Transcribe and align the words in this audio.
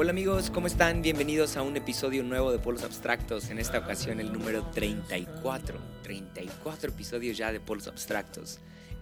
Hola 0.00 0.10
amigos, 0.10 0.50
¿cómo 0.50 0.68
están? 0.68 1.02
Bienvenidos 1.02 1.56
a 1.56 1.62
un 1.62 1.76
episodio 1.76 2.22
nuevo 2.22 2.52
de 2.52 2.60
Polos 2.60 2.84
Abstractos, 2.84 3.50
en 3.50 3.58
esta 3.58 3.78
ocasión 3.80 4.20
el 4.20 4.32
número 4.32 4.62
34. 4.72 5.76
34 6.04 6.90
episodios 6.90 7.36
ya 7.36 7.50
de 7.50 7.58
Polos 7.58 7.88
Abstractos. 7.88 8.60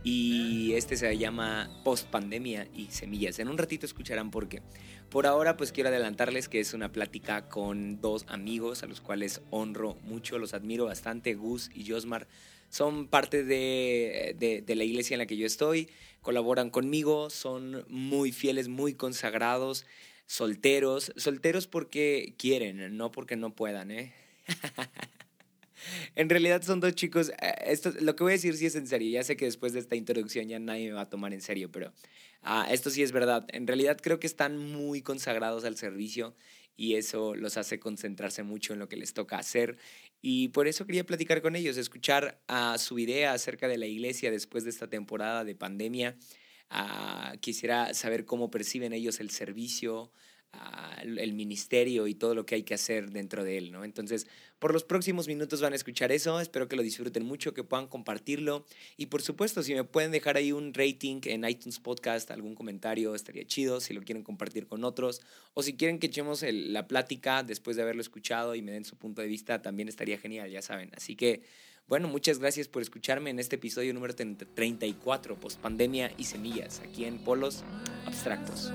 Y 0.08 0.74
este 0.74 0.96
se 0.96 1.18
llama 1.18 1.68
Post 1.82 2.08
Pandemia 2.10 2.68
y 2.72 2.86
Semillas. 2.92 3.40
En 3.40 3.48
un 3.48 3.58
ratito 3.58 3.86
escucharán 3.86 4.30
por 4.30 4.48
qué. 4.48 4.62
Por 5.10 5.26
ahora 5.26 5.56
pues 5.56 5.72
quiero 5.72 5.88
adelantarles 5.88 6.48
que 6.48 6.60
es 6.60 6.74
una 6.74 6.92
plática 6.92 7.48
con 7.48 8.00
dos 8.00 8.24
amigos 8.28 8.84
a 8.84 8.86
los 8.86 9.00
cuales 9.00 9.42
honro 9.50 9.96
mucho, 10.04 10.38
los 10.38 10.54
admiro 10.54 10.84
bastante, 10.84 11.34
Gus 11.34 11.72
y 11.74 11.90
Josmar. 11.90 12.28
Son 12.68 13.08
parte 13.08 13.42
de, 13.42 14.36
de, 14.38 14.76
la 14.76 14.84
iglesia 14.84 15.16
en 15.16 15.18
la 15.18 15.26
que 15.26 15.36
yo 15.36 15.44
estoy, 15.44 15.88
colaboran 16.22 16.70
conmigo, 16.70 17.28
son 17.28 17.84
muy 17.88 18.30
fieles, 18.30 18.68
muy 18.68 18.94
consagrados 18.94 19.86
solteros, 20.26 21.12
solteros 21.16 21.66
porque 21.66 22.36
quieren, 22.38 22.96
no 22.96 23.10
porque 23.10 23.34
no 23.34 23.56
puedan, 23.56 23.90
¿eh? 23.90 24.14
en 26.14 26.28
realidad 26.28 26.62
son 26.62 26.80
dos 26.80 26.94
chicos, 26.94 27.30
eh, 27.40 27.54
esto, 27.66 27.92
lo 28.00 28.16
que 28.16 28.24
voy 28.24 28.32
a 28.32 28.36
decir 28.36 28.56
sí 28.56 28.66
es 28.66 28.76
en 28.76 28.86
serio, 28.86 29.10
ya 29.10 29.24
sé 29.24 29.36
que 29.36 29.44
después 29.44 29.72
de 29.72 29.80
esta 29.80 29.96
introducción 29.96 30.48
ya 30.48 30.58
nadie 30.58 30.88
me 30.88 30.94
va 30.94 31.02
a 31.02 31.10
tomar 31.10 31.32
en 31.32 31.40
serio, 31.40 31.70
pero 31.70 31.92
uh, 32.42 32.70
esto 32.70 32.90
sí 32.90 33.02
es 33.02 33.12
verdad, 33.12 33.46
en 33.48 33.66
realidad 33.66 33.98
creo 34.02 34.18
que 34.20 34.26
están 34.26 34.58
muy 34.58 35.02
consagrados 35.02 35.64
al 35.64 35.76
servicio 35.76 36.34
y 36.76 36.96
eso 36.96 37.34
los 37.34 37.56
hace 37.56 37.78
concentrarse 37.78 38.42
mucho 38.42 38.72
en 38.72 38.78
lo 38.78 38.88
que 38.88 38.96
les 38.96 39.14
toca 39.14 39.38
hacer 39.38 39.78
y 40.20 40.48
por 40.48 40.66
eso 40.66 40.86
quería 40.86 41.04
platicar 41.04 41.42
con 41.42 41.56
ellos, 41.56 41.76
escuchar 41.76 42.40
uh, 42.48 42.78
su 42.78 42.98
idea 42.98 43.32
acerca 43.32 43.68
de 43.68 43.78
la 43.78 43.86
iglesia 43.86 44.30
después 44.30 44.64
de 44.64 44.70
esta 44.70 44.88
temporada 44.88 45.44
de 45.44 45.54
pandemia. 45.54 46.16
Uh, 46.68 47.38
quisiera 47.38 47.94
saber 47.94 48.24
cómo 48.24 48.50
perciben 48.50 48.92
ellos 48.92 49.20
el 49.20 49.30
servicio, 49.30 50.10
el 51.02 51.32
ministerio 51.32 52.06
y 52.06 52.14
todo 52.14 52.34
lo 52.34 52.46
que 52.46 52.56
hay 52.56 52.62
que 52.62 52.74
hacer 52.74 53.10
dentro 53.10 53.44
de 53.44 53.58
él, 53.58 53.72
¿no? 53.72 53.84
Entonces, 53.84 54.26
por 54.58 54.72
los 54.72 54.84
próximos 54.84 55.28
minutos 55.28 55.60
van 55.60 55.72
a 55.72 55.76
escuchar 55.76 56.12
eso, 56.12 56.40
espero 56.40 56.68
que 56.68 56.76
lo 56.76 56.82
disfruten 56.82 57.24
mucho, 57.24 57.54
que 57.54 57.62
puedan 57.62 57.86
compartirlo 57.86 58.64
y 58.96 59.06
por 59.06 59.22
supuesto, 59.22 59.62
si 59.62 59.74
me 59.74 59.84
pueden 59.84 60.10
dejar 60.10 60.36
ahí 60.36 60.52
un 60.52 60.72
rating 60.72 61.20
en 61.24 61.44
iTunes 61.44 61.78
Podcast, 61.78 62.30
algún 62.30 62.54
comentario, 62.54 63.14
estaría 63.14 63.46
chido, 63.46 63.80
si 63.80 63.94
lo 63.94 64.02
quieren 64.02 64.22
compartir 64.22 64.66
con 64.66 64.84
otros 64.84 65.20
o 65.54 65.62
si 65.62 65.76
quieren 65.76 65.98
que 65.98 66.06
echemos 66.06 66.42
la 66.42 66.88
plática 66.88 67.42
después 67.42 67.76
de 67.76 67.82
haberlo 67.82 68.00
escuchado 68.00 68.54
y 68.54 68.62
me 68.62 68.72
den 68.72 68.84
su 68.84 68.96
punto 68.96 69.22
de 69.22 69.28
vista, 69.28 69.62
también 69.62 69.88
estaría 69.88 70.18
genial, 70.18 70.50
ya 70.50 70.62
saben. 70.62 70.90
Así 70.96 71.16
que 71.16 71.42
bueno, 71.88 72.08
muchas 72.08 72.40
gracias 72.40 72.66
por 72.66 72.82
escucharme 72.82 73.30
en 73.30 73.38
este 73.38 73.54
episodio 73.56 73.94
número 73.94 74.12
34, 74.16 75.36
Postpandemia 75.36 76.12
y 76.18 76.24
Semillas, 76.24 76.80
aquí 76.80 77.04
en 77.04 77.18
Polos 77.18 77.62
Abstractos. 78.06 78.72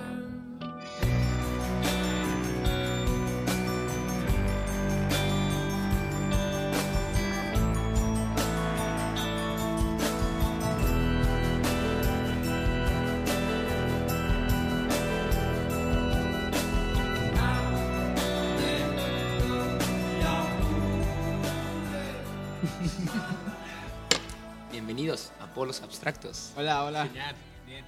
Bienvenidos 24.72 25.32
a 25.40 25.54
Polos 25.54 25.82
Abstractos. 25.82 26.52
Hola, 26.56 26.84
hola. 26.84 27.06
Genial, 27.06 27.36
bien. 27.68 27.86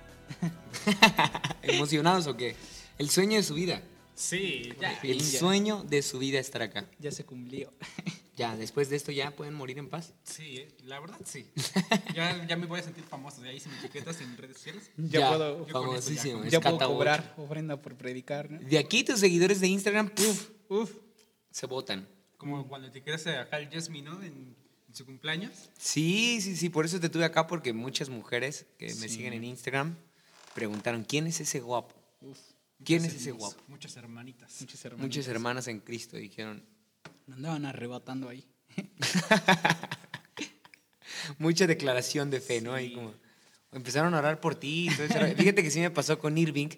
¿Emocionados 1.64 2.28
o 2.28 2.38
qué? 2.38 2.56
El 2.98 3.10
sueño 3.10 3.38
de 3.38 3.44
su 3.44 3.56
vida. 3.56 3.82
Sí, 4.16 4.74
ya. 4.80 5.00
El 5.02 5.20
ya. 5.20 5.40
sueño 5.40 5.84
de 5.84 6.02
su 6.02 6.20
vida 6.20 6.40
estar 6.40 6.62
acá. 6.62 6.86
Ya 7.00 7.12
se 7.12 7.26
cumplió. 7.26 7.74
Ya, 8.36 8.58
después 8.58 8.90
de 8.90 8.96
esto 8.96 9.12
ya 9.12 9.30
pueden 9.30 9.54
morir 9.54 9.78
en 9.78 9.90
paz. 9.90 10.16
Sí, 10.24 10.58
eh, 10.58 10.76
la 10.86 11.00
verdad 11.00 11.20
sí. 11.24 11.52
Ya, 12.16 12.44
ya 12.48 12.58
me 12.58 12.66
voy 12.66 12.80
a 12.80 12.84
sentir 12.84 13.04
famoso. 13.04 13.46
Ya 13.46 13.52
hice 13.54 13.70
mis 13.70 13.78
etiquetas 13.78 14.20
en 14.22 14.36
redes 14.36 14.58
sociales. 14.58 14.90
Ya, 14.98 15.20
Ya, 15.20 15.30
puedo, 15.30 15.68
famosísimo. 15.68 16.44
ya 16.46 16.50
ya 16.50 16.60
puedo 16.60 16.80
cobrar 16.80 17.36
ofrenda 17.38 17.80
por 17.80 17.96
predicar. 17.96 18.50
De 18.50 18.80
aquí 18.80 19.04
tus 19.04 19.20
seguidores 19.20 19.62
de 19.62 19.68
Instagram, 19.68 20.10
puf, 20.10 20.50
Uf. 20.68 20.92
se 21.52 21.68
votan. 21.68 22.08
Como 22.38 22.68
cuando 22.68 22.88
etiquetaste 22.88 23.38
acá 23.38 23.60
el 23.60 23.70
Jasmine, 23.70 24.10
¿no? 24.10 24.24
En 24.24 24.56
su 24.94 25.06
cumpleaños. 25.06 25.70
Sí, 25.78 26.40
sí, 26.42 26.56
sí, 26.56 26.70
por 26.70 26.86
eso 26.86 27.00
te 27.00 27.10
tuve 27.10 27.26
acá, 27.26 27.48
porque 27.48 27.74
muchas 27.74 28.10
mujeres 28.10 28.66
que 28.78 28.94
me 28.96 29.10
siguen 29.10 29.34
en 29.34 29.44
Instagram 29.44 29.96
preguntaron, 30.54 31.04
¿quién 31.04 31.28
es 31.28 31.40
ese 31.40 31.60
guapo? 31.60 31.96
Uf. 32.22 32.40
¿Quién 32.84 33.06
es 33.06 33.14
ese 33.14 33.32
guapo? 33.32 33.62
Muchas 33.68 33.96
hermanitas. 33.96 34.60
Muchas 34.60 34.86
hermanas. 34.86 35.06
Muchas 35.06 35.28
hermanas 35.28 35.68
en 35.68 35.80
Cristo 35.80 36.18
dijeron, 36.18 36.66
Me 37.28 37.36
andaban 37.36 37.66
arrebatando 37.66 38.30
ahí. 38.30 38.46
mucha 41.38 41.68
declaración 41.68 42.30
de 42.30 42.42
fe, 42.42 42.62
¿no? 42.62 42.74
Ahí 42.74 42.94
como, 42.94 43.14
empezaron 43.72 44.14
a 44.14 44.20
orar 44.20 44.40
por 44.40 44.56
ti. 44.56 44.90
Fíjate 44.90 45.64
que 45.64 45.72
sí 45.72 45.80
me 45.80 45.92
pasó 45.92 46.20
con 46.20 46.38
Irving, 46.38 46.70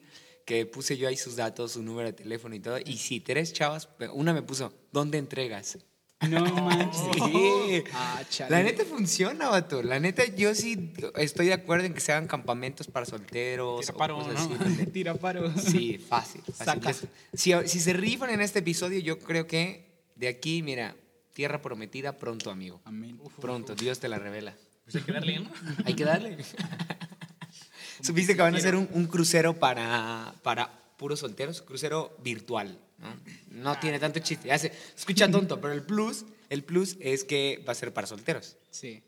que 0.45 0.65
puse 0.65 0.97
yo 0.97 1.07
ahí 1.07 1.17
sus 1.17 1.35
datos, 1.35 1.73
su 1.73 1.83
número 1.83 2.07
de 2.07 2.13
teléfono 2.13 2.55
y 2.55 2.59
todo. 2.59 2.79
Y 2.79 2.97
sí, 2.97 3.19
tres 3.19 3.53
chavas, 3.53 3.89
una 4.13 4.33
me 4.33 4.41
puso, 4.41 4.73
¿dónde 4.91 5.17
entregas? 5.17 5.79
No 6.21 6.39
manches. 6.63 7.01
Sí. 7.13 7.83
Ah. 7.93 8.21
La 8.49 8.63
neta 8.63 8.85
funciona, 8.85 9.49
vato. 9.49 9.83
La 9.83 9.99
neta, 9.99 10.23
yo 10.25 10.55
sí 10.55 10.93
estoy 11.17 11.47
de 11.47 11.53
acuerdo 11.53 11.85
en 11.85 11.93
que 11.93 11.99
se 11.99 12.11
hagan 12.13 12.27
campamentos 12.27 12.87
para 12.87 13.05
solteros. 13.05 13.81
Tira 13.81 13.93
o 13.93 13.97
paro, 13.97 14.15
cosas 14.17 14.33
¿no? 14.33 14.39
así, 14.39 14.53
donde- 14.63 14.85
Tira 14.87 15.13
paro. 15.15 15.53
Sí, 15.57 15.97
fácil. 15.97 16.41
fácil. 16.41 16.55
Saca. 16.65 16.87
Les- 16.89 17.07
Si, 17.33 17.51
si 17.67 17.79
se 17.79 17.93
rifan 17.93 18.29
en 18.29 18.41
este 18.41 18.59
episodio, 18.59 18.99
yo 18.99 19.19
creo 19.19 19.45
que 19.45 19.85
de 20.15 20.27
aquí, 20.29 20.63
mira, 20.63 20.95
tierra 21.33 21.61
prometida 21.61 22.17
pronto, 22.17 22.49
amigo. 22.49 22.81
Amén. 22.85 23.19
Pronto, 23.41 23.75
Dios 23.75 23.99
te 23.99 24.07
la 24.07 24.17
revela. 24.17 24.55
Pues 24.85 24.95
hay 24.95 25.01
que 25.01 25.11
darle, 25.11 25.39
¿no? 25.39 25.49
Hay 25.85 25.93
que 25.95 26.05
darle. 26.05 26.37
Supiste 28.01 28.35
que 28.35 28.41
van 28.41 28.53
a 28.55 28.57
hacer 28.57 28.75
un, 28.75 28.87
un 28.93 29.07
crucero 29.07 29.53
para, 29.57 30.33
para 30.43 30.69
puros 30.97 31.19
solteros, 31.19 31.61
crucero 31.61 32.15
virtual. 32.23 32.79
No, 33.05 33.73
no 33.73 33.79
tiene 33.79 33.99
tanto 33.99 34.19
chiste. 34.19 34.47
Ya 34.47 34.57
se 34.57 34.71
escucha 34.95 35.29
tonto, 35.29 35.59
pero 35.61 35.73
el 35.73 35.83
plus, 35.83 36.25
el 36.49 36.63
plus 36.63 36.97
es 36.99 37.23
que 37.23 37.63
va 37.67 37.71
a 37.71 37.75
ser 37.75 37.93
para 37.93 38.07
solteros. 38.07 38.57
Sí. 38.69 39.03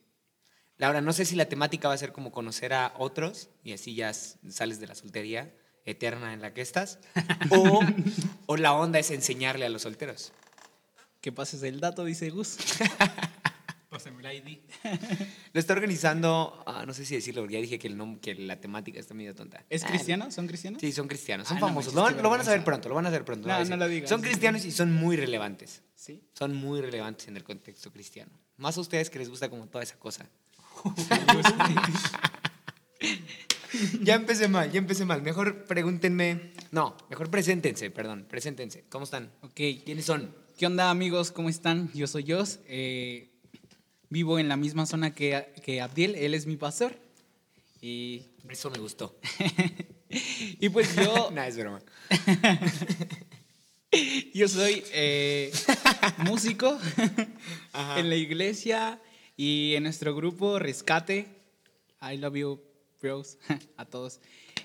Laura, 0.78 1.02
no 1.02 1.12
sé 1.14 1.26
si 1.26 1.36
la 1.36 1.46
temática 1.50 1.88
va 1.88 1.96
a 1.96 1.98
ser 1.98 2.12
como 2.12 2.32
conocer 2.32 2.74
a 2.74 2.94
otros 2.98 3.50
y 3.64 3.74
así 3.74 3.96
ya 3.96 4.14
sales 4.14 4.80
de 4.80 4.88
la 4.88 4.96
soltería 4.96 5.52
eterna 5.86 6.34
en 6.34 6.42
la 6.42 6.54
que 6.54 6.62
estás. 6.62 7.00
O, 7.50 7.80
o 8.46 8.58
la 8.58 8.74
onda 8.74 9.00
es 9.00 9.10
enseñarle 9.12 9.66
a 9.66 9.70
los 9.70 9.84
solteros. 9.84 10.34
Que 11.22 11.32
pases 11.32 11.64
el 11.64 11.80
dato, 11.80 12.06
dice 12.06 12.30
Gus. 12.30 12.58
El 14.06 14.48
ID. 14.48 14.60
Lo 15.54 15.60
está 15.60 15.74
organizando, 15.74 16.62
ah, 16.68 16.86
no 16.86 16.94
sé 16.94 17.06
si 17.06 17.16
decirlo, 17.16 17.42
porque 17.42 17.56
ya 17.56 17.62
dije 17.62 17.80
que, 17.80 17.88
el 17.88 17.98
nom- 17.98 18.20
que 18.20 18.36
la 18.36 18.60
temática 18.62 19.00
está 19.00 19.14
medio 19.14 19.34
tonta. 19.34 19.64
¿Es 19.70 19.84
Ah, 19.84 19.88
cristiano? 19.88 20.30
¿Son 20.32 20.46
cristianos? 20.48 20.82
Sí, 20.82 20.92
son 20.92 21.08
cristianos, 21.08 21.48
son 21.48 21.58
Ah, 21.58 21.60
no 21.62 21.68
famosos. 21.68 21.94
manches, 21.94 21.96
lo, 21.96 22.02
van, 22.04 22.16
qué 22.16 22.22
lo 22.22 22.30
van 22.30 22.42
a 22.42 22.44
saber 22.44 22.60
vergüenza. 22.60 22.82
pronto, 22.82 22.90
lo 22.90 22.96
van 22.96 23.06
a 23.06 23.10
saber 23.10 23.26
pronto. 23.26 23.48
No, 23.48 23.54
a 23.54 23.58
no 23.58 23.64
decir. 23.64 23.78
lo 23.78 23.88
digas. 23.88 24.10
Son 24.10 24.22
cristianos 24.22 24.66
y 24.66 24.72
son 24.72 24.94
muy 24.94 25.16
relevantes. 25.18 25.82
Sí. 25.96 26.22
Son 26.34 26.56
muy 26.56 26.82
relevantes 26.82 27.28
en 27.28 27.38
el 27.38 27.44
contexto 27.44 27.92
cristiano. 27.92 28.32
Más 28.58 28.78
a 28.78 28.82
ustedes 28.82 29.10
que 29.10 29.20
les 29.20 29.30
gusta 29.30 29.50
como 29.50 29.68
toda 29.68 29.84
esa 29.84 29.98
cosa. 29.98 30.28
ya 34.02 34.16
empecé 34.16 34.48
mal, 34.48 34.72
ya 34.72 34.80
empecé 34.80 35.06
mal. 35.06 35.22
Mejor 35.22 35.66
pregúntenme. 35.66 36.52
No, 36.72 36.96
mejor 37.10 37.30
preséntense, 37.30 37.90
perdón. 37.92 38.26
Preséntense. 38.30 38.86
¿Cómo 38.90 39.04
están? 39.06 39.32
Ok. 39.42 39.60
¿Quiénes 39.86 40.06
son? 40.06 40.34
¿Qué 40.58 40.66
onda, 40.66 40.90
amigos? 40.90 41.32
¿Cómo 41.32 41.50
están? 41.50 41.92
Yo 41.94 42.08
soy 42.08 42.26
Jos. 42.32 42.60
eh, 42.66 43.30
vivo 44.10 44.40
en 44.40 44.48
la 44.48 44.58
misma 44.58 44.86
zona 44.86 45.14
que, 45.14 45.54
que 45.64 45.82
Abdiel. 45.82 46.16
Él 46.16 46.34
es 46.34 46.46
mi 46.46 46.58
pastor. 46.58 46.96
Y, 47.82 48.24
Eso 48.50 48.70
me 48.70 48.80
gustó. 48.80 49.16
y 50.10 50.70
pues 50.70 50.96
yo, 50.96 51.32
Nada, 51.34 51.48
es 51.48 51.58
broma. 51.58 51.82
yo 54.34 54.48
soy 54.48 54.84
eh, 54.94 55.52
músico 56.20 56.78
Ajá. 57.74 58.00
en 58.00 58.10
la 58.10 58.16
iglesia 58.16 59.02
y 59.36 59.76
en 59.76 59.84
nuestro 59.84 60.16
grupo 60.16 60.60
Rescate. 60.60 61.28
I 62.02 62.18
love 62.18 62.36
you, 62.36 62.62
bros, 63.02 63.38
a 63.76 63.86
todos. 63.86 64.20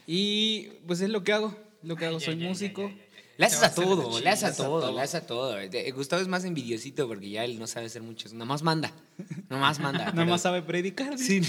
Y 0.06 0.68
pues 0.86 1.00
es 1.00 1.10
lo 1.10 1.24
que 1.24 1.32
hago. 1.32 1.56
Lo 1.82 1.96
que 1.96 2.06
hago, 2.06 2.20
soy 2.20 2.36
músico. 2.36 2.92
Le 3.38 3.46
haces 3.46 3.62
a 3.62 3.74
todo, 3.74 4.20
le 4.20 4.28
haces 4.28 4.44
a 4.50 4.56
todo, 4.56 4.92
le 4.92 5.00
haces 5.00 5.14
a 5.22 5.26
todo. 5.26 5.56
Gustavo 5.94 6.22
es 6.22 6.28
más 6.28 6.44
envidiosito 6.44 7.08
porque 7.08 7.30
ya 7.30 7.44
él 7.44 7.58
no 7.58 7.66
sabe 7.66 7.86
hacer 7.86 8.02
muchos. 8.02 8.32
Nomás 8.32 8.62
manda. 8.62 8.92
Nomás 9.48 9.78
manda. 9.78 9.98
Nada 10.04 10.12
pero- 10.12 10.26
más 10.26 10.42
sabe 10.42 10.62
predicar. 10.62 11.18
Sí. 11.18 11.40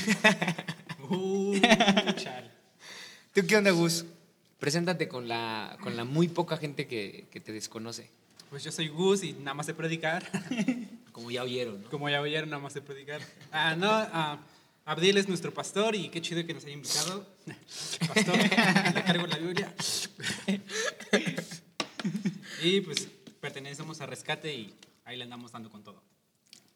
Uh. 1.09 1.55
¿Tú 3.33 3.45
qué 3.47 3.57
onda, 3.57 3.71
Gus? 3.71 4.05
Preséntate 4.59 5.07
con 5.07 5.27
la, 5.27 5.77
con 5.81 5.97
la 5.97 6.05
muy 6.05 6.27
poca 6.29 6.55
gente 6.57 6.87
que, 6.87 7.27
que 7.31 7.39
te 7.41 7.51
desconoce. 7.51 8.09
Pues 8.49 8.63
yo 8.63 8.71
soy 8.71 8.87
Gus 8.87 9.23
y 9.23 9.33
nada 9.33 9.55
más 9.55 9.65
sé 9.65 9.73
predicar. 9.73 10.23
Como 11.11 11.31
ya 11.31 11.43
oyeron, 11.43 11.83
¿no? 11.83 11.89
Como 11.89 12.09
ya 12.09 12.21
oyeron, 12.21 12.49
nada 12.49 12.61
más 12.61 12.73
sé 12.73 12.81
predicar. 12.81 13.21
Ah, 13.51 13.75
no, 13.75 13.89
ah, 13.91 14.39
Abdiel 14.85 15.17
es 15.17 15.27
nuestro 15.27 15.53
pastor 15.53 15.95
y 15.95 16.09
qué 16.09 16.21
chido 16.21 16.45
que 16.45 16.53
nos 16.53 16.63
haya 16.63 16.73
invitado. 16.73 17.25
Pastor, 18.07 18.37
le 18.37 19.03
cargo 19.03 19.27
la 19.27 19.37
Biblia. 19.37 19.73
Y 22.63 22.81
pues 22.81 23.07
pertenecemos 23.39 24.01
a 24.01 24.05
Rescate 24.05 24.53
y 24.53 24.73
ahí 25.05 25.17
le 25.17 25.23
andamos 25.23 25.51
dando 25.51 25.69
con 25.69 25.83
todo. 25.83 26.01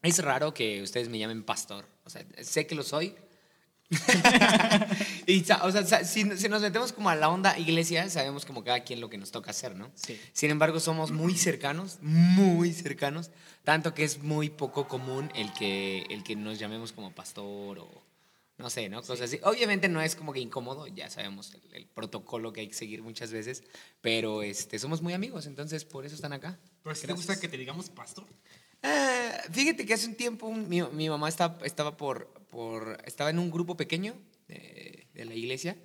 Es 0.02 0.20
raro 0.20 0.54
que 0.54 0.82
ustedes 0.82 1.10
me 1.10 1.18
llamen 1.18 1.44
pastor. 1.44 1.86
O 2.04 2.10
sea, 2.10 2.26
sé 2.42 2.68
que 2.68 2.76
lo 2.76 2.84
soy. 2.84 3.16
y, 5.28 5.44
o 5.50 5.72
sea, 5.72 6.04
si, 6.04 6.38
si 6.38 6.50
nos 6.50 6.62
metemos 6.62 6.92
como 6.92 7.10
a 7.10 7.16
la 7.16 7.30
onda 7.30 7.58
iglesia, 7.58 8.10
sabemos 8.10 8.46
como 8.46 8.64
cada 8.64 8.82
quien 8.82 9.00
lo 9.00 9.10
que 9.10 9.18
nos 9.18 9.32
toca 9.32 9.52
hacer, 9.52 9.76
¿no? 9.76 9.90
Sí. 9.96 10.20
Sin 10.34 10.52
embargo, 10.52 10.80
somos 10.80 11.12
muy 11.12 11.36
cercanos, 11.38 12.00
muy 12.02 12.74
cercanos, 12.74 13.32
tanto 13.64 13.94
que 13.94 14.04
es 14.04 14.22
muy 14.22 14.50
poco 14.50 14.88
común 14.88 15.32
el 15.36 15.54
que, 15.54 16.04
el 16.10 16.24
que 16.24 16.36
nos 16.36 16.60
llamemos 16.60 16.92
como 16.92 17.12
pastor 17.12 17.80
o 17.80 18.07
no 18.58 18.70
sé, 18.70 18.90
¿no? 18.90 19.02
Cosas 19.02 19.22
así. 19.22 19.40
Obviamente 19.44 19.88
no 19.90 20.02
es 20.02 20.16
como 20.16 20.34
que 20.34 20.40
incómodo, 20.40 20.88
ya 20.88 21.10
sabemos 21.10 21.54
el, 21.54 21.74
el 21.76 21.86
protocolo 21.88 22.52
que 22.54 22.62
hay 22.62 22.68
que 22.68 22.74
seguir 22.74 23.02
muchas 23.04 23.32
veces, 23.32 23.64
pero 24.02 24.42
este, 24.42 24.80
somos 24.80 25.02
muy 25.02 25.14
amigos, 25.14 25.46
entonces 25.46 25.86
por 25.86 26.06
eso 26.06 26.16
están 26.16 26.34
acá. 26.34 26.60
Pero 26.84 26.96
si 26.96 27.08
te 27.08 27.14
gusta 27.14 27.40
que 27.40 27.48
te 27.48 27.58
digamos 27.58 27.90
pastor. 27.90 28.26
Ah, 28.84 29.38
fíjate 29.52 29.86
que 29.86 29.94
hace 29.94 30.08
un 30.08 30.16
tiempo 30.16 30.48
un- 30.48 30.68
mi, 30.70 30.82
mi 30.84 31.10
mamá 31.10 31.30
estaba, 31.30 31.58
estaba, 31.66 31.98
por, 31.98 32.28
por, 32.50 33.02
estaba 33.06 33.30
en 33.30 33.40
un 33.40 33.50
grupo 33.52 33.76
pequeño 33.76 34.16
de, 34.48 35.08
de 35.14 35.26
la 35.26 35.34
iglesia 35.34 35.78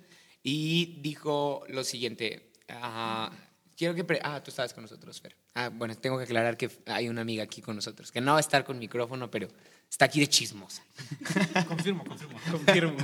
y 0.43 0.99
dijo 1.01 1.63
lo 1.69 1.83
siguiente. 1.83 2.51
ah, 2.69 3.31
quiero 3.75 3.95
que... 3.95 4.19
ah, 4.23 4.41
tú 4.43 4.51
estabas 4.51 4.73
con 4.73 4.83
nosotros, 4.83 5.19
Fer. 5.21 5.35
Ah, 5.55 5.69
bueno, 5.69 5.95
tengo 5.95 6.17
que 6.17 6.23
aclarar 6.23 6.57
que 6.57 6.69
hay 6.87 7.09
una 7.09 7.21
amiga 7.21 7.43
aquí 7.43 7.61
con 7.61 7.75
nosotros, 7.75 8.11
que 8.11 8.21
no 8.21 8.31
va 8.31 8.37
a 8.37 8.41
estar 8.41 8.63
con 8.63 8.77
micrófono, 8.79 9.29
pero 9.29 9.47
está 9.93 10.05
aquí 10.05 10.19
de 10.19 10.27
chismosa. 10.27 10.81
Confirmo, 11.67 12.03
confirmo. 12.03 12.39
Confirmo. 12.49 12.97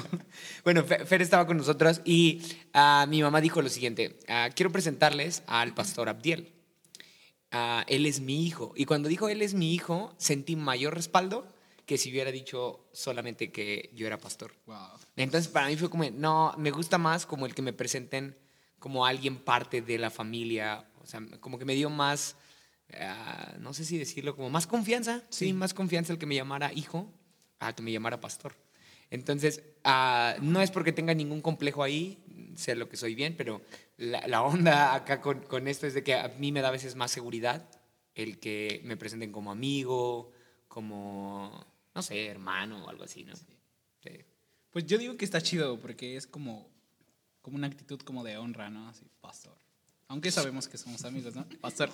Bueno, 0.63 0.83
Fe- 0.83 1.06
Fer 1.06 1.21
estaba 1.21 1.45
con 1.45 1.57
nosotros 1.57 2.01
y 2.03 2.41
ah, 2.74 3.06
mi 3.07 3.21
mamá 3.21 3.41
dijo 3.41 3.62
lo 3.62 3.69
siguiente, 3.69 4.18
ah, 4.27 4.50
quiero 4.56 4.71
presentarles 4.71 5.44
al 5.45 5.75
pastor 5.75 6.09
Abdiel. 6.09 6.51
Ah, 7.51 7.86
él 7.88 8.07
es 8.07 8.21
mi 8.21 8.44
hijo. 8.44 8.74
Y 8.75 8.86
cuando 8.86 9.07
dijo 9.07 9.30
él 9.30 9.44
es 9.44 9.53
mi 9.53 9.75
hijo, 9.75 10.15
sentí 10.18 10.56
mayor 10.56 10.95
respaldo 10.95 11.53
que 11.86 12.00
si 12.00 12.09
hubiera 12.09 12.31
dicho 12.31 12.88
solamente 12.91 13.51
que 13.51 13.91
yo 13.94 14.07
era 14.07 14.18
pastor. 14.18 14.56
Wow. 14.65 14.77
Entonces 15.15 15.47
para 15.47 15.68
mí 15.68 15.75
fue 15.75 15.91
como, 15.91 16.09
no, 16.09 16.56
me 16.57 16.71
gusta 16.71 16.97
más 16.97 17.27
como 17.27 17.45
el 17.45 17.53
que 17.53 17.62
me 17.62 17.74
presenten 17.74 18.36
como 18.80 19.06
alguien 19.06 19.38
parte 19.38 19.83
de 19.83 20.00
la 20.00 20.09
familia, 20.09 20.89
o 21.03 21.06
sea, 21.06 21.21
como 21.39 21.59
que 21.59 21.65
me 21.65 21.75
dio 21.75 21.91
más, 21.91 22.36
ah, 23.00 23.56
no 23.59 23.74
sé 23.74 23.86
si 23.86 23.97
decirlo, 23.97 24.36
como 24.36 24.50
más 24.50 24.68
confianza, 24.68 25.24
sí, 25.30 25.53
más 25.53 25.74
confianza 25.74 26.13
el 26.13 26.19
que 26.19 26.25
me 26.25 26.36
llamara 26.36 26.74
hijo 26.74 27.12
a 27.59 27.74
que 27.74 27.81
me 27.81 27.91
llamara 27.91 28.21
pastor. 28.21 28.56
Entonces, 29.09 29.63
ah, 29.83 30.36
no 30.41 30.62
es 30.62 30.71
porque 30.71 30.91
tenga 30.91 31.13
ningún 31.13 31.41
complejo 31.41 31.83
ahí, 31.83 32.24
sé 32.56 32.75
lo 32.75 32.89
que 32.89 32.97
soy 32.97 33.15
bien, 33.15 33.36
pero 33.38 33.62
la, 33.97 34.27
la 34.27 34.44
onda 34.44 34.94
acá 34.94 35.21
con, 35.21 35.41
con 35.41 35.68
esto 35.68 35.88
es 35.88 35.94
de 35.94 36.03
que 36.03 36.15
a 36.15 36.30
mí 36.39 36.51
me 36.51 36.62
da 36.62 36.69
a 36.69 36.71
veces 36.71 36.95
más 36.95 37.12
seguridad 37.12 37.69
el 38.15 38.39
que 38.39 38.81
me 38.83 38.97
presenten 38.97 39.31
como 39.31 39.51
amigo, 39.51 40.31
como, 40.68 41.65
no 41.94 42.01
sé, 42.01 42.27
hermano 42.27 42.86
o 42.86 42.89
algo 42.89 43.03
así, 43.03 43.24
¿no? 43.24 43.36
Sí. 43.36 44.25
Pues 44.69 44.86
yo 44.86 44.97
digo 44.97 45.18
que 45.18 45.25
está 45.25 45.41
chido 45.41 45.80
porque 45.80 46.15
es 46.15 46.27
como, 46.27 46.69
como 47.41 47.57
una 47.57 47.68
actitud 47.68 48.00
como 48.01 48.24
de 48.24 48.38
honra, 48.38 48.69
¿no? 48.69 48.88
Así, 48.89 49.06
pastor. 49.19 49.57
Aunque 50.10 50.32
sabemos 50.32 50.68
que 50.68 50.78
somos 50.78 51.06
amigos, 51.06 51.36
¿no? 51.36 51.48
Pastor. 51.62 51.92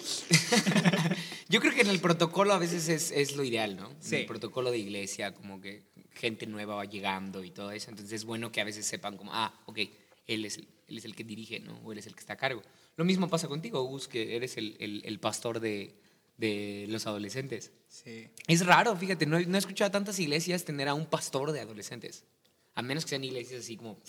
Yo 1.49 1.59
creo 1.59 1.73
que 1.73 1.81
en 1.81 1.89
el 1.89 1.99
protocolo 1.99 2.53
a 2.53 2.57
veces 2.57 2.87
es, 2.87 3.11
es 3.11 3.35
lo 3.35 3.43
ideal, 3.43 3.75
¿no? 3.75 3.89
Sí. 3.99 4.15
En 4.15 4.21
el 4.21 4.25
protocolo 4.27 4.71
de 4.71 4.77
iglesia, 4.77 5.33
como 5.33 5.59
que 5.59 5.83
gente 6.13 6.47
nueva 6.47 6.75
va 6.75 6.85
llegando 6.85 7.43
y 7.43 7.51
todo 7.51 7.71
eso. 7.71 7.89
Entonces 7.89 8.13
es 8.13 8.23
bueno 8.25 8.51
que 8.53 8.61
a 8.61 8.63
veces 8.63 8.85
sepan 8.85 9.17
como, 9.17 9.33
ah, 9.33 9.53
ok, 9.65 9.79
él 10.27 10.45
es, 10.45 10.57
el- 10.57 10.67
él 10.87 10.97
es 10.97 11.03
el 11.05 11.13
que 11.13 11.23
dirige, 11.25 11.59
¿no? 11.59 11.77
O 11.83 11.91
él 11.91 11.97
es 11.97 12.07
el 12.07 12.13
que 12.13 12.21
está 12.21 12.33
a 12.33 12.37
cargo. 12.37 12.61
Lo 12.95 13.03
mismo 13.03 13.27
pasa 13.27 13.49
contigo, 13.49 13.83
Gus, 13.83 14.07
que 14.07 14.37
eres 14.37 14.55
el, 14.55 14.77
el- 14.79 15.01
el 15.03 15.19
pastor 15.19 15.59
de, 15.59 15.99
de 16.37 16.85
los 16.87 17.05
adolescentes. 17.07 17.71
Sí. 17.89 18.29
Es 18.47 18.65
raro, 18.65 18.95
fíjate, 18.95 19.25
no, 19.25 19.37
he- 19.37 19.45
no 19.45 19.55
he 19.57 19.59
escuchado 19.59 19.89
a 19.89 19.91
tantas 19.91 20.17
iglesias 20.19 20.63
tener 20.63 20.87
a 20.87 20.93
un 20.93 21.05
pastor 21.05 21.51
de 21.51 21.59
adolescentes. 21.59 22.23
A 22.75 22.81
menos 22.81 23.03
que 23.03 23.09
sean 23.09 23.25
iglesias 23.25 23.61
así 23.63 23.75
como, 23.75 23.99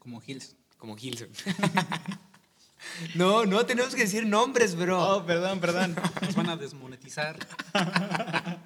Como 0.00 0.20
Hills. 0.26 0.56
como 0.78 0.96
Hilson. 0.98 1.28
no, 3.14 3.46
no 3.46 3.64
tenemos 3.66 3.94
que 3.94 4.02
decir 4.02 4.26
nombres, 4.26 4.74
bro. 4.76 5.16
Oh, 5.18 5.26
perdón, 5.26 5.60
perdón. 5.60 5.96
Nos 6.22 6.34
van 6.34 6.50
a 6.50 6.56
desmonetizar. 6.56 7.38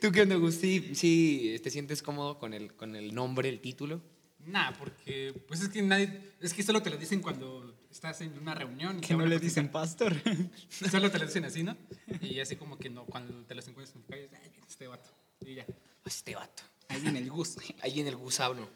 ¿Tú 0.00 0.12
qué 0.12 0.22
onda, 0.22 0.36
Gus? 0.36 0.56
¿Sí, 0.56 1.58
te 1.62 1.70
sientes 1.70 2.02
cómodo 2.02 2.38
con 2.38 2.54
el, 2.54 2.74
con 2.74 2.96
el 2.96 3.14
nombre, 3.14 3.48
el 3.48 3.60
título? 3.60 4.00
Nah, 4.44 4.72
porque 4.78 5.34
pues 5.48 5.60
es 5.60 5.68
que 5.70 5.82
nadie, 5.82 6.20
es 6.40 6.54
que 6.54 6.62
solo 6.62 6.80
te 6.80 6.90
lo 6.90 6.96
dicen 6.96 7.20
cuando 7.20 7.74
estás 7.90 8.20
en 8.20 8.38
una 8.38 8.54
reunión. 8.54 8.98
y 8.98 9.00
Que 9.00 9.14
no 9.16 9.26
le 9.26 9.38
dicen 9.40 9.68
pastor. 9.70 10.14
Solo 10.90 11.10
te 11.10 11.18
lo 11.18 11.26
dicen 11.26 11.44
así, 11.44 11.62
¿no? 11.64 11.76
Y 12.20 12.38
así 12.38 12.54
como 12.56 12.78
que 12.78 12.88
no, 12.90 13.04
cuando 13.06 13.34
te 13.44 13.54
los 13.56 13.66
encuentras 13.66 13.96
en 13.96 14.02
la 14.02 14.08
calle, 14.08 14.30
"Ay, 14.40 14.52
este 14.68 14.86
vato. 14.86 15.10
Y 15.44 15.54
ya. 15.56 15.66
Este 16.04 16.34
vato. 16.36 16.62
Ahí 16.88 17.00
viene 17.00 17.18
el 17.18 17.30
gusto. 17.30 17.60
Ahí 17.82 17.98
en 18.00 18.06
el 18.06 18.14
gusano. 18.16 18.68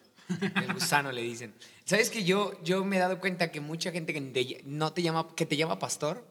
El 0.57 0.73
gusano 0.73 1.13
le 1.13 1.23
dicen. 1.23 1.55
¿Sabes 1.85 2.11
que 2.11 2.25
yo, 2.25 2.63
yo 2.63 2.85
me 2.85 2.97
he 2.97 3.01
dado 3.01 3.21
cuenta 3.21 3.51
que 3.51 3.61
mucha 3.61 3.91
gente 3.93 4.13
que 4.13 4.21
te, 4.21 4.63
no 4.65 4.93
te 4.93 5.03
llama, 5.03 5.35
que 5.35 5.47
te 5.47 5.57
llama 5.57 5.79
pastor, 5.79 6.25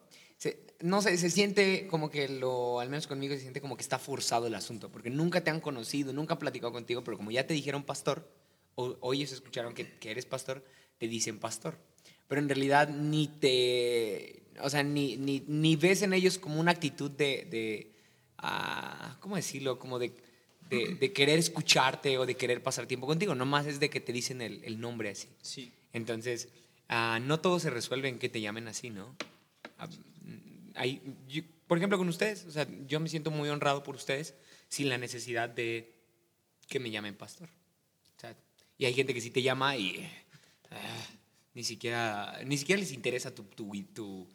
no 0.81 1.01
sé, 1.01 1.17
se 1.17 1.29
siente 1.29 1.87
como 1.87 2.09
que 2.09 2.29
lo, 2.29 2.79
al 2.79 2.89
menos 2.89 3.07
conmigo 3.07 3.35
se 3.35 3.41
siente 3.41 3.59
como 3.59 3.75
que 3.75 3.81
está 3.81 3.99
forzado 3.99 4.47
el 4.47 4.55
asunto, 4.55 4.89
porque 4.89 5.09
nunca 5.09 5.41
te 5.43 5.51
han 5.51 5.59
conocido, 5.59 6.13
nunca 6.13 6.35
han 6.35 6.39
platicado 6.39 6.71
contigo, 6.71 7.03
pero 7.03 7.17
como 7.17 7.31
ya 7.31 7.45
te 7.45 7.53
dijeron 7.53 7.83
pastor, 7.83 8.29
o, 8.75 8.95
o 9.01 9.13
ellos 9.13 9.31
escucharon 9.31 9.73
que, 9.73 9.97
eres 10.03 10.25
pastor, 10.25 10.63
te 10.97 11.07
dicen 11.07 11.39
pastor. 11.39 11.77
Pero 12.27 12.39
en 12.39 12.47
realidad 12.47 12.89
ni 12.89 13.27
te, 13.27 14.43
o 14.61 14.69
sea, 14.69 14.83
ni, 14.83 15.17
ni, 15.17 15.43
ni 15.47 15.75
ves 15.75 16.01
en 16.01 16.13
ellos 16.13 16.37
como 16.37 16.59
una 16.59 16.71
actitud 16.71 17.11
de, 17.11 17.47
de 17.49 17.91
ah, 18.37 19.17
¿cómo 19.19 19.35
decirlo? 19.35 19.79
Como 19.79 19.99
de, 19.99 20.13
de, 20.69 20.95
de 20.95 21.13
querer 21.13 21.39
escucharte 21.39 22.17
o 22.17 22.25
de 22.25 22.35
querer 22.35 22.61
pasar 22.61 22.85
tiempo 22.85 23.07
contigo, 23.07 23.33
nomás 23.35 23.65
es 23.65 23.79
de 23.79 23.89
que 23.89 23.99
te 23.99 24.13
dicen 24.13 24.41
el, 24.41 24.63
el 24.63 24.79
nombre 24.79 25.09
así. 25.09 25.27
Sí. 25.41 25.71
Entonces, 25.93 26.49
ah, 26.87 27.19
no 27.21 27.39
todo 27.39 27.59
se 27.59 27.69
resuelve 27.69 28.07
en 28.09 28.19
que 28.19 28.29
te 28.29 28.39
llamen 28.41 28.67
así, 28.67 28.89
¿no? 28.89 29.15
Ah, 29.77 29.87
hay- 30.75 31.01
yo- 31.27 31.43
por 31.67 31.77
ejemplo, 31.77 31.97
con 31.97 32.07
ustedes, 32.09 32.45
o 32.45 32.51
sea, 32.51 32.67
yo 32.87 32.99
me 32.99 33.09
siento 33.09 33.29
muy 33.31 33.49
honrado 33.49 33.83
por 33.83 33.95
ustedes 33.95 34.33
sin 34.69 34.89
la 34.89 34.97
necesidad 34.97 35.49
de 35.49 35.93
que 36.67 36.79
me 36.79 36.89
llamen 36.91 37.15
pastor. 37.15 37.49
O 38.17 38.19
sea, 38.19 38.35
y 38.77 38.85
hay 38.85 38.93
gente 38.93 39.13
que 39.13 39.21
sí 39.21 39.29
te 39.31 39.41
llama 39.41 39.75
y 39.77 40.07
ah, 40.71 41.07
ni, 41.53 41.63
siquiera, 41.63 42.39
ni 42.45 42.57
siquiera 42.57 42.79
les 42.79 42.91
interesa 42.91 43.33
tu, 43.33 43.43
tu, 43.43 43.71
tu, 43.93 44.27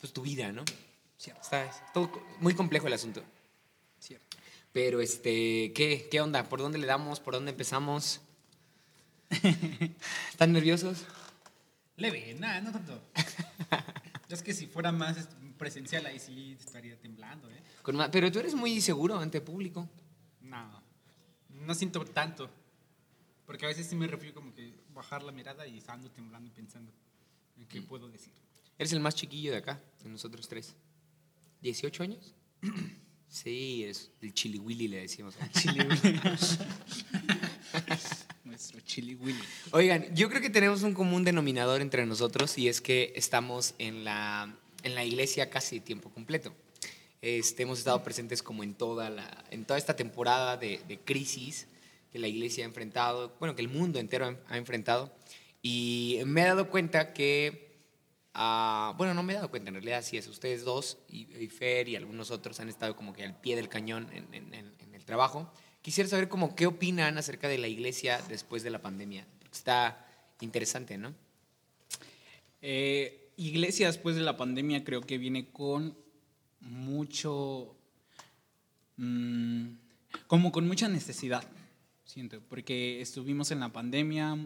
pues, 0.00 0.12
tu 0.12 0.22
vida, 0.22 0.52
¿no? 0.52 0.64
Cierto. 1.16 1.42
Está 1.42 1.64
es 1.64 1.76
todo 1.92 2.10
muy 2.40 2.54
complejo 2.54 2.86
el 2.86 2.92
asunto. 2.94 3.22
Pero, 4.72 5.00
este, 5.00 5.72
¿qué, 5.74 6.08
¿qué 6.10 6.20
onda? 6.20 6.44
¿Por 6.48 6.60
dónde 6.60 6.78
le 6.78 6.86
damos? 6.86 7.18
¿Por 7.20 7.34
dónde 7.34 7.50
empezamos? 7.50 8.20
¿Están 10.30 10.52
nerviosos? 10.52 11.04
Leve, 11.96 12.34
nada, 12.38 12.60
no 12.60 12.72
tanto. 12.72 13.02
es 14.28 14.42
que 14.42 14.54
si 14.54 14.66
fuera 14.66 14.92
más 14.92 15.28
presencial 15.58 16.06
ahí 16.06 16.18
sí 16.18 16.56
estaría 16.58 16.96
temblando, 16.96 17.50
¿eh? 17.50 17.62
Con 17.82 17.96
ma- 17.96 18.10
pero 18.10 18.30
tú 18.30 18.38
eres 18.38 18.54
muy 18.54 18.80
seguro 18.80 19.18
ante 19.18 19.40
público. 19.40 19.88
No, 20.40 20.82
no 21.48 21.74
siento 21.74 22.04
tanto. 22.04 22.48
Porque 23.46 23.64
a 23.66 23.68
veces 23.68 23.86
sí 23.88 23.96
me 23.96 24.06
refiero 24.06 24.34
como 24.34 24.54
que 24.54 24.72
bajar 24.94 25.22
la 25.24 25.32
mirada 25.32 25.66
y 25.66 25.82
ando 25.88 26.10
temblando 26.10 26.48
y 26.48 26.52
pensando 26.52 26.92
en 27.58 27.66
qué 27.66 27.82
puedo 27.82 28.08
decir. 28.08 28.32
Eres 28.78 28.92
el 28.92 29.00
más 29.00 29.16
chiquillo 29.16 29.50
de 29.50 29.58
acá, 29.58 29.80
de 30.02 30.08
nosotros 30.08 30.48
tres. 30.48 30.74
¿18 31.62 32.00
años? 32.02 32.34
Sí, 33.30 33.84
es 33.84 34.10
el 34.20 34.34
chili 34.34 34.58
willy, 34.58 34.88
le 34.88 35.02
decimos. 35.02 35.36
Chili 35.52 35.86
Willy. 35.86 36.20
Nuestro 38.44 38.80
Chili 38.80 39.14
Willy. 39.14 39.38
Oigan, 39.70 40.12
yo 40.16 40.28
creo 40.28 40.42
que 40.42 40.50
tenemos 40.50 40.82
un 40.82 40.94
común 40.94 41.22
denominador 41.22 41.80
entre 41.80 42.04
nosotros 42.06 42.58
y 42.58 42.68
es 42.68 42.80
que 42.80 43.12
estamos 43.14 43.74
en 43.78 44.02
la, 44.02 44.52
en 44.82 44.96
la 44.96 45.04
iglesia 45.04 45.48
casi 45.48 45.78
tiempo 45.78 46.10
completo. 46.10 46.52
Este, 47.22 47.62
hemos 47.62 47.78
estado 47.78 48.02
presentes 48.02 48.42
como 48.42 48.64
en 48.64 48.74
toda, 48.74 49.10
la, 49.10 49.44
en 49.52 49.64
toda 49.64 49.78
esta 49.78 49.94
temporada 49.94 50.56
de, 50.56 50.80
de 50.88 50.98
crisis 50.98 51.68
que 52.12 52.18
la 52.18 52.26
iglesia 52.26 52.64
ha 52.64 52.68
enfrentado, 52.68 53.36
bueno, 53.38 53.54
que 53.54 53.62
el 53.62 53.68
mundo 53.68 54.00
entero 54.00 54.36
ha 54.48 54.58
enfrentado. 54.58 55.14
Y 55.62 56.18
me 56.26 56.42
he 56.42 56.46
dado 56.46 56.68
cuenta 56.68 57.12
que, 57.12 57.69
bueno, 58.32 59.14
no 59.14 59.22
me 59.22 59.32
he 59.32 59.36
dado 59.36 59.50
cuenta, 59.50 59.68
en 59.68 59.74
realidad 59.74 60.02
sí 60.02 60.16
es, 60.16 60.26
ustedes 60.28 60.64
dos 60.64 60.98
y, 61.08 61.26
y 61.36 61.48
Fer 61.48 61.88
y 61.88 61.96
algunos 61.96 62.30
otros 62.30 62.60
han 62.60 62.68
estado 62.68 62.94
como 62.96 63.12
que 63.12 63.24
al 63.24 63.38
pie 63.40 63.56
del 63.56 63.68
cañón 63.68 64.08
en, 64.12 64.54
el 64.94 65.04
trabajo. 65.04 65.52
Quisiera 65.82 66.08
saber 66.08 66.28
como 66.28 66.54
qué 66.54 66.66
opinan 66.66 67.16
acerca 67.16 67.48
de 67.48 67.58
la 67.58 67.66
iglesia 67.66 68.20
después 68.28 68.62
de 68.62 68.70
la 68.70 68.82
pandemia. 68.82 69.26
Está 69.50 70.06
interesante, 70.40 70.98
¿no? 70.98 71.14
Eh, 72.62 73.32
iglesia 73.36 73.86
después 73.86 74.14
de 74.14 74.22
la 74.22 74.36
pandemia 74.36 74.84
creo 74.84 75.00
que 75.00 75.16
viene 75.16 75.50
con 75.50 75.96
mucho, 76.60 77.74
mm, 78.98 79.68
como 80.26 80.52
con 80.52 80.68
mucha 80.68 80.88
necesidad, 80.88 81.42
siento, 82.04 82.42
porque 82.48 83.00
estuvimos 83.00 83.50
en 83.50 83.60
la 83.60 83.72
pandemia, 83.72 84.36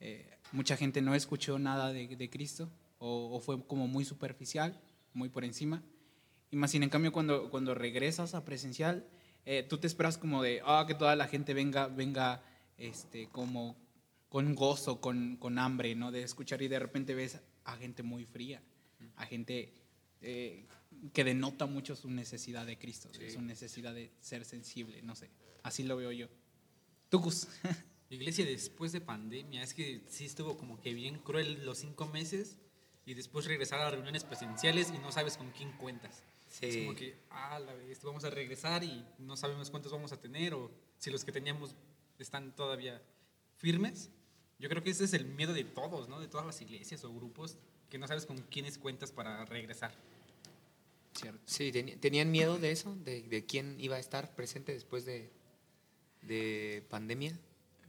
eh, 0.00 0.30
mucha 0.52 0.76
gente 0.76 1.00
no 1.00 1.14
escuchó 1.14 1.58
nada 1.58 1.92
de 1.92 2.30
Cristo 2.30 2.70
o, 2.98 3.36
o 3.36 3.40
fue 3.40 3.66
como 3.66 3.86
muy 3.88 4.04
superficial, 4.04 4.80
muy 5.12 5.28
por 5.28 5.44
encima. 5.44 5.82
Y 6.50 6.56
más 6.56 6.70
sin 6.70 6.82
en 6.82 6.90
cambio 6.90 7.12
cuando, 7.12 7.50
cuando 7.50 7.74
regresas 7.74 8.34
a 8.34 8.44
presencial, 8.44 9.06
eh, 9.44 9.62
tú 9.68 9.78
te 9.78 9.86
esperas 9.86 10.18
como 10.18 10.42
de, 10.42 10.60
ah, 10.64 10.84
que 10.86 10.94
toda 10.94 11.14
la 11.16 11.26
gente 11.26 11.54
venga, 11.54 11.88
venga, 11.88 12.42
este, 12.76 13.28
como 13.28 13.76
con 14.28 14.54
gozo, 14.54 15.00
con, 15.00 15.36
con 15.36 15.58
hambre, 15.58 15.94
¿no? 15.94 16.12
De 16.12 16.22
escuchar 16.22 16.60
y 16.62 16.68
de 16.68 16.78
repente 16.78 17.14
ves 17.14 17.40
a 17.64 17.76
gente 17.76 18.02
muy 18.02 18.24
fría, 18.24 18.62
a 19.16 19.26
gente 19.26 19.72
eh, 20.20 20.66
que 21.12 21.24
denota 21.24 21.66
mucho 21.66 21.96
su 21.96 22.10
necesidad 22.10 22.66
de 22.66 22.78
Cristo, 22.78 23.08
Sí. 23.12 23.30
su 23.30 23.40
necesidad 23.40 23.94
de 23.94 24.10
ser 24.20 24.44
sensible, 24.44 25.00
no 25.02 25.14
sé, 25.14 25.30
así 25.62 25.82
lo 25.82 25.96
veo 25.96 26.12
yo. 26.12 26.28
Tucus. 27.08 27.48
Iglesia 28.10 28.44
después 28.46 28.92
de 28.92 29.00
pandemia, 29.02 29.62
es 29.62 29.74
que 29.74 30.02
sí 30.08 30.24
estuvo 30.24 30.56
como 30.56 30.80
que 30.80 30.94
bien 30.94 31.18
cruel 31.18 31.64
los 31.66 31.78
cinco 31.78 32.06
meses 32.06 32.56
y 33.08 33.14
después 33.14 33.46
regresar 33.46 33.80
a 33.80 33.90
reuniones 33.90 34.22
presenciales 34.24 34.90
y 34.94 34.98
no 34.98 35.10
sabes 35.12 35.38
con 35.38 35.50
quién 35.52 35.72
cuentas. 35.72 36.22
Es 36.60 36.74
Sí. 36.74 36.84
como 36.84 36.94
que, 36.94 37.16
ah, 37.30 37.58
la 37.58 37.72
vez, 37.74 38.02
vamos 38.02 38.24
a 38.24 38.30
regresar 38.30 38.84
y 38.84 39.02
no 39.18 39.34
sabemos 39.36 39.70
cuántos 39.70 39.90
vamos 39.92 40.12
a 40.12 40.20
tener 40.20 40.52
o 40.52 40.70
si 40.98 41.10
los 41.10 41.24
que 41.24 41.32
teníamos 41.32 41.74
están 42.18 42.54
todavía 42.54 43.00
firmes. 43.56 44.10
Yo 44.58 44.68
creo 44.68 44.82
que 44.82 44.90
ese 44.90 45.04
es 45.04 45.14
el 45.14 45.24
miedo 45.24 45.54
de 45.54 45.64
todos, 45.64 46.08
¿no? 46.08 46.20
De 46.20 46.28
todas 46.28 46.44
las 46.46 46.60
iglesias 46.60 47.02
o 47.04 47.14
grupos, 47.14 47.56
que 47.88 47.96
no 47.96 48.06
sabes 48.06 48.26
con 48.26 48.38
quiénes 48.42 48.76
cuentas 48.76 49.10
para 49.10 49.44
regresar. 49.46 49.94
Cierto. 51.14 51.40
Sí, 51.46 51.72
¿tenían 51.72 52.30
miedo 52.30 52.58
de 52.58 52.72
eso? 52.72 52.94
¿De, 52.96 53.22
de 53.22 53.46
quién 53.46 53.80
iba 53.80 53.96
a 53.96 54.00
estar 54.00 54.34
presente 54.34 54.72
después 54.72 55.04
de, 55.06 55.30
de 56.22 56.84
pandemia? 56.90 57.38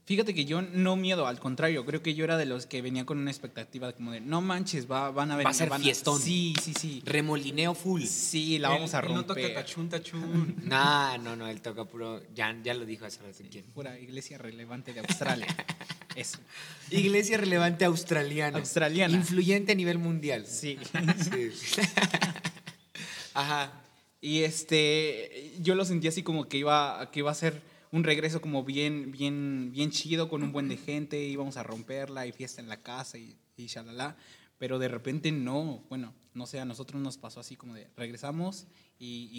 Fíjate 0.09 0.33
que 0.33 0.43
yo 0.43 0.63
no 0.63 0.95
miedo, 0.95 1.27
al 1.27 1.39
contrario, 1.39 1.85
creo 1.85 2.01
que 2.01 2.15
yo 2.15 2.23
era 2.23 2.35
de 2.35 2.47
los 2.47 2.65
que 2.65 2.81
venía 2.81 3.05
con 3.05 3.19
una 3.19 3.29
expectativa 3.29 3.93
como 3.93 4.11
de, 4.11 4.19
no 4.19 4.41
manches, 4.41 4.89
va, 4.89 5.11
van 5.11 5.29
a 5.29 5.35
venir. 5.35 5.51
a 5.51 5.53
ser 5.53 5.69
van 5.69 5.83
fiestón. 5.83 6.19
Sí, 6.19 6.55
sí, 6.59 6.73
sí. 6.73 7.03
Remolineo 7.05 7.75
full. 7.75 8.01
Sí, 8.01 8.57
la 8.57 8.69
vamos 8.69 8.95
a 8.95 9.01
él 9.01 9.13
no 9.13 9.23
toca 9.23 9.39
romper. 9.39 9.53
tachún, 9.53 9.87
tachún. 9.87 10.55
Nah, 10.63 11.19
no, 11.19 11.35
no, 11.35 11.47
él 11.47 11.61
toca 11.61 11.85
puro. 11.85 12.23
Ya, 12.33 12.57
ya 12.63 12.73
lo 12.73 12.87
dijo 12.87 13.05
hace 13.05 13.21
rato 13.21 13.37
quién. 13.51 13.65
Pura 13.65 13.99
iglesia 13.99 14.39
relevante 14.39 14.95
de 14.95 15.01
Australia. 15.01 15.45
Eso. 16.15 16.39
Iglesia 16.89 17.37
relevante 17.37 17.85
australiana. 17.85 18.57
Australiana. 18.57 19.13
Influyente 19.13 19.73
a 19.73 19.75
nivel 19.75 19.99
mundial. 19.99 20.47
Sí. 20.47 20.79
Sí. 21.19 21.81
Ajá. 23.35 23.73
Y 24.21 24.41
este, 24.41 25.53
yo 25.59 25.75
lo 25.75 25.85
sentí 25.85 26.07
así 26.07 26.23
como 26.23 26.49
que 26.49 26.57
iba, 26.57 27.11
que 27.11 27.19
iba 27.19 27.29
a 27.29 27.35
ser 27.35 27.68
un 27.91 28.03
regreso 28.03 28.41
como 28.41 28.63
bien, 28.63 29.11
bien, 29.11 29.71
bien 29.71 29.91
chido 29.91 30.29
con 30.29 30.43
un 30.43 30.51
buen 30.51 30.67
de 30.69 30.77
gente, 30.77 31.21
íbamos 31.23 31.57
a 31.57 31.63
romperla 31.63 32.27
y 32.27 32.31
fiesta 32.31 32.61
en 32.61 32.69
la 32.69 32.81
casa 32.81 33.17
y, 33.17 33.35
y 33.57 33.65
shalala. 33.67 34.15
Pero 34.57 34.77
de 34.77 34.89
repente 34.89 35.31
no, 35.31 35.85
bueno, 35.89 36.13
no 36.33 36.45
sé, 36.45 36.59
a 36.59 36.65
nosotros 36.65 37.01
nos 37.01 37.17
pasó 37.17 37.39
así 37.39 37.55
como 37.55 37.73
de 37.75 37.87
regresamos 37.95 38.67
y, 38.99 39.29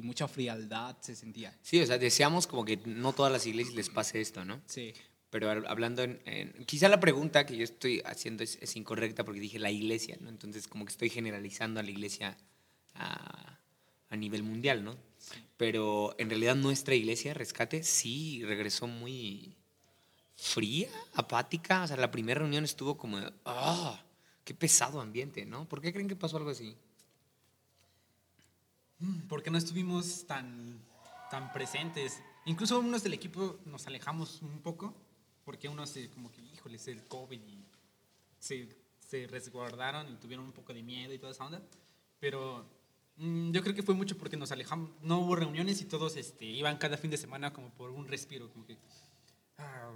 y 0.00 0.06
mucha 0.06 0.26
frialdad 0.26 0.96
se 1.02 1.14
sentía. 1.14 1.54
Sí, 1.62 1.80
o 1.80 1.86
sea, 1.86 1.98
deseamos 1.98 2.46
como 2.46 2.64
que 2.64 2.78
no 2.86 3.12
todas 3.12 3.30
las 3.30 3.46
iglesias 3.46 3.74
les 3.74 3.90
pase 3.90 4.20
esto, 4.22 4.42
¿no? 4.44 4.62
Sí. 4.66 4.94
Pero 5.28 5.48
hab- 5.48 5.66
hablando 5.68 6.02
en, 6.02 6.20
en- 6.24 6.64
Quizá 6.64 6.88
la 6.88 6.98
pregunta 6.98 7.44
que 7.44 7.58
yo 7.58 7.62
estoy 7.64 8.00
haciendo 8.06 8.42
es, 8.42 8.58
es 8.62 8.74
incorrecta 8.74 9.22
porque 9.22 9.38
dije 9.40 9.58
la 9.58 9.70
iglesia, 9.70 10.16
¿no? 10.20 10.30
Entonces 10.30 10.66
como 10.66 10.86
que 10.86 10.90
estoy 10.92 11.10
generalizando 11.10 11.78
a 11.78 11.82
la 11.82 11.90
iglesia 11.90 12.38
a, 12.94 13.58
a 14.08 14.16
nivel 14.16 14.42
mundial, 14.42 14.82
¿no? 14.82 14.96
Pero 15.60 16.14
en 16.16 16.30
realidad 16.30 16.56
nuestra 16.56 16.94
iglesia, 16.94 17.34
Rescate, 17.34 17.82
sí 17.82 18.42
regresó 18.46 18.86
muy 18.86 19.54
fría, 20.34 20.88
apática. 21.12 21.82
O 21.82 21.86
sea, 21.86 21.98
la 21.98 22.10
primera 22.10 22.38
reunión 22.40 22.64
estuvo 22.64 22.96
como, 22.96 23.18
¡ah! 23.44 24.02
¡Qué 24.42 24.54
pesado 24.54 25.02
ambiente, 25.02 25.44
¿no? 25.44 25.68
¿Por 25.68 25.82
qué 25.82 25.92
creen 25.92 26.08
que 26.08 26.16
pasó 26.16 26.38
algo 26.38 26.48
así? 26.48 26.74
porque 29.28 29.50
no 29.50 29.58
estuvimos 29.58 30.26
tan, 30.26 30.80
tan 31.30 31.52
presentes. 31.52 32.22
Incluso 32.46 32.80
unos 32.80 33.02
del 33.02 33.12
equipo 33.12 33.58
nos 33.66 33.86
alejamos 33.86 34.40
un 34.40 34.62
poco, 34.62 34.94
porque 35.44 35.68
unos 35.68 35.94
como 36.14 36.32
que, 36.32 36.40
híjole, 36.40 36.76
es 36.76 36.88
el 36.88 37.04
COVID 37.04 37.38
se, 38.38 38.66
se 38.98 39.26
resguardaron 39.26 40.10
y 40.10 40.16
tuvieron 40.16 40.46
un 40.46 40.52
poco 40.52 40.72
de 40.72 40.82
miedo 40.82 41.12
y 41.12 41.18
toda 41.18 41.32
esa 41.32 41.44
onda. 41.44 41.60
Pero 42.18 42.64
mm, 42.64 42.79
yo 43.52 43.62
creo 43.62 43.74
que 43.74 43.82
fue 43.82 43.94
mucho 43.94 44.16
porque 44.16 44.36
nos 44.36 44.50
alejamos, 44.52 44.90
no 45.02 45.18
hubo 45.20 45.36
reuniones 45.36 45.80
y 45.82 45.84
todos 45.84 46.16
este, 46.16 46.44
iban 46.46 46.78
cada 46.78 46.96
fin 46.96 47.10
de 47.10 47.16
semana 47.16 47.52
como 47.52 47.70
por 47.70 47.90
un 47.90 48.06
respiro, 48.08 48.48
como 48.50 48.64
que 48.66 48.78
ah, 49.58 49.92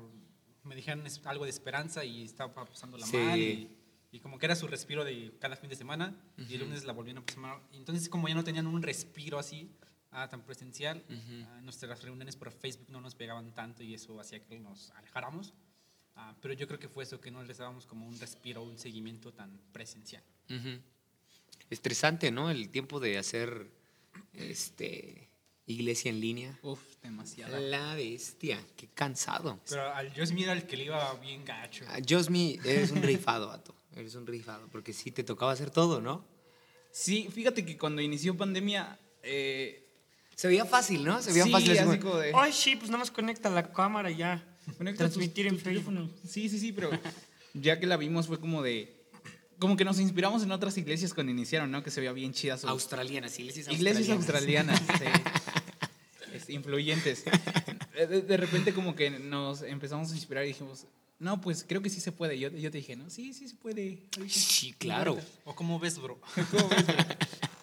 me 0.63 0.75
dijeron 0.75 1.05
algo 1.25 1.45
de 1.45 1.51
esperanza 1.51 2.05
y 2.05 2.23
estaba 2.25 2.53
pasándola 2.67 3.07
Sí. 3.07 3.17
mal. 3.17 3.39
Y, 3.39 3.71
y 4.13 4.21
como 4.21 4.39
que 4.39 4.47
era 4.47 4.55
su 4.55 4.67
respiro 4.69 5.05
de 5.05 5.33
cada 5.41 5.57
fin 5.57 5.69
de 5.71 5.77
semana 5.77 6.15
y 6.37 6.55
el 6.55 6.61
lunes 6.61 6.85
la 6.85 6.93
volvían 6.93 7.19
a 7.19 7.23
pasar 7.27 7.61
Entonces 7.73 8.09
como 8.09 8.29
ya 8.29 8.35
no 8.35 8.45
tenían 8.45 8.67
un 8.67 8.83
respiro 8.83 9.39
así 9.39 9.71
ah, 10.13 10.29
tan 10.29 10.43
presencial, 10.43 11.03
ah, 11.47 11.61
nuestras 11.63 12.03
reuniones 12.03 12.37
por 12.37 12.53
Facebook 12.53 12.89
no 12.91 13.01
nos 13.01 13.15
pegaban 13.15 13.53
tanto 13.55 13.83
y 13.83 13.95
eso 13.95 14.21
hacía 14.21 14.45
que 14.45 14.59
nos 14.61 14.91
alejáramos. 14.93 15.53
Pero 16.41 16.55
yo 16.55 16.69
creo 16.69 16.79
que 16.79 16.89
fue 16.89 17.03
eso, 17.03 17.21
que 17.21 17.33
no 17.33 17.43
les 17.43 17.59
dábamos 17.59 17.87
como 17.87 18.07
un 18.07 18.17
respiro, 18.21 18.63
un 18.63 18.79
seguimiento 18.79 19.33
tan 19.33 19.59
presencial. 19.73 20.23
Ujú. 20.49 20.79
Estresante, 21.75 22.31
¿no? 22.31 22.51
El 22.51 22.71
tiempo 22.71 23.01
de 23.01 23.19
hacer 23.19 23.67
este, 24.33 25.29
iglesia 25.67 26.09
en 26.11 26.21
línea. 26.21 26.59
Uf, 26.63 26.81
demasiado. 27.03 27.59
La 27.59 27.95
bestia, 27.95 28.61
qué 28.77 28.89
cansado. 28.95 29.61
Pero 29.69 29.93
al 29.95 30.13
Josmi 30.17 30.45
era 30.45 30.53
el 30.53 30.67
que 30.67 30.77
le 30.77 30.85
iba 30.85 31.15
bien 31.15 31.45
gacho. 31.45 31.85
Ah, 31.89 31.99
Josmi, 32.09 32.59
eres 32.65 32.91
un 32.91 33.03
rifado, 33.03 33.49
vato. 33.49 33.75
Eres 33.95 34.15
un 34.15 34.27
rifado, 34.27 34.67
porque 34.73 34.93
sí 34.93 35.11
te 35.11 35.23
tocaba 35.23 35.53
hacer 35.53 35.71
todo, 35.71 36.01
¿no? 36.01 36.25
Sí, 36.91 37.29
fíjate 37.33 37.65
que 37.65 37.77
cuando 37.77 38.03
inició 38.03 38.37
pandemia, 38.37 38.99
eh, 39.23 39.81
Se 40.37 40.49
veía 40.49 40.65
fácil, 40.65 41.05
¿no? 41.05 41.23
Se 41.23 41.31
veía 41.31 41.45
Sí, 41.45 41.51
fácil. 41.53 41.79
así 41.79 41.99
como 42.01 42.17
de- 42.17 42.33
Ay, 42.35 42.53
sí, 42.53 42.75
pues 42.77 42.91
nada 42.91 42.99
más 42.99 43.11
conecta 43.13 43.51
la 43.51 43.73
cámara 43.73 44.11
y 44.11 44.17
ya. 44.17 44.45
Conecta 44.79 45.05
Transmitir 45.05 45.47
tu- 45.49 45.55
en 45.55 45.63
teléfono. 45.63 46.11
Sí, 46.29 46.49
sí, 46.49 46.59
sí, 46.59 46.73
pero 46.73 46.91
ya 47.55 47.79
que 47.79 47.87
la 47.87 47.97
vimos 47.97 48.27
fue 48.27 48.41
como 48.41 48.63
de... 48.63 48.94
Como 49.65 49.79
que 49.79 49.85
nos 49.87 49.99
inspiramos 49.99 50.43
en 50.43 50.53
otras 50.53 50.77
iglesias 50.77 51.15
cuando 51.15 51.33
iniciaron, 51.33 51.71
¿no? 51.71 51.83
Que 51.83 51.91
se 51.91 51.99
veía 51.99 52.13
bien 52.13 52.35
chida 52.35 52.59
su... 52.59 52.69
Australianas, 52.69 53.39
iglesias 53.39 53.69
Iglesias 53.69 54.11
australianas. 54.11 54.79
australianas, 54.79 55.23
sí. 56.47 56.53
Influyentes. 56.53 57.25
De, 57.97 58.37
repente 58.37 58.75
como 58.75 58.95
que 58.95 59.09
nos 59.09 59.63
empezamos 59.63 60.13
a 60.13 60.15
inspirar 60.17 60.45
y 60.45 60.49
dijimos, 60.49 60.85
no, 61.19 61.41
pues 61.41 61.65
creo 61.67 61.81
que 61.81 61.89
sí 61.89 61.99
se 62.01 62.13
puede. 62.13 62.39
Yo, 62.39 62.51
yo 62.51 62.71
te 62.71 62.77
dije, 62.77 62.95
no, 62.95 63.09
sí, 63.09 63.33
sí 63.33 63.49
se 63.49 63.55
puede. 63.55 64.03
ahorita". 64.19 64.39
Sí, 64.39 64.75
claro. 64.75 65.17
¿O 65.47 65.55
cómo 65.55 65.81
ves, 65.81 65.99
bro? 65.99 66.21
¿Cómo 66.51 66.69
ves, 66.69 66.87
bro? 66.87 66.97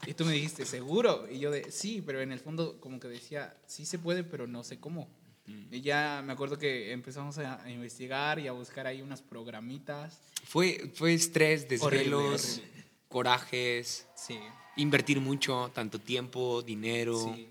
Y 0.08 0.16
tú 0.16 0.26
me 0.26 0.32
dijiste, 0.32 0.66
seguro. 0.66 1.28
Y 1.32 1.38
yo 1.38 1.52
de, 1.52 1.72
sí, 1.72 2.02
pero 2.04 2.20
en 2.20 2.32
el 2.32 2.40
fondo 2.40 2.82
como 2.82 3.00
que 3.00 3.10
decía, 3.10 3.56
sí 3.68 3.86
se 3.86 4.00
puede, 4.00 4.24
pero 4.24 4.48
no 4.48 4.64
sé 4.64 4.80
cómo. 4.80 5.08
Y 5.46 5.82
ya 5.82 6.22
me 6.26 6.34
acuerdo 6.34 6.58
que 6.58 6.92
empezamos 6.92 7.38
a, 7.38 7.70
investigar 7.70 8.40
y 8.40 8.48
a 8.48 8.52
buscar 8.52 8.88
ahí 8.88 9.02
unas 9.02 9.22
programitas. 9.22 10.22
Fue, 10.44 10.92
fue 10.94 11.14
estrés, 11.14 11.62
Horrible, 11.80 12.04
desvelos, 12.06 12.58
horrible. 12.60 12.84
corajes, 13.08 14.08
Sí, 14.16 14.40
invertir 14.78 15.20
mucho, 15.20 15.72
tanto 15.74 16.00
tiempo, 16.00 16.62
dinero, 16.62 17.34
sí. 17.36 17.50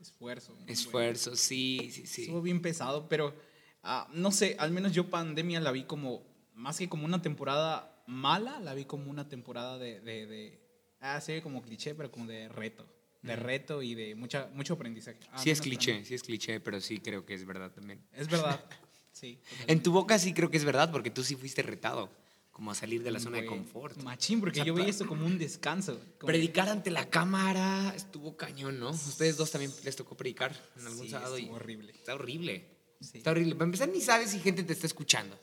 Esfuerzo. 0.00 0.52
muy 0.52 0.58
bueno. 0.62 0.72
esfuerzo, 0.72 1.36
sí, 1.36 1.90
sí, 1.92 2.06
sí. 2.06 2.22
Estuvo 2.22 2.42
bien 2.42 2.60
pesado, 2.62 3.08
pero 3.08 3.34
ah, 3.82 4.08
no 4.12 4.30
sé, 4.30 4.56
al 4.58 4.70
menos 4.70 4.92
yo 4.92 5.10
pandemia 5.10 5.60
la 5.60 5.72
vi 5.72 5.84
como, 5.84 6.22
más 6.54 6.78
que 6.78 6.88
como 6.88 7.04
una 7.04 7.22
temporada 7.22 8.02
mala, 8.06 8.60
la 8.60 8.74
vi 8.74 8.84
como 8.84 9.10
una 9.10 9.28
temporada 9.28 9.78
de, 9.78 10.00
de, 10.00 10.26
de- 10.26 10.60
ah, 11.00 11.20
sí, 11.20 11.40
como 11.40 11.62
cliché, 11.62 11.94
pero 11.94 12.10
como 12.10 12.26
de 12.26 12.48
reto, 12.48 12.86
de 13.26 13.36
reto 13.36 13.82
y 13.82 13.94
de 13.94 14.14
mucha, 14.14 14.48
mucho 14.54 14.74
aprendizaje. 14.74 15.18
Al 15.32 15.40
Sí 15.40 15.50
es 15.50 15.60
cliché, 15.60 16.04
sí 16.04 16.14
es 16.14 16.22
cliché, 16.22 16.60
pero 16.60 16.80
sí 16.80 16.98
creo 17.00 17.24
que 17.26 17.34
es 17.34 17.44
verdad 17.44 17.70
también. 17.72 18.00
Es 18.14 18.28
verdad, 18.28 18.64
sí. 19.12 19.38
En 19.66 19.82
tu 19.82 19.92
boca 19.92 20.18
sí 20.18 20.32
creo 20.32 20.50
que 20.50 20.56
es 20.56 20.64
verdad, 20.64 20.90
porque 20.90 21.10
tú 21.10 21.22
sí 21.24 21.34
fuiste 21.36 21.62
retado, 21.62 22.10
como 22.52 22.70
a 22.70 22.74
salir 22.74 23.02
de 23.02 23.10
la 23.10 23.20
zona 23.20 23.38
de 23.40 23.46
confort. 23.46 23.96
Machín, 24.02 24.40
porque 24.40 24.60
O 24.60 24.64
sea, 24.64 24.66
yo 24.66 24.74
veía 24.74 24.88
esto 24.88 25.06
como 25.06 25.26
un 25.26 25.36
descanso. 25.38 26.00
como- 26.18 26.28
Predicar 26.28 26.68
ante 26.70 26.90
la 26.90 27.08
cámara 27.10 27.92
estuvo 27.94 28.36
cañón, 28.36 28.78
¿no? 28.80 28.90
Ustedes 28.90 29.36
dos 29.36 29.50
también 29.50 29.70
les 29.84 29.94
tocó 29.96 30.16
predicar 30.16 30.52
en 30.78 30.86
algún 30.86 31.04
Sí, 31.04 31.10
sábado. 31.10 31.36
y 31.38 31.42
estuvo 31.42 31.56
horrible. 31.56 31.92
Está 31.92 32.14
horrible. 32.14 32.64
Sí. 33.00 33.18
Está 33.18 33.32
horrible. 33.32 33.54
Para 33.56 33.64
empezar, 33.66 33.88
ni 33.90 34.00
sabes 34.00 34.30
si 34.30 34.38
gente 34.40 34.62
te 34.62 34.72
está 34.72 34.86
escuchando. 34.86 35.38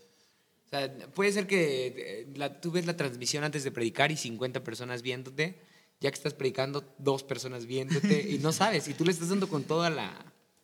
O 0.65 0.69
sea, 0.69 0.91
puede 1.13 1.31
ser 1.31 1.45
que 1.45 1.85
eh, 1.95 2.27
la- 2.35 2.59
tú 2.59 2.71
ves 2.71 2.87
la 2.87 2.97
transmisión 2.97 3.43
antes 3.43 3.63
de 3.63 3.69
predicar 3.69 4.11
y 4.11 4.17
50 4.17 4.63
personas 4.63 5.03
viéndote. 5.03 5.61
Ya 6.03 6.11
que 6.11 6.15
estás 6.15 6.35
predicando, 6.35 6.83
dos 6.99 7.23
personas 7.23 7.65
viéndote 7.65 8.29
y 8.29 8.37
no 8.37 8.51
sabes. 8.51 8.87
Y 8.87 8.93
tú 8.93 9.03
le 9.05 9.11
estás 9.11 9.29
dando 9.29 9.47
con 9.49 9.63
toda 9.63 9.89
la, 9.89 10.13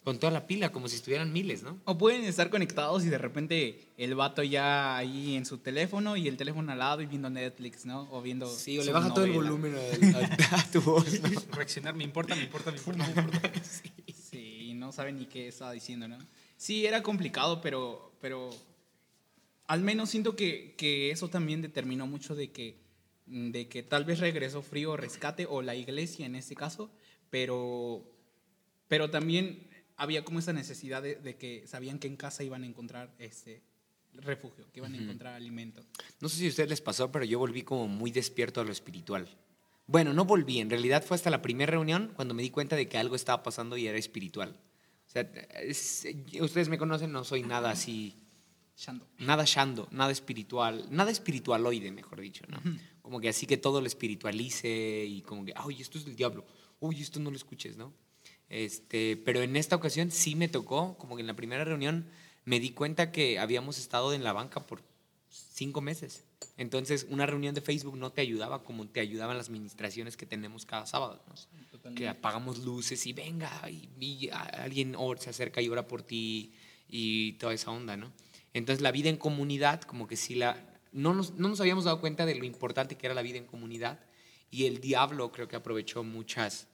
Con 0.03 0.17
toda 0.19 0.31
la 0.31 0.45
pila, 0.47 0.71
como 0.71 0.87
si 0.87 0.95
estuvieran 0.97 1.31
miles, 1.33 1.61
¿no? 1.63 1.77
O 1.85 1.97
pueden 1.97 2.23
estar 2.25 2.49
conectados 2.49 3.03
y 3.05 3.09
de 3.09 3.17
repente 3.17 3.79
el 3.97 4.15
vato 4.15 4.43
ya 4.43 4.95
ahí 4.97 5.35
en 5.35 5.45
su 5.45 5.57
teléfono 5.59 6.15
y 6.17 6.27
el 6.27 6.35
teléfono 6.37 6.71
al 6.71 6.79
lado 6.79 7.01
y 7.01 7.05
viendo 7.05 7.29
Netflix, 7.29 7.85
¿no? 7.85 8.07
O 8.11 8.21
viendo. 8.21 8.47
Sí, 8.49 8.77
o 8.79 8.83
le 8.83 8.91
baja 8.91 9.13
todo 9.13 9.25
el 9.25 9.31
volumen 9.33 9.75
a, 9.75 10.17
a- 10.55 10.59
a 10.61 10.71
tu 10.71 10.81
voz, 10.81 11.05
¿no? 11.21 11.29
Reaccionar, 11.55 11.95
me 11.95 12.03
importa, 12.03 12.35
me 12.35 12.43
importa, 12.43 12.71
me 12.71 12.77
importa, 12.77 13.03
me 13.07 13.21
importa. 13.21 13.51
Sí, 14.29 14.67
y 14.69 14.73
no 14.75 14.91
saben 14.91 15.17
ni 15.17 15.25
qué 15.25 15.47
estaba 15.47 15.71
diciendo, 15.71 16.07
¿no? 16.07 16.17
Sí, 16.57 16.85
era 16.85 17.01
complicado, 17.01 17.61
pero, 17.61 18.11
pero 18.21 18.49
al 19.67 19.81
menos 19.81 20.09
siento 20.09 20.35
que, 20.35 20.75
que 20.77 21.11
eso 21.11 21.27
también 21.29 21.61
determinó 21.61 22.07
mucho 22.07 22.35
de 22.35 22.51
que, 22.51 22.77
de 23.29 23.67
que 23.69 23.83
tal 23.83 24.05
vez 24.05 24.19
regresó 24.19 24.61
Frío 24.61 24.97
Rescate 24.97 25.45
o 25.47 25.61
la 25.61 25.75
iglesia 25.75 26.25
en 26.25 26.35
este 26.35 26.55
caso, 26.55 26.89
pero, 27.29 28.03
pero 28.87 29.09
también 29.09 29.67
había 29.97 30.23
como 30.23 30.39
esa 30.39 30.53
necesidad 30.53 31.01
de, 31.03 31.15
de 31.15 31.35
que 31.37 31.67
sabían 31.67 31.99
que 31.99 32.07
en 32.07 32.15
casa 32.17 32.43
iban 32.43 32.63
a 32.63 32.65
encontrar 32.65 33.13
este 33.19 33.61
refugio, 34.13 34.65
que 34.71 34.79
iban 34.79 34.93
a 34.93 34.97
encontrar 34.97 35.35
alimento. 35.35 35.83
No 36.19 36.29
sé 36.29 36.37
si 36.37 36.45
a 36.47 36.49
ustedes 36.49 36.69
les 36.69 36.81
pasó, 36.81 37.11
pero 37.11 37.25
yo 37.25 37.37
volví 37.39 37.61
como 37.63 37.87
muy 37.87 38.11
despierto 38.11 38.61
a 38.61 38.63
lo 38.63 38.71
espiritual. 38.71 39.27
Bueno, 39.85 40.13
no 40.13 40.25
volví, 40.25 40.59
en 40.59 40.69
realidad 40.69 41.03
fue 41.03 41.15
hasta 41.15 41.29
la 41.29 41.41
primera 41.41 41.71
reunión 41.71 42.11
cuando 42.15 42.33
me 42.33 42.41
di 42.43 42.49
cuenta 42.49 42.75
de 42.75 42.87
que 42.87 42.97
algo 42.97 43.15
estaba 43.15 43.43
pasando 43.43 43.77
y 43.77 43.87
era 43.87 43.97
espiritual. 43.97 44.55
O 45.07 45.11
sea, 45.11 45.21
es- 45.63 46.07
ustedes 46.41 46.69
me 46.69 46.77
conocen, 46.77 47.11
no 47.11 47.23
soy 47.23 47.43
nada 47.43 47.71
así, 47.71 48.15
Shando. 48.77 49.07
nada 49.19 49.43
shando, 49.45 49.87
nada 49.91 50.11
espiritual, 50.11 50.87
nada 50.91 51.11
espiritualoide, 51.11 51.91
mejor 51.91 52.21
dicho, 52.21 52.45
¿no? 52.47 52.61
Como 53.09 53.19
que 53.19 53.29
así 53.29 53.47
que 53.47 53.57
todo 53.57 53.81
lo 53.81 53.87
espiritualice 53.87 55.03
y 55.03 55.23
como 55.23 55.43
que, 55.43 55.51
ay, 55.55 55.81
esto 55.81 55.97
es 55.97 56.05
del 56.05 56.15
diablo, 56.15 56.45
uy, 56.79 57.01
esto 57.01 57.19
no 57.19 57.31
lo 57.31 57.37
escuches, 57.37 57.75
¿no? 57.75 57.91
Este, 58.49 59.17
pero 59.25 59.41
en 59.41 59.55
esta 59.55 59.75
ocasión 59.75 60.11
sí 60.11 60.35
me 60.35 60.47
tocó, 60.47 60.95
como 60.99 61.15
que 61.15 61.21
en 61.21 61.25
la 61.25 61.35
primera 61.35 61.63
reunión 61.63 62.07
me 62.45 62.59
di 62.59 62.69
cuenta 62.69 63.11
que 63.11 63.39
habíamos 63.39 63.79
estado 63.79 64.13
en 64.13 64.23
la 64.23 64.31
banca 64.31 64.67
por 64.67 64.83
cinco 65.27 65.81
meses. 65.81 66.23
Entonces, 66.55 67.07
una 67.09 67.25
reunión 67.25 67.55
de 67.55 67.61
Facebook 67.61 67.97
no 67.97 68.11
te 68.11 68.21
ayudaba 68.21 68.63
como 68.63 68.87
te 68.87 68.99
ayudaban 68.99 69.39
las 69.39 69.49
ministraciones 69.49 70.15
que 70.15 70.27
tenemos 70.27 70.67
cada 70.67 70.85
sábado. 70.85 71.19
¿no? 71.25 71.95
Que 71.95 72.09
apagamos 72.09 72.59
luces 72.59 73.07
y 73.07 73.13
venga, 73.13 73.49
y, 73.71 73.89
y 73.99 74.29
alguien 74.29 74.95
se 75.17 75.31
acerca 75.31 75.63
y 75.63 75.69
ora 75.69 75.87
por 75.87 76.03
ti 76.03 76.53
y 76.87 77.31
toda 77.39 77.55
esa 77.55 77.71
onda, 77.71 77.97
¿no? 77.97 78.13
Entonces, 78.53 78.83
la 78.83 78.91
vida 78.91 79.09
en 79.09 79.17
comunidad, 79.17 79.81
como 79.81 80.05
que 80.07 80.15
sí 80.15 80.35
la... 80.35 80.68
No 80.91 81.13
nos, 81.13 81.33
no 81.35 81.47
nos 81.49 81.59
habíamos 81.61 81.83
dado 81.83 81.99
cuenta 82.01 82.25
de 82.25 82.35
lo 82.35 82.45
importante 82.45 82.95
que 82.97 83.05
era 83.07 83.13
la 83.13 83.21
vida 83.21 83.37
en 83.37 83.45
comunidad 83.45 83.99
y 84.51 84.65
el 84.65 84.79
diablo 84.81 85.31
creo 85.31 85.47
que 85.47 85.55
aprovechó 85.55 86.03
muchas... 86.03 86.67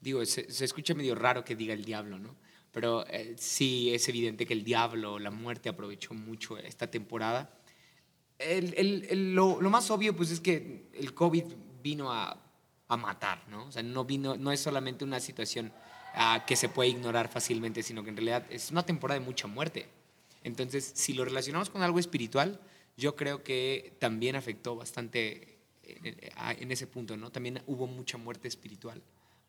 Digo, 0.00 0.24
se, 0.24 0.46
escucha 0.64 0.94
medio 0.94 1.14
raro 1.14 1.44
que 1.44 1.56
diga 1.56 1.74
el 1.74 1.84
diablo, 1.84 2.18
¿no? 2.18 2.36
Pero 2.70 3.06
eh, 3.08 3.34
sí 3.38 3.92
es 3.94 4.08
evidente 4.08 4.46
que 4.46 4.52
el 4.52 4.62
diablo, 4.62 5.18
la 5.18 5.30
muerte, 5.30 5.68
aprovechó 5.68 6.14
mucho 6.14 6.58
esta 6.58 6.88
temporada. 6.90 7.50
El- 8.38 8.74
el- 8.76 9.34
lo, 9.34 9.60
lo 9.60 9.70
más 9.70 9.90
obvio, 9.90 10.14
pues, 10.14 10.30
es 10.30 10.40
que 10.40 10.88
el 10.92 11.14
COVID 11.14 11.44
vino 11.82 12.12
a, 12.12 12.38
a 12.88 12.96
matar, 12.96 13.42
¿no? 13.48 13.64
O 13.66 13.72
sea, 13.72 13.82
no, 13.82 14.04
vino, 14.04 14.36
no 14.36 14.52
es 14.52 14.60
solamente 14.60 15.04
una 15.04 15.18
situación 15.20 15.72
ah, 16.14 16.44
que 16.46 16.54
se 16.54 16.68
puede 16.68 16.90
ignorar 16.90 17.28
fácilmente, 17.28 17.82
sino 17.82 18.04
que 18.04 18.10
en 18.10 18.16
realidad 18.18 18.44
es 18.50 18.70
una 18.70 18.84
temporada 18.84 19.18
de 19.18 19.24
mucha 19.24 19.46
muerte. 19.48 19.88
Entonces, 20.44 20.92
si 20.94 21.14
lo 21.14 21.24
relacionamos 21.24 21.70
con 21.70 21.82
algo 21.82 21.98
espiritual, 21.98 22.60
yo 22.96 23.14
creo 23.16 23.42
que 23.42 23.94
también 23.98 24.36
afectó 24.36 24.76
bastante 24.76 25.58
eh, 25.82 26.30
a- 26.36 26.52
en 26.52 26.72
ese 26.72 26.86
punto, 26.86 27.16
¿no? 27.16 27.30
También 27.30 27.62
hubo 27.66 27.86
mucha 27.86 28.18
muerte 28.18 28.48
espiritual 28.48 29.00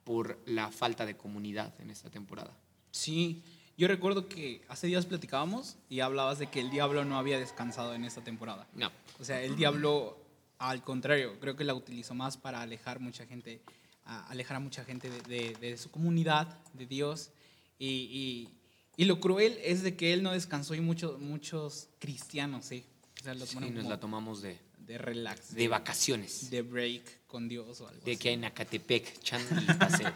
por 0.04 0.40
la 0.46 0.72
falta 0.72 1.06
de 1.06 1.18
comunidad 1.18 1.74
en 1.82 1.90
esta 1.90 2.10
temporada. 2.10 2.56
Sí, 2.92 3.42
yo 3.78 3.88
recuerdo 3.88 4.28
que 4.30 4.62
hace 4.70 4.88
días 4.88 5.06
platicábamos 5.08 5.78
y 5.90 6.00
hablabas 6.02 6.38
de 6.40 6.48
que 6.48 6.60
el 6.60 6.70
diablo 6.70 7.06
no 7.06 7.18
había 7.18 7.40
descansado 7.40 7.94
en 7.96 8.04
esta 8.06 8.24
temporada. 8.24 8.68
No. 8.74 8.92
O 9.20 9.24
sea, 9.26 9.42
el 9.42 9.56
diablo, 9.56 10.18
al 10.60 10.84
contrario, 10.84 11.40
creo 11.40 11.56
que 11.56 11.64
la 11.64 11.74
utilizó 11.74 12.14
más 12.14 12.38
para 12.38 12.62
alejar 12.62 13.00
mucha 13.00 13.26
gente, 13.26 13.62
a- 14.06 14.28
alejar 14.28 14.58
a 14.58 14.60
mucha 14.60 14.84
gente 14.86 15.10
de, 15.10 15.22
de- 15.22 15.54
de 15.60 15.78
su 15.78 15.90
comunidad, 15.90 16.60
de 16.74 16.86
Dios. 16.86 17.32
Y, 17.80 17.88
y- 17.88 18.50
y 18.96 19.06
lo 19.06 19.20
cruel 19.20 19.58
es 19.64 19.82
de 19.84 19.96
que 19.96 20.14
él 20.14 20.22
no 20.24 20.32
descansó 20.34 20.74
y 20.76 20.82
muchos 20.82 21.20
muchos 21.20 21.90
cristianos, 22.00 22.66
sí. 22.66 22.84
O 23.20 23.24
sea, 23.24 23.34
lo 23.34 23.46
Sí, 23.46 23.58
nos 23.60 23.86
la 23.86 24.00
tomamos 24.00 24.42
de, 24.42 24.58
de 24.80 24.98
relax, 24.98 25.54
de 25.56 25.68
vacaciones. 25.68 26.50
de 26.50 26.62
break 26.62 27.26
con 27.28 27.48
Dios 27.48 27.82
o 27.82 27.88
algo 27.88 28.02
De 28.06 28.12
así. 28.14 28.20
que 28.22 28.32
en 28.32 28.46
Acatepec, 28.46 29.20
chan 29.22 29.42
y 29.62 29.74
paseo. 29.74 30.14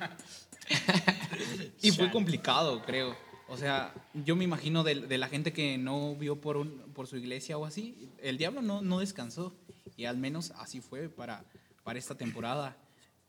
Y 1.81 1.91
fue 1.91 2.11
complicado, 2.11 2.81
creo. 2.83 3.15
O 3.49 3.57
sea, 3.57 3.93
yo 4.13 4.35
me 4.35 4.43
imagino 4.45 4.83
de, 4.83 4.95
de 5.01 5.17
la 5.17 5.27
gente 5.27 5.51
que 5.51 5.77
no 5.77 6.15
vio 6.15 6.39
por, 6.39 6.55
un, 6.57 6.69
por 6.93 7.07
su 7.07 7.17
iglesia 7.17 7.57
o 7.57 7.65
así, 7.65 8.09
el 8.21 8.37
diablo 8.37 8.61
no, 8.61 8.81
no 8.81 8.99
descansó. 8.99 9.53
Y 9.97 10.05
al 10.05 10.17
menos 10.17 10.51
así 10.57 10.79
fue 10.79 11.09
para, 11.09 11.43
para 11.83 11.99
esta 11.99 12.15
temporada. 12.15 12.77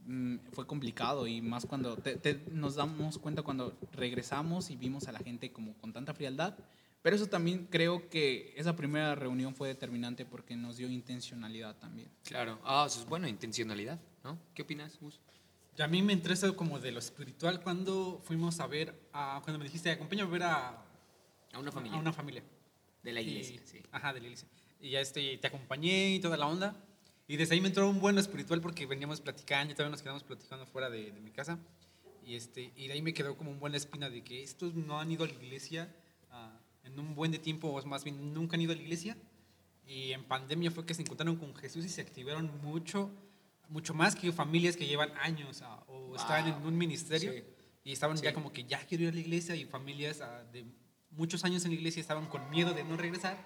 Mm, 0.07 0.37
fue 0.53 0.67
complicado 0.67 1.27
y 1.27 1.41
más 1.41 1.67
cuando 1.67 1.97
te- 1.97 2.17
te- 2.17 2.41
nos 2.53 2.77
damos 2.77 3.19
cuenta 3.19 3.43
cuando 3.43 3.77
regresamos 3.93 4.71
y 4.71 4.77
vimos 4.77 5.09
a 5.09 5.13
la 5.13 5.19
gente 5.19 5.51
como 5.51 5.75
con 5.79 5.93
tanta 5.93 6.15
frialdad. 6.15 6.57
Pero 7.03 7.17
eso 7.17 7.27
también 7.27 7.67
creo 7.69 8.09
que 8.09 8.55
esa 8.57 8.77
primera 8.77 9.15
reunión 9.17 9.55
fue 9.57 9.67
determinante 9.69 10.25
porque 10.25 10.57
nos 10.57 10.77
dio 10.77 10.89
intencionalidad 10.89 11.77
también. 11.79 12.09
Claro. 12.25 12.61
Ah, 12.65 12.85
eso 12.87 13.01
es 13.01 13.07
bueno, 13.07 13.27
intencionalidad, 13.27 13.99
¿no? 14.23 14.39
¿Qué 14.55 14.63
opinas, 14.63 14.99
Gus? 15.01 15.21
A 15.79 15.87
mí 15.89 16.01
me 16.03 16.13
interesa 16.13 16.53
como 16.53 16.79
de 16.79 16.93
lo 16.93 16.99
espiritual 17.01 17.61
cuando 17.63 18.21
fuimos 18.25 18.61
a 18.61 18.67
ver, 18.69 18.95
a, 19.13 19.41
cuando 19.43 19.59
me 19.59 19.65
dijiste, 19.65 19.91
acompáñame 19.91 20.29
a 20.29 20.33
ver 20.33 20.43
a, 20.45 20.85
A 21.53 21.59
una 21.59 21.73
familia. 21.73 21.97
a 21.97 22.01
una 22.01 22.13
familia. 22.13 22.43
De 23.03 23.13
la 23.13 23.21
iglesia, 23.21 23.57
Y- 23.57 23.67
sí. 23.67 23.83
Ajá, 23.91 24.13
de 24.13 24.21
la 24.21 24.27
iglesia. 24.27 24.47
Y 24.81 24.91
ya 24.91 25.01
este, 25.01 25.39
te 25.39 25.47
acompañé 25.49 26.15
y 26.15 26.21
toda 26.21 26.37
la 26.37 26.47
onda. 26.47 26.77
Y 27.27 27.37
desde 27.37 27.55
ahí 27.55 27.61
me 27.61 27.69
entró 27.69 27.89
un 27.89 27.99
buen 28.01 28.17
espiritual 28.19 28.61
porque 28.61 28.87
veníamos 28.87 29.21
platicando 29.21 29.73
y 29.73 29.75
todavía 29.75 29.91
nos 29.93 30.03
quedamos 30.03 30.23
platicando 30.23 30.67
fuera 30.67 30.89
de, 30.91 31.11
de 31.11 31.21
mi 31.21 31.33
casa. 31.33 31.59
Y, 32.25 32.37
este, 32.37 32.73
y 32.77 32.87
de 32.87 32.93
ahí 32.93 33.03
me 33.03 33.13
quedó 33.15 33.37
como 33.37 33.51
un 33.51 33.59
buena 33.59 33.77
espina 33.77 34.09
de 34.11 34.23
que 34.23 34.43
estos 34.43 34.75
no 34.75 35.01
han 35.01 35.11
ido 35.11 35.25
a 35.25 35.27
la 35.27 35.33
iglesia 35.33 35.93
en 36.93 37.01
un 37.01 37.15
buen 37.15 37.33
de 37.33 37.39
tiempo, 37.39 37.69
o 37.69 37.87
más 37.87 38.05
bien 38.05 38.35
nunca 38.35 38.57
han 38.57 38.63
ido 38.63 38.73
a 38.73 38.77
la 38.77 38.83
iglesia. 38.83 39.17
Y 39.87 40.13
en 40.13 40.25
pandemia 40.25 40.71
fue 40.71 40.87
que 40.87 40.95
se 40.95 41.03
encontraron 41.03 41.37
con 41.37 41.55
Jesús 41.55 41.85
y 41.85 41.89
se 41.89 42.01
activaron 42.01 42.51
mucho, 42.63 43.11
mucho 43.69 43.95
más 43.95 44.15
que 44.15 44.31
familias 44.33 44.77
que 44.77 44.87
llevan 44.87 45.11
años 45.19 45.63
ah, 45.63 45.83
o 45.89 46.15
estaban 46.15 46.47
en 46.49 46.55
un 46.67 46.77
ministerio. 46.77 47.33
Sí. 47.33 47.45
Y 47.85 47.93
estaban 47.93 48.17
Sí. 48.17 48.25
ya 48.25 48.33
como 48.33 48.53
que 48.53 48.65
ya 48.65 48.79
quiero 48.87 49.05
ir 49.05 49.11
a 49.11 49.13
la 49.13 49.21
iglesia 49.21 49.57
y 49.57 49.65
familias 49.65 50.21
ah, 50.21 50.45
de 50.53 50.65
muchos 51.11 51.45
años 51.45 51.65
en 51.65 51.73
la 51.73 51.77
iglesia 51.77 52.01
estaban 52.01 52.27
con 52.27 52.49
miedo 52.51 52.73
de 52.75 52.85
no 52.85 52.97
regresar. 52.97 53.37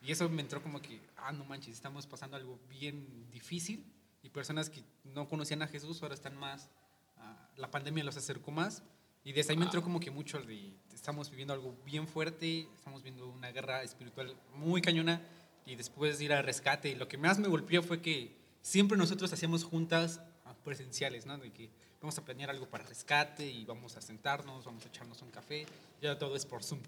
Y 0.00 0.12
eso 0.12 0.28
me 0.28 0.42
entró 0.42 0.62
como 0.62 0.80
que, 0.80 1.00
ah, 1.16 1.32
no 1.32 1.44
manches, 1.44 1.74
estamos 1.74 2.06
pasando 2.06 2.36
algo 2.36 2.60
bien 2.68 3.28
difícil. 3.30 3.84
Y 4.22 4.30
personas 4.30 4.70
que 4.70 4.84
no 5.04 5.28
conocían 5.28 5.62
a 5.62 5.66
Jesús 5.66 6.02
ahora 6.02 6.14
están 6.14 6.36
más, 6.36 6.70
ah, 7.16 7.48
la 7.56 7.70
pandemia 7.70 8.04
los 8.04 8.16
acercó 8.16 8.52
más. 8.52 8.82
Y 9.24 9.32
desde 9.32 9.52
ahí 9.52 9.58
me 9.58 9.64
entró 9.64 9.82
como 9.82 10.00
que 10.00 10.10
mucho 10.10 10.40
de, 10.40 10.74
estamos 10.94 11.30
viviendo 11.30 11.52
algo 11.52 11.76
bien 11.84 12.06
fuerte, 12.06 12.68
estamos 12.76 13.02
viendo 13.02 13.28
una 13.28 13.50
guerra 13.50 13.82
espiritual 13.82 14.34
muy 14.54 14.80
cañona. 14.80 15.20
Y 15.66 15.76
después 15.76 16.18
de 16.18 16.24
ir 16.24 16.32
a 16.32 16.40
rescate, 16.40 16.88
y 16.88 16.94
lo 16.94 17.08
que 17.08 17.18
más 17.18 17.38
me 17.38 17.46
golpeó 17.46 17.82
fue 17.82 18.00
que 18.00 18.34
siempre 18.62 18.96
nosotros 18.96 19.32
hacíamos 19.32 19.64
juntas 19.64 20.20
ah, 20.46 20.54
presenciales, 20.64 21.26
¿no? 21.26 21.36
De 21.36 21.52
que 21.52 21.70
vamos 22.00 22.16
a 22.18 22.24
planear 22.24 22.50
algo 22.50 22.66
para 22.68 22.84
rescate 22.84 23.46
y 23.46 23.64
vamos 23.64 23.96
a 23.96 24.00
sentarnos, 24.00 24.64
vamos 24.64 24.84
a 24.84 24.88
echarnos 24.88 25.20
un 25.22 25.30
café. 25.30 25.66
Ya 26.00 26.18
todo 26.18 26.36
es 26.36 26.46
por 26.46 26.62
Zoom. 26.62 26.80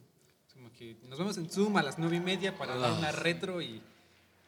Es 0.46 0.54
Como 0.54 0.72
que 0.72 0.96
nos 1.08 1.18
vemos 1.18 1.36
en 1.36 1.50
Zoom 1.50 1.76
a 1.76 1.82
las 1.82 1.98
nueve 1.98 2.16
y 2.16 2.20
media 2.20 2.56
para 2.56 2.76
dar 2.76 2.92
una 2.92 3.12
retro 3.12 3.60
y, 3.60 3.82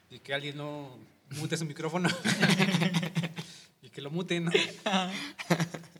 y 0.09 0.19
que 0.19 0.33
alguien 0.33 0.57
no 0.57 0.97
mute 1.37 1.57
su 1.57 1.65
micrófono. 1.65 2.09
y 3.81 3.89
que 3.89 4.01
lo 4.01 4.09
muten. 4.09 4.45
¿no? 4.45 4.51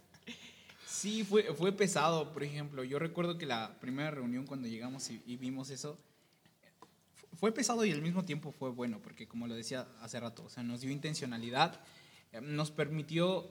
Sí, 1.03 1.23
fue, 1.25 1.43
fue 1.53 1.73
pesado, 1.73 2.31
por 2.31 2.43
ejemplo. 2.43 2.81
Yo 2.85 2.97
recuerdo 2.97 3.37
que 3.37 3.45
la 3.45 3.77
primera 3.81 4.09
reunión 4.09 4.45
cuando 4.45 4.69
llegamos 4.69 5.09
y, 5.09 5.21
y 5.27 5.35
vimos 5.35 5.69
eso, 5.69 5.97
fu- 7.15 7.27
fue 7.35 7.51
pesado 7.51 7.83
y 7.83 7.91
al 7.91 8.01
mismo 8.01 8.23
tiempo 8.23 8.53
fue 8.53 8.69
bueno, 8.69 8.99
porque 9.03 9.27
como 9.27 9.45
lo 9.47 9.53
decía 9.53 9.85
hace 10.01 10.17
rato, 10.21 10.45
o 10.45 10.49
sea, 10.49 10.63
nos 10.63 10.79
dio 10.79 10.91
intencionalidad, 10.91 11.81
eh, 12.31 12.39
nos 12.39 12.71
permitió 12.71 13.49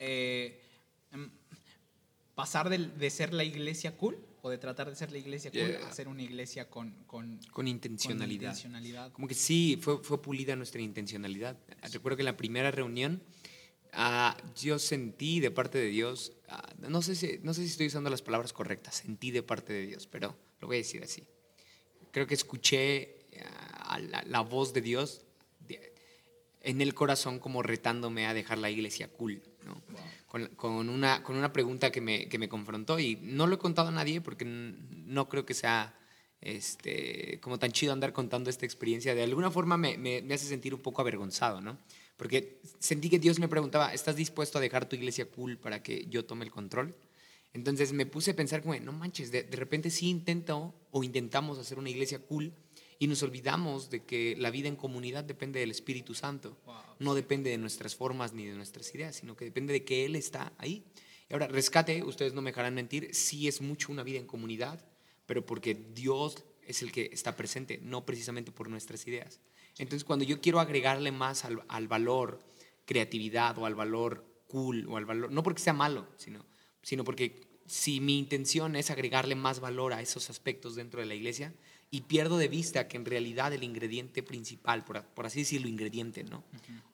eh, 0.00 0.60
em, 1.12 1.30
pasar 2.34 2.68
del- 2.68 2.98
de, 2.98 3.08
ser 3.10 3.32
la 3.34 3.44
iglesia 3.44 3.96
cool 3.96 4.18
o 4.42 4.50
de 4.50 4.58
tratar 4.58 4.88
de 4.90 4.96
ser 4.96 5.12
la 5.12 5.18
iglesia 5.18 5.52
cool 5.52 5.60
Yeah. 5.60 5.86
a 5.88 5.92
ser 5.92 6.08
una 6.08 6.22
iglesia 6.22 6.68
con, 6.68 6.90
con, 7.06 7.38
Con 7.52 7.68
intencionalidad. 7.68 8.26
con 8.26 8.32
intencionalidad. 8.48 9.12
Como 9.12 9.28
que 9.28 9.34
sí, 9.34 9.78
fue, 9.80 10.02
fue 10.02 10.20
pulida 10.20 10.56
nuestra 10.56 10.80
intencionalidad. 10.80 11.56
Recuerdo 11.92 12.16
que 12.16 12.22
en 12.22 12.26
la 12.26 12.36
primera 12.36 12.70
reunión 12.72 13.20
ah, 13.92 14.36
yo 14.60 14.78
sentí 14.78 15.40
de 15.40 15.50
parte 15.50 15.78
de 15.78 15.86
Dios, 15.86 16.32
ah, 16.48 16.72
no, 16.78 17.02
sé 17.02 17.14
si, 17.14 17.40
no 17.42 17.54
sé 17.54 17.62
si 17.62 17.68
estoy 17.68 17.86
usando 17.86 18.10
las 18.10 18.22
palabras 18.22 18.52
correctas, 18.52 18.96
sentí 18.96 19.30
de 19.30 19.42
parte 19.42 19.72
de 19.72 19.86
Dios, 19.86 20.06
pero 20.06 20.36
lo 20.60 20.66
voy 20.66 20.76
a 20.76 20.78
decir 20.78 21.02
así. 21.02 21.24
Creo 22.12 22.26
que 22.26 22.34
escuché 22.34 23.26
ah, 23.44 23.94
a 23.94 23.98
la, 23.98 24.22
la 24.26 24.40
voz 24.40 24.72
de 24.72 24.80
Dios 24.80 25.22
en 26.62 26.80
el 26.80 26.94
corazón 26.94 27.38
como 27.38 27.62
retándome 27.62 28.26
a 28.26 28.34
dejar 28.34 28.58
la 28.58 28.70
iglesia 28.70 29.08
cool, 29.08 29.42
¿no? 29.64 29.82
Con, 30.26 30.46
con 30.54 30.88
una, 30.88 31.22
con 31.22 31.36
una 31.36 31.52
pregunta 31.52 31.90
que 31.90 32.00
me, 32.00 32.28
que 32.28 32.38
me 32.38 32.48
confrontó 32.48 32.98
y 33.00 33.18
no 33.22 33.46
lo 33.46 33.56
he 33.56 33.58
contado 33.58 33.88
a 33.88 33.92
nadie 33.92 34.20
porque 34.20 34.44
no 34.44 35.28
creo 35.28 35.44
que 35.44 35.54
sea 35.54 35.98
este, 36.40 37.40
como 37.40 37.58
tan 37.58 37.72
chido 37.72 37.92
andar 37.92 38.12
contando 38.12 38.48
esta 38.48 38.64
experiencia. 38.64 39.14
De 39.14 39.24
alguna 39.24 39.50
forma 39.50 39.76
me, 39.76 39.98
me, 39.98 40.22
me 40.22 40.34
hace 40.34 40.46
sentir 40.46 40.74
un 40.74 40.80
poco 40.80 41.00
avergonzado, 41.00 41.60
¿no? 41.60 41.78
Porque 42.20 42.60
sentí 42.78 43.08
que 43.08 43.18
Dios 43.18 43.38
me 43.38 43.48
preguntaba, 43.48 43.94
¿estás 43.94 44.14
dispuesto 44.14 44.58
a 44.58 44.60
dejar 44.60 44.86
tu 44.86 44.94
iglesia 44.94 45.24
cool 45.24 45.56
para 45.56 45.82
que 45.82 46.04
yo 46.10 46.26
tome 46.26 46.44
el 46.44 46.50
control? 46.50 46.94
Entonces 47.54 47.94
me 47.94 48.04
puse 48.04 48.32
a 48.32 48.36
pensar 48.36 48.60
como, 48.60 48.78
no 48.78 48.92
manches, 48.92 49.32
de, 49.32 49.44
de 49.44 49.56
repente 49.56 49.88
sí 49.88 50.10
intento 50.10 50.74
o 50.90 51.02
intentamos 51.02 51.58
hacer 51.58 51.78
una 51.78 51.88
iglesia 51.88 52.18
cool 52.18 52.52
y 52.98 53.06
nos 53.06 53.22
olvidamos 53.22 53.88
de 53.88 54.04
que 54.04 54.36
la 54.38 54.50
vida 54.50 54.68
en 54.68 54.76
comunidad 54.76 55.24
depende 55.24 55.60
del 55.60 55.70
Espíritu 55.70 56.12
Santo. 56.12 56.58
No 56.98 57.14
depende 57.14 57.48
de 57.48 57.56
nuestras 57.56 57.96
formas 57.96 58.34
ni 58.34 58.44
de 58.44 58.52
nuestras 58.52 58.94
ideas, 58.94 59.16
sino 59.16 59.34
que 59.34 59.46
depende 59.46 59.72
de 59.72 59.86
que 59.86 60.04
Él 60.04 60.14
está 60.14 60.52
ahí. 60.58 60.84
Y 61.30 61.32
ahora, 61.32 61.48
rescate, 61.48 62.02
ustedes 62.02 62.34
no 62.34 62.42
me 62.42 62.50
dejarán 62.50 62.74
mentir, 62.74 63.14
sí 63.14 63.48
es 63.48 63.62
mucho 63.62 63.90
una 63.90 64.02
vida 64.02 64.18
en 64.18 64.26
comunidad, 64.26 64.84
pero 65.24 65.46
porque 65.46 65.74
Dios 65.94 66.44
es 66.66 66.82
el 66.82 66.92
que 66.92 67.08
está 67.14 67.34
presente, 67.34 67.80
no 67.82 68.04
precisamente 68.04 68.52
por 68.52 68.68
nuestras 68.68 69.06
ideas. 69.06 69.40
Entonces, 69.78 70.04
cuando 70.04 70.24
yo 70.24 70.40
quiero 70.40 70.60
agregarle 70.60 71.12
más 71.12 71.44
al, 71.44 71.62
al 71.68 71.88
valor 71.88 72.40
creatividad 72.84 73.56
o 73.58 73.66
al 73.66 73.74
valor 73.74 74.26
cool 74.48 74.86
o 74.88 74.96
al 74.96 75.04
valor, 75.06 75.30
no 75.30 75.42
porque 75.42 75.62
sea 75.62 75.72
malo, 75.72 76.06
sino, 76.16 76.44
sino 76.82 77.04
porque 77.04 77.40
si 77.66 78.00
mi 78.00 78.18
intención 78.18 78.74
es 78.76 78.90
agregarle 78.90 79.36
más 79.36 79.60
valor 79.60 79.92
a 79.92 80.02
esos 80.02 80.28
aspectos 80.28 80.74
dentro 80.74 81.00
de 81.00 81.06
la 81.06 81.14
iglesia 81.14 81.54
y 81.92 82.02
pierdo 82.02 82.36
de 82.38 82.48
vista 82.48 82.88
que 82.88 82.96
en 82.96 83.04
realidad 83.04 83.52
el 83.52 83.62
ingrediente 83.62 84.22
principal, 84.22 84.84
por, 84.84 85.04
por 85.04 85.26
así 85.26 85.40
decirlo, 85.40 85.68
ingrediente, 85.68 86.24
¿no? 86.24 86.42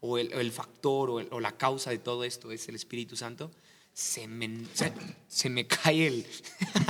o, 0.00 0.18
el, 0.18 0.32
o 0.34 0.40
el 0.40 0.52
factor 0.52 1.08
o, 1.10 1.20
el- 1.20 1.28
o 1.30 1.40
la 1.40 1.56
causa 1.56 1.90
de 1.90 1.98
todo 1.98 2.24
esto 2.24 2.52
es 2.52 2.68
el 2.68 2.74
Espíritu 2.74 3.16
Santo, 3.16 3.50
se 3.94 4.28
me, 4.28 4.64
se, 4.74 4.92
se 5.28 5.48
me 5.48 5.66
cae 5.66 6.06
el 6.06 6.26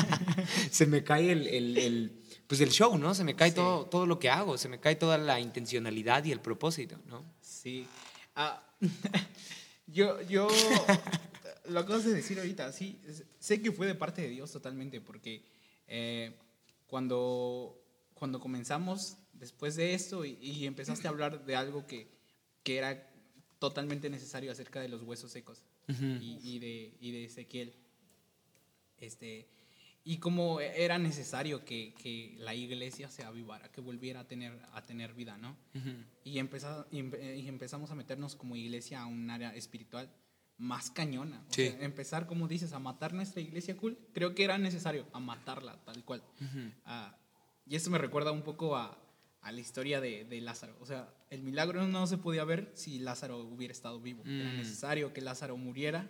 se 0.70 0.87
me 0.87 1.05
cae 1.05 1.31
el- 1.33 1.46
el, 1.46 2.12
pues 2.46 2.61
el 2.61 2.70
show, 2.70 2.96
¿no? 2.96 3.14
Se 3.14 3.24
me 3.24 3.35
cae 3.35 3.52
todo, 3.52 3.87
todo 3.87 4.06
lo 4.06 4.18
que 4.18 4.30
hago, 4.30 4.59
se 4.59 4.68
me 4.68 4.78
cae 4.78 4.96
toda 4.96 5.18
la 5.18 5.40
intencionalidad 5.40 6.24
y 6.24 6.32
el 6.32 6.40
propósito, 6.40 6.98
¿no? 7.06 7.24
Sí. 7.40 7.87
Ah, 8.35 8.62
yo, 9.87 10.20
yo, 10.22 10.48
lo 11.68 11.80
acabas 11.80 12.04
de 12.04 12.12
decir 12.12 12.38
ahorita, 12.38 12.72
sí, 12.72 13.00
sé 13.38 13.61
que 13.61 13.72
fue 13.72 13.87
de 13.87 13.94
parte 13.94 14.22
de 14.22 14.28
Dios 14.28 14.52
totalmente, 14.52 15.00
porque 15.00 15.44
eh, 15.88 16.37
cuando, 16.87 17.82
cuando 18.14 18.40
comenzamos 18.40 19.16
después 19.32 19.76
de 19.76 19.94
esto 19.94 20.24
y, 20.24 20.38
y 20.40 20.66
empezaste 20.66 21.06
a 21.09 21.11
hablar 21.11 21.44
de 21.44 21.56
algo 21.56 21.87
que, 21.87 22.09
que 22.62 22.78
era 22.78 23.11
totalmente 23.59 24.11
necesario 24.11 24.52
acerca 24.52 24.80
de 24.80 24.88
los 24.88 25.02
huesos 25.02 25.32
secos 25.32 25.64
y, 25.88 26.38
y 26.42 26.59
de, 26.59 26.96
y 27.00 27.12
de 27.12 27.24
Ezequiel, 27.24 27.74
este, 28.98 29.48
y 30.09 30.19
como 30.19 30.61
era 30.61 30.99
necesario 30.99 31.64
que, 31.64 31.92
que 32.01 32.37
la 32.38 32.55
iglesia 32.55 33.09
se 33.11 33.25
avivara, 33.25 33.73
que 33.73 33.81
volviera 33.81 34.21
a 34.21 34.29
tener, 34.29 34.57
a 34.73 34.81
tener 34.83 35.12
vida, 35.14 35.37
¿no? 35.37 35.57
y, 36.23 36.38
empeza- 36.38 36.87
y 36.92 36.99
empe- 37.01 37.37
y 37.42 37.49
empezamos 37.49 37.90
a 37.90 37.97
meternos 37.97 38.37
como 38.37 38.55
iglesia 38.55 39.01
a 39.03 39.07
un 39.07 39.29
área 39.31 39.53
espiritual 39.55 40.09
más 40.59 40.90
cañona. 40.92 41.45
O 41.51 41.53
Sí. 41.53 41.69
sea, 41.71 41.81
empezar, 41.85 42.27
como 42.29 42.47
dices, 42.47 42.73
a 42.73 42.79
matar 42.79 43.12
nuestra 43.14 43.40
iglesia 43.42 43.77
cool, 43.77 43.99
creo 44.14 44.35
que 44.37 44.45
era 44.45 44.57
necesario, 44.59 45.07
a 45.12 45.19
matarla 45.19 45.85
tal 45.85 46.05
cual. 46.05 46.23
Ah, 46.85 47.19
y 47.66 47.75
esto 47.75 47.90
me 47.90 47.99
recuerda 47.99 48.31
un 48.31 48.42
poco 48.42 48.77
a, 48.77 48.97
a 49.42 49.51
la 49.53 49.61
historia 49.61 50.01
de, 50.01 50.25
de 50.25 50.40
Lázaro. 50.40 50.77
O 50.81 50.87
sea, 50.87 51.12
el 51.31 51.42
milagro 51.42 51.85
no 51.88 52.07
se 52.07 52.16
podía 52.16 52.45
ver 52.45 52.71
si 52.75 53.01
Lázaro 53.01 53.38
hubiera 53.40 53.73
estado 53.73 54.01
vivo. 54.01 54.23
Era 54.25 54.53
Mm. 54.53 54.57
necesario 54.59 55.12
que 55.12 55.21
Lázaro 55.21 55.57
muriera 55.57 56.07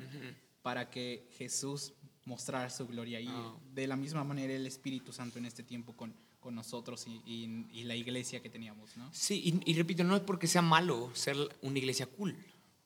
para 0.63 0.91
que 0.91 1.29
Jesús 1.39 1.95
mostrara 2.27 2.69
su 2.69 2.87
gloria. 2.87 3.21
Y 3.21 3.29
Ah. 3.29 3.55
de 3.73 3.87
la 3.87 3.97
misma 3.97 4.23
manera 4.25 4.53
el 4.53 4.67
Espíritu 4.67 5.13
Santo 5.13 5.39
en 5.39 5.47
este 5.47 5.63
tiempo 5.63 5.97
con, 5.97 6.15
con 6.41 6.55
nosotros 6.55 7.07
y, 7.07 7.23
y- 7.25 7.67
y 7.73 7.85
la 7.85 7.97
iglesia 7.97 8.43
que 8.43 8.51
teníamos, 8.51 8.97
¿no? 8.97 9.09
Sí, 9.15 9.61
y, 9.65 9.71
y 9.71 9.75
repito, 9.75 10.05
no 10.05 10.15
es 10.17 10.23
porque 10.23 10.47
sea 10.47 10.61
malo 10.63 11.11
ser 11.15 11.37
una 11.63 11.79
iglesia 11.79 12.07
cool, 12.07 12.37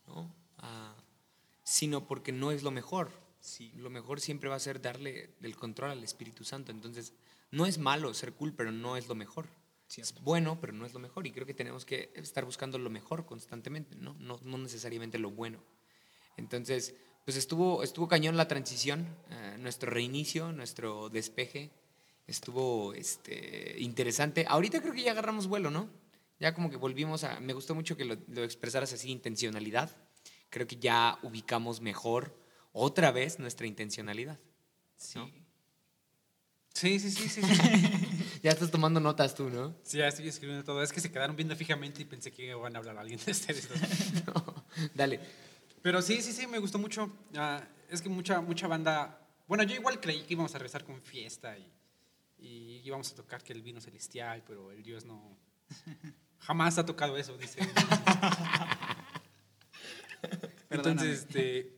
¿no? 0.07 0.33
Ah, 0.59 0.95
sino 1.65 2.07
porque 2.07 2.31
no 2.33 2.53
es 2.53 2.63
lo 2.63 2.71
mejor. 2.71 3.11
Sí. 3.41 3.73
Lo 3.77 3.91
mejor 3.91 4.21
siempre 4.21 4.49
va 4.51 4.57
a 4.57 4.61
ser 4.61 4.81
darle 4.83 5.35
el 5.41 5.57
control 5.57 5.91
al 5.91 6.05
Espíritu 6.05 6.45
Santo. 6.45 6.71
Entonces, 6.73 7.15
no 7.51 7.65
es 7.67 7.79
malo 7.79 8.13
ser 8.15 8.35
cool, 8.35 8.53
pero 8.55 8.71
no 8.71 8.97
es 8.97 9.09
lo 9.09 9.15
mejor. 9.15 9.49
Cierto. 9.89 10.15
Es 10.19 10.23
bueno, 10.23 10.61
pero 10.61 10.73
no 10.75 10.85
es 10.87 10.93
lo 10.93 11.01
mejor. 11.01 11.27
Y 11.27 11.33
creo 11.33 11.47
que 11.47 11.55
tenemos 11.55 11.85
que 11.85 12.13
estar 12.15 12.45
buscando 12.45 12.79
lo 12.79 12.91
mejor 12.91 13.25
constantemente, 13.27 13.97
¿no? 13.97 14.15
No, 14.21 14.39
no 14.45 14.59
necesariamente 14.59 15.19
lo 15.19 15.31
bueno. 15.31 15.61
Entonces, 16.37 16.95
pues 17.31 17.39
estuvo, 17.39 17.85
estuvo 17.85 18.09
cañón 18.09 18.37
la 18.37 18.49
transición, 18.49 19.07
eh, 19.31 19.57
nuestro 19.61 19.89
reinicio, 19.89 20.51
nuestro 20.51 21.11
despeje. 21.11 21.71
Estuvo 22.27 22.93
este, 22.93 23.77
interesante. 23.79 24.47
Ahorita 24.49 24.81
creo 24.81 24.93
que 24.93 25.05
ya 25.05 25.13
agarramos 25.13 25.47
vuelo, 25.47 25.71
¿no? 25.71 25.89
Ya 26.41 26.55
como 26.55 26.71
que 26.71 26.77
volvimos 26.77 27.23
a... 27.23 27.39
Me 27.39 27.53
gustó 27.53 27.77
mucho 27.77 27.97
que 27.97 28.05
lo, 28.05 28.17
lo 28.27 28.43
expresaras 28.43 28.93
así, 28.93 29.13
intencionalidad. 29.13 29.97
Creo 30.49 30.67
que 30.67 30.75
ya 30.75 31.21
ubicamos 31.23 31.81
mejor 31.81 32.37
otra 32.73 33.13
vez 33.13 33.39
nuestra 33.39 33.69
intencionalidad. 33.69 34.41
Sí. 34.97 35.21
¿no? 35.21 35.31
Sí, 36.75 36.99
sí, 36.99 37.13
sí, 37.13 37.29
sí. 37.29 37.43
sí. 37.43 37.53
Ya 38.43 38.51
estás 38.51 38.73
tomando 38.73 38.99
notas 38.99 39.37
tú, 39.37 39.51
¿no? 39.51 39.77
Sí, 39.85 39.99
ya 39.99 40.09
estoy 40.09 40.27
escribiendo 40.27 40.65
todo. 40.65 40.83
Es 40.83 40.93
que 40.93 41.01
se 41.01 41.13
quedaron 41.13 41.37
viendo 41.37 41.55
fijamente 41.55 42.03
y 42.03 42.07
pensé 42.07 42.33
que 42.33 42.47
iban 42.47 42.75
a 42.75 42.81
hablar 42.81 42.97
a 42.97 43.03
alguien 43.03 43.21
de 43.25 43.31
ustedes. 43.31 43.69
Dale. 44.95 45.21
Pero 45.83 46.03
sí, 46.03 46.21
sí, 46.23 46.33
sí, 46.33 46.47
me 46.47 46.59
gustó 46.59 46.79
mucho. 46.79 47.11
Ah, 47.37 47.63
es 47.89 48.03
que 48.03 48.09
mucha, 48.09 48.41
mucha 48.41 48.67
banda. 48.67 49.19
Bueno, 49.49 49.63
yo 49.65 49.75
igual 49.75 50.01
creí 50.01 50.23
que 50.23 50.35
íbamos 50.35 50.55
a 50.55 50.59
regresar 50.59 50.85
con 50.85 51.01
fiesta 51.03 51.57
y, 51.59 51.73
y 52.39 52.81
íbamos 52.85 53.11
a 53.13 53.15
tocar 53.17 53.43
que 53.43 53.53
el 53.53 53.63
vino 53.63 53.81
celestial, 53.81 54.43
pero 54.47 54.71
el 54.73 54.83
Dios 54.83 55.05
no. 55.05 55.37
Jamás 56.41 56.79
ha 56.79 56.87
tocado 56.87 57.17
eso, 57.17 57.37
dice. 57.37 57.61
Entonces, 60.71 61.21
este, 61.21 61.77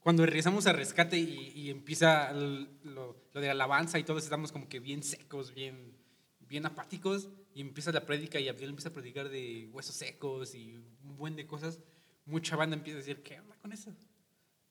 cuando 0.00 0.24
regresamos 0.24 0.66
a 0.66 0.72
rescate 0.72 1.18
y, 1.18 1.48
y 1.54 1.70
empieza 1.70 2.30
el- 2.30 2.68
lo, 2.84 3.16
lo 3.32 3.40
de 3.40 3.50
alabanza 3.50 3.98
y 3.98 4.04
todos 4.04 4.22
estamos 4.24 4.52
como 4.52 4.68
que 4.68 4.80
bien 4.80 5.02
secos, 5.02 5.52
bien, 5.54 5.96
bien 6.40 6.64
apáticos, 6.66 7.28
y 7.54 7.60
empieza 7.60 7.92
la 7.92 8.06
prédica 8.06 8.38
y 8.40 8.48
Abdiel 8.48 8.70
empieza 8.70 8.90
a 8.90 8.92
predicar 8.92 9.28
de 9.28 9.68
huesos 9.72 9.94
secos 9.96 10.54
y 10.54 10.76
un 10.76 11.16
buen 11.16 11.36
de 11.36 11.46
cosas, 11.46 11.80
mucha 12.26 12.56
banda 12.56 12.76
empieza 12.76 12.98
a 12.98 13.00
decir, 13.00 13.22
¿qué 13.22 13.40
onda 13.40 13.56
con 13.56 13.72
eso? 13.72 13.92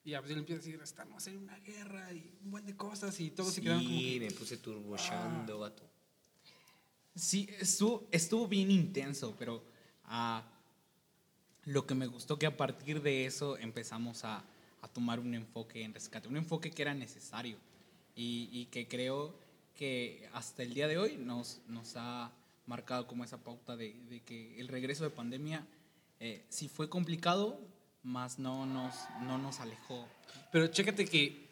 Y 0.03 0.13
Abdiel 0.15 0.39
empieza 0.39 0.61
a 0.61 0.65
decir, 0.65 0.81
estamos 0.81 1.27
en 1.27 1.37
una 1.37 1.57
guerra 1.59 2.11
y 2.11 2.33
un 2.43 2.51
buen 2.51 2.65
de 2.65 2.75
cosas, 2.75 3.19
y 3.19 3.29
todos 3.29 3.53
se 3.53 3.61
quedaron 3.61 3.83
como 3.83 3.97
Sí, 3.99 4.19
me 4.19 4.31
puse 4.31 4.57
turboshando, 4.57 5.59
vato. 5.59 5.87
Sí, 7.13 7.47
estuvo, 7.59 8.07
estuvo 8.11 8.47
bien 8.47 8.71
intenso, 8.71 9.35
pero 9.37 9.63
ah, 10.05 10.43
lo 11.65 11.85
que 11.85 11.93
me 11.93 12.07
gustó 12.07 12.39
que 12.39 12.47
a 12.47 12.57
partir 12.57 13.01
de 13.01 13.25
eso 13.25 13.57
empezamos 13.57 14.23
a, 14.23 14.43
a 14.81 14.87
tomar 14.87 15.19
un 15.19 15.35
enfoque 15.35 15.83
en 15.83 15.93
rescate, 15.93 16.27
un 16.27 16.37
enfoque 16.37 16.71
que 16.71 16.81
era 16.81 16.93
necesario 16.93 17.57
y, 18.15 18.49
y 18.51 18.65
que 18.67 18.87
creo 18.87 19.35
que 19.75 20.27
hasta 20.33 20.63
el 20.63 20.73
día 20.73 20.87
de 20.87 20.97
hoy 20.97 21.17
nos, 21.17 21.61
nos 21.67 21.93
ha 21.95 22.31
marcado 22.65 23.07
como 23.07 23.23
esa 23.23 23.37
pauta 23.37 23.75
de, 23.75 23.93
de 24.09 24.21
que 24.21 24.59
el 24.59 24.67
regreso 24.67 25.03
de 25.03 25.09
pandemia 25.09 25.65
eh, 26.21 26.45
sí 26.49 26.69
fue 26.69 26.87
complicado, 26.89 27.59
mas 28.03 28.39
no 28.39 28.65
nos, 28.65 28.95
no 29.23 29.37
nos 29.37 29.59
alejó. 29.59 30.07
Pero 30.51 30.67
chécate 30.67 31.05
que, 31.05 31.49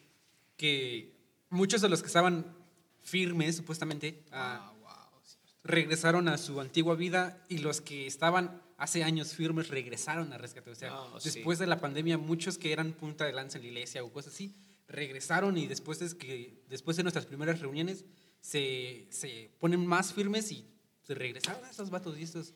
que 0.57 1.13
muchos 1.49 1.81
de 1.81 1.89
los 1.89 2.01
que 2.01 2.07
estaban 2.07 2.55
firmes, 3.01 3.57
supuestamente, 3.57 4.23
ah, 4.31 4.71
Ah, 4.71 4.73
wow, 4.81 5.21
sí. 5.23 5.37
regresaron 5.63 6.27
a 6.29 6.37
su 6.37 6.61
antigua 6.61 6.95
vida 6.95 7.43
y 7.49 7.57
los 7.57 7.81
que 7.81 8.07
estaban 8.07 8.61
hace 8.77 9.03
años 9.03 9.33
firmes 9.35 9.67
regresaron 9.69 10.31
a 10.31 10.37
rescate. 10.37 10.69
O 10.69 10.75
sea, 10.75 10.91
Ah, 10.93 11.17
sí. 11.19 11.29
después 11.31 11.59
de 11.59 11.67
la 11.67 11.79
pandemia, 11.81 12.17
muchos 12.17 12.57
que 12.57 12.71
eran 12.71 12.93
punta 12.93 13.25
de 13.25 13.33
lanza 13.33 13.57
en 13.57 13.63
la 13.63 13.69
iglesia 13.69 14.03
o 14.03 14.11
cosas 14.13 14.33
así, 14.33 14.55
regresaron 14.87 15.57
y 15.57 15.67
después, 15.67 16.01
es 16.01 16.15
que, 16.15 16.63
después 16.69 16.95
de 16.97 17.03
nuestras 17.03 17.25
primeras 17.25 17.59
reuniones 17.59 18.05
se, 18.41 19.07
se 19.11 19.51
ponen 19.59 19.85
más 19.85 20.13
firmes 20.13 20.51
y 20.51 20.65
se 21.03 21.13
regresaron 21.15 21.63
a 21.65 21.69
esos 21.69 21.89
vatos 21.89 22.17
y 22.17 22.23
estos. 22.23 22.53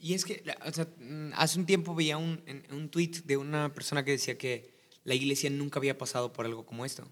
Y 0.00 0.14
es 0.14 0.24
que, 0.24 0.42
o 0.64 0.72
sea, 0.72 0.88
mm, 0.98 1.32
hace 1.34 1.58
un 1.58 1.66
tiempo 1.66 1.94
veía 1.94 2.18
un, 2.18 2.42
un 2.70 2.88
tweet 2.88 3.22
de 3.24 3.36
una 3.36 3.72
persona 3.72 4.04
que 4.04 4.12
decía 4.12 4.38
que 4.38 4.72
la 5.04 5.14
iglesia 5.14 5.50
nunca 5.50 5.78
había 5.78 5.98
pasado 5.98 6.32
por 6.32 6.46
algo 6.46 6.66
como 6.66 6.84
esto. 6.84 7.08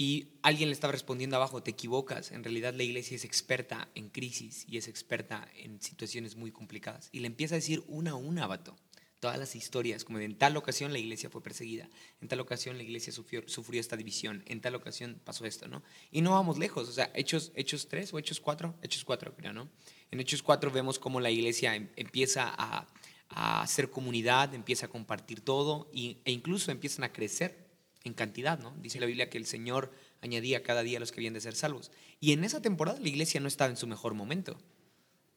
Y 0.00 0.38
alguien 0.42 0.68
le 0.68 0.74
estaba 0.74 0.92
respondiendo 0.92 1.34
abajo, 1.34 1.60
te 1.60 1.72
equivocas, 1.72 2.30
en 2.30 2.44
realidad 2.44 2.72
la 2.72 2.84
iglesia 2.84 3.16
es 3.16 3.24
experta 3.24 3.88
en 3.96 4.10
crisis 4.10 4.64
y 4.68 4.76
es 4.76 4.86
experta 4.86 5.50
en 5.56 5.80
situaciones 5.80 6.36
muy 6.36 6.52
complicadas. 6.52 7.08
Y 7.10 7.18
le 7.18 7.26
empieza 7.26 7.56
a 7.56 7.58
decir 7.58 7.82
una 7.88 8.12
a 8.12 8.14
una, 8.14 8.46
vato, 8.46 8.76
todas 9.18 9.38
las 9.38 9.56
historias, 9.56 10.04
como 10.04 10.20
en 10.20 10.38
tal 10.38 10.56
ocasión 10.56 10.92
la 10.92 11.00
iglesia 11.00 11.30
fue 11.30 11.42
perseguida, 11.42 11.88
en 12.20 12.28
tal 12.28 12.38
ocasión 12.38 12.76
la 12.76 12.84
iglesia 12.84 13.12
sufrió, 13.12 13.42
sufrió 13.48 13.80
esta 13.80 13.96
división, 13.96 14.44
en 14.46 14.60
tal 14.60 14.76
ocasión 14.76 15.20
pasó 15.24 15.44
esto, 15.44 15.66
¿no? 15.66 15.82
Y 16.12 16.20
no 16.20 16.30
vamos 16.30 16.58
lejos, 16.58 16.88
o 16.88 16.92
sea, 16.92 17.10
Hechos, 17.14 17.50
hechos 17.56 17.88
3 17.88 18.14
o 18.14 18.18
Hechos 18.20 18.38
4, 18.38 18.76
Hechos 18.82 19.04
4 19.04 19.34
creo, 19.34 19.52
¿no? 19.52 19.68
En 20.10 20.20
Hechos 20.20 20.42
4 20.42 20.70
vemos 20.70 20.98
cómo 20.98 21.20
la 21.20 21.30
iglesia 21.30 21.74
em- 21.74 21.88
empieza 21.96 22.52
a, 22.56 22.86
a 23.28 23.62
hacer 23.62 23.90
comunidad, 23.90 24.54
empieza 24.54 24.86
a 24.86 24.88
compartir 24.88 25.40
todo 25.40 25.88
y, 25.92 26.18
e 26.24 26.32
incluso 26.32 26.70
empiezan 26.70 27.04
a 27.04 27.12
crecer 27.12 27.68
en 28.04 28.14
cantidad, 28.14 28.58
¿no? 28.58 28.74
Dice 28.80 29.00
la 29.00 29.06
Biblia 29.06 29.28
que 29.28 29.38
el 29.38 29.46
Señor 29.46 29.92
añadía 30.22 30.62
cada 30.62 30.82
día 30.82 30.98
a 30.98 31.00
los 31.00 31.12
que 31.12 31.20
habían 31.20 31.34
de 31.34 31.40
ser 31.40 31.54
salvos. 31.54 31.90
Y 32.20 32.32
en 32.32 32.44
esa 32.44 32.62
temporada 32.62 32.98
la 33.00 33.08
iglesia 33.08 33.40
no 33.40 33.48
estaba 33.48 33.70
en 33.70 33.76
su 33.76 33.86
mejor 33.86 34.14
momento. 34.14 34.56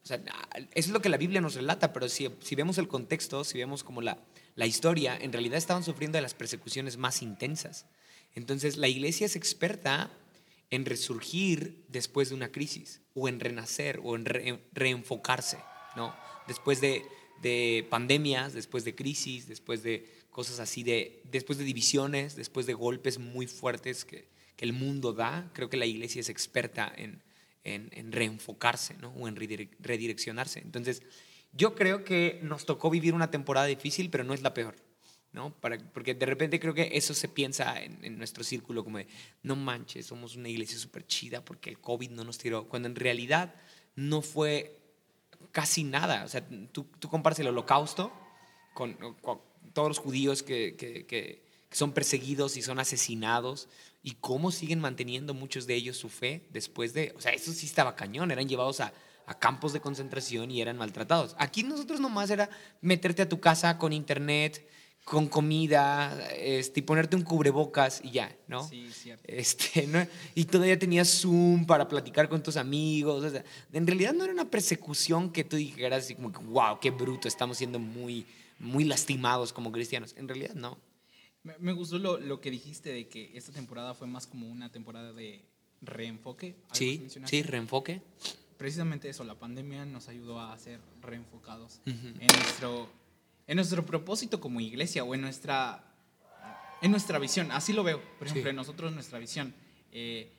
Eso 0.04 0.16
es 0.74 0.88
lo 0.88 1.00
que 1.00 1.08
la 1.08 1.16
Biblia 1.16 1.40
nos 1.40 1.54
relata, 1.54 1.92
pero 1.92 2.08
si, 2.08 2.28
si 2.40 2.54
vemos 2.56 2.78
el 2.78 2.88
contexto, 2.88 3.44
si 3.44 3.58
vemos 3.58 3.84
como 3.84 4.02
la, 4.02 4.18
la 4.56 4.66
historia, 4.66 5.16
en 5.16 5.32
realidad 5.32 5.58
estaban 5.58 5.84
sufriendo 5.84 6.16
de 6.18 6.22
las 6.22 6.34
persecuciones 6.34 6.96
más 6.96 7.22
intensas. 7.22 7.86
Entonces, 8.34 8.76
la 8.78 8.88
iglesia 8.88 9.26
es 9.26 9.36
experta 9.36 10.10
en 10.72 10.86
resurgir 10.86 11.84
después 11.88 12.30
de 12.30 12.34
una 12.34 12.50
crisis, 12.50 13.02
o 13.14 13.28
en 13.28 13.40
renacer, 13.40 14.00
o 14.02 14.16
en 14.16 14.24
reenfocarse, 14.72 15.58
¿no? 15.96 16.16
Después 16.48 16.80
de, 16.80 17.04
de 17.42 17.86
pandemias, 17.90 18.54
después 18.54 18.82
de 18.84 18.94
crisis, 18.94 19.46
después 19.46 19.82
de 19.82 20.10
cosas 20.30 20.60
así, 20.60 20.82
de, 20.82 21.20
después 21.30 21.58
de 21.58 21.64
divisiones, 21.64 22.36
después 22.36 22.64
de 22.64 22.72
golpes 22.72 23.18
muy 23.18 23.46
fuertes 23.46 24.04
que, 24.04 24.32
el 24.58 24.72
mundo 24.72 25.12
da, 25.12 25.50
creo 25.54 25.68
que 25.68 25.76
la 25.76 25.86
iglesia 25.86 26.20
es 26.20 26.28
experta 26.28 26.92
en, 26.96 27.20
en, 27.64 27.88
en 27.90 28.12
reenfocarse 28.12 28.94
¿no? 28.94 29.08
o 29.08 29.26
en 29.26 29.34
redireccionarse. 29.34 30.60
Entonces, 30.60 31.02
yo 31.52 31.74
creo 31.74 32.04
que 32.04 32.38
nos 32.44 32.64
tocó 32.64 32.88
vivir 32.88 33.12
una 33.12 33.28
temporada 33.28 33.66
difícil, 33.66 34.08
pero 34.08 34.22
no 34.22 34.34
es 34.34 34.42
la 34.42 34.54
peor. 34.54 34.76
¿No? 35.32 35.52
Para, 35.54 35.78
porque 35.78 36.14
de 36.14 36.26
repente 36.26 36.60
creo 36.60 36.74
que 36.74 36.90
eso 36.92 37.14
se 37.14 37.28
piensa 37.28 37.80
en, 37.80 38.04
en 38.04 38.18
nuestro 38.18 38.44
círculo 38.44 38.84
como 38.84 38.98
de, 38.98 39.06
no 39.42 39.56
manches, 39.56 40.06
somos 40.06 40.36
una 40.36 40.48
iglesia 40.48 40.78
súper 40.78 41.06
chida 41.06 41.44
porque 41.44 41.70
el 41.70 41.80
COVID 41.80 42.10
no 42.10 42.24
nos 42.24 42.38
tiró, 42.38 42.68
cuando 42.68 42.88
en 42.88 42.96
realidad 42.96 43.54
no 43.94 44.22
fue 44.22 44.78
casi 45.52 45.84
nada. 45.84 46.24
O 46.24 46.28
sea, 46.28 46.46
tú, 46.72 46.86
tú 46.98 47.08
comparas 47.08 47.38
el 47.40 47.48
holocausto 47.48 48.12
con, 48.74 48.94
con 49.20 49.40
todos 49.72 49.88
los 49.88 49.98
judíos 49.98 50.42
que, 50.42 50.76
que, 50.76 51.06
que, 51.06 51.42
son 51.70 51.92
perseguidos 51.92 52.58
y 52.58 52.62
son 52.62 52.78
asesinados 52.78 53.66
y 54.02 54.16
cómo 54.16 54.50
siguen 54.50 54.78
manteniendo 54.78 55.32
muchos 55.32 55.66
de 55.66 55.74
ellos 55.74 55.96
su 55.96 56.10
fe 56.10 56.46
después 56.50 56.92
de, 56.92 57.14
o 57.16 57.20
sea, 57.22 57.32
eso 57.32 57.50
sí 57.52 57.64
estaba 57.64 57.96
cañón, 57.96 58.30
eran 58.30 58.46
llevados 58.46 58.80
a, 58.80 58.92
a 59.24 59.38
campos 59.38 59.72
de 59.72 59.80
concentración 59.80 60.50
y 60.50 60.60
eran 60.60 60.76
maltratados. 60.76 61.34
Aquí 61.38 61.62
nosotros 61.62 61.98
nomás 61.98 62.28
era 62.28 62.50
meterte 62.82 63.22
a 63.22 63.28
tu 63.28 63.40
casa 63.40 63.78
con 63.78 63.94
internet, 63.94 64.68
con 65.04 65.26
comida, 65.26 66.30
este, 66.36 66.80
y 66.80 66.82
ponerte 66.82 67.16
un 67.16 67.22
cubrebocas 67.22 68.00
y 68.04 68.12
ya, 68.12 68.36
¿no? 68.46 68.66
Sí, 68.68 68.88
cierto. 68.92 69.24
Este, 69.26 69.86
¿no? 69.86 70.06
Y 70.34 70.44
todavía 70.44 70.78
tenías 70.78 71.20
Zoom 71.20 71.66
para 71.66 71.88
platicar 71.88 72.28
con 72.28 72.42
tus 72.42 72.56
amigos. 72.56 73.24
O 73.24 73.30
sea, 73.30 73.44
en 73.72 73.86
realidad 73.86 74.12
no 74.12 74.24
era 74.24 74.32
una 74.32 74.48
persecución 74.48 75.30
que 75.32 75.44
tú 75.44 75.56
dijeras 75.56 76.04
así 76.04 76.14
como 76.14 76.30
que, 76.32 76.38
wow, 76.38 76.78
qué 76.80 76.90
bruto, 76.90 77.26
estamos 77.26 77.58
siendo 77.58 77.78
muy, 77.78 78.26
muy 78.58 78.84
lastimados 78.84 79.52
como 79.52 79.72
cristianos. 79.72 80.14
En 80.16 80.28
realidad 80.28 80.54
no. 80.54 80.78
Me, 81.42 81.58
me 81.58 81.72
gustó 81.72 81.98
lo, 81.98 82.18
lo, 82.18 82.40
que 82.40 82.52
dijiste 82.52 82.92
de 82.92 83.08
que 83.08 83.36
esta 83.36 83.50
temporada 83.52 83.94
fue 83.94 84.06
más 84.06 84.28
como 84.28 84.48
una 84.48 84.70
temporada 84.70 85.12
de 85.12 85.44
reenfoque. 85.80 86.54
Sí, 86.70 87.08
sí, 87.26 87.42
reenfoque. 87.42 88.00
Precisamente 88.56 89.08
eso, 89.08 89.24
la 89.24 89.34
pandemia 89.34 89.84
nos 89.84 90.06
ayudó 90.08 90.38
a 90.38 90.56
ser 90.56 90.78
reenfocados 91.00 91.80
uh 91.84 91.90
-huh. 91.90 92.14
en 92.20 92.26
nuestro 92.28 92.88
en 93.52 93.56
nuestro 93.56 93.84
propósito 93.84 94.40
como 94.40 94.60
iglesia 94.60 95.04
o 95.04 95.14
en 95.14 95.20
nuestra, 95.20 95.84
en 96.80 96.90
nuestra 96.90 97.18
visión. 97.18 97.50
Así 97.50 97.74
lo 97.74 97.84
veo, 97.84 98.00
por 98.18 98.26
ejemplo, 98.26 98.44
sí. 98.44 98.48
en 98.48 98.56
nosotros 98.56 98.94
nuestra 98.94 99.18
visión. 99.18 99.54
Eh, 99.92 100.32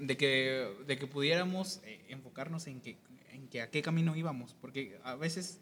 de, 0.00 0.16
que, 0.16 0.68
de 0.84 0.98
que 0.98 1.06
pudiéramos 1.06 1.80
eh, 1.84 2.04
enfocarnos 2.08 2.66
en 2.66 2.80
que, 2.80 2.98
en 3.30 3.46
que 3.46 3.62
a 3.62 3.70
qué 3.70 3.80
camino 3.80 4.16
íbamos. 4.16 4.56
Porque 4.60 4.98
a 5.04 5.14
veces 5.14 5.60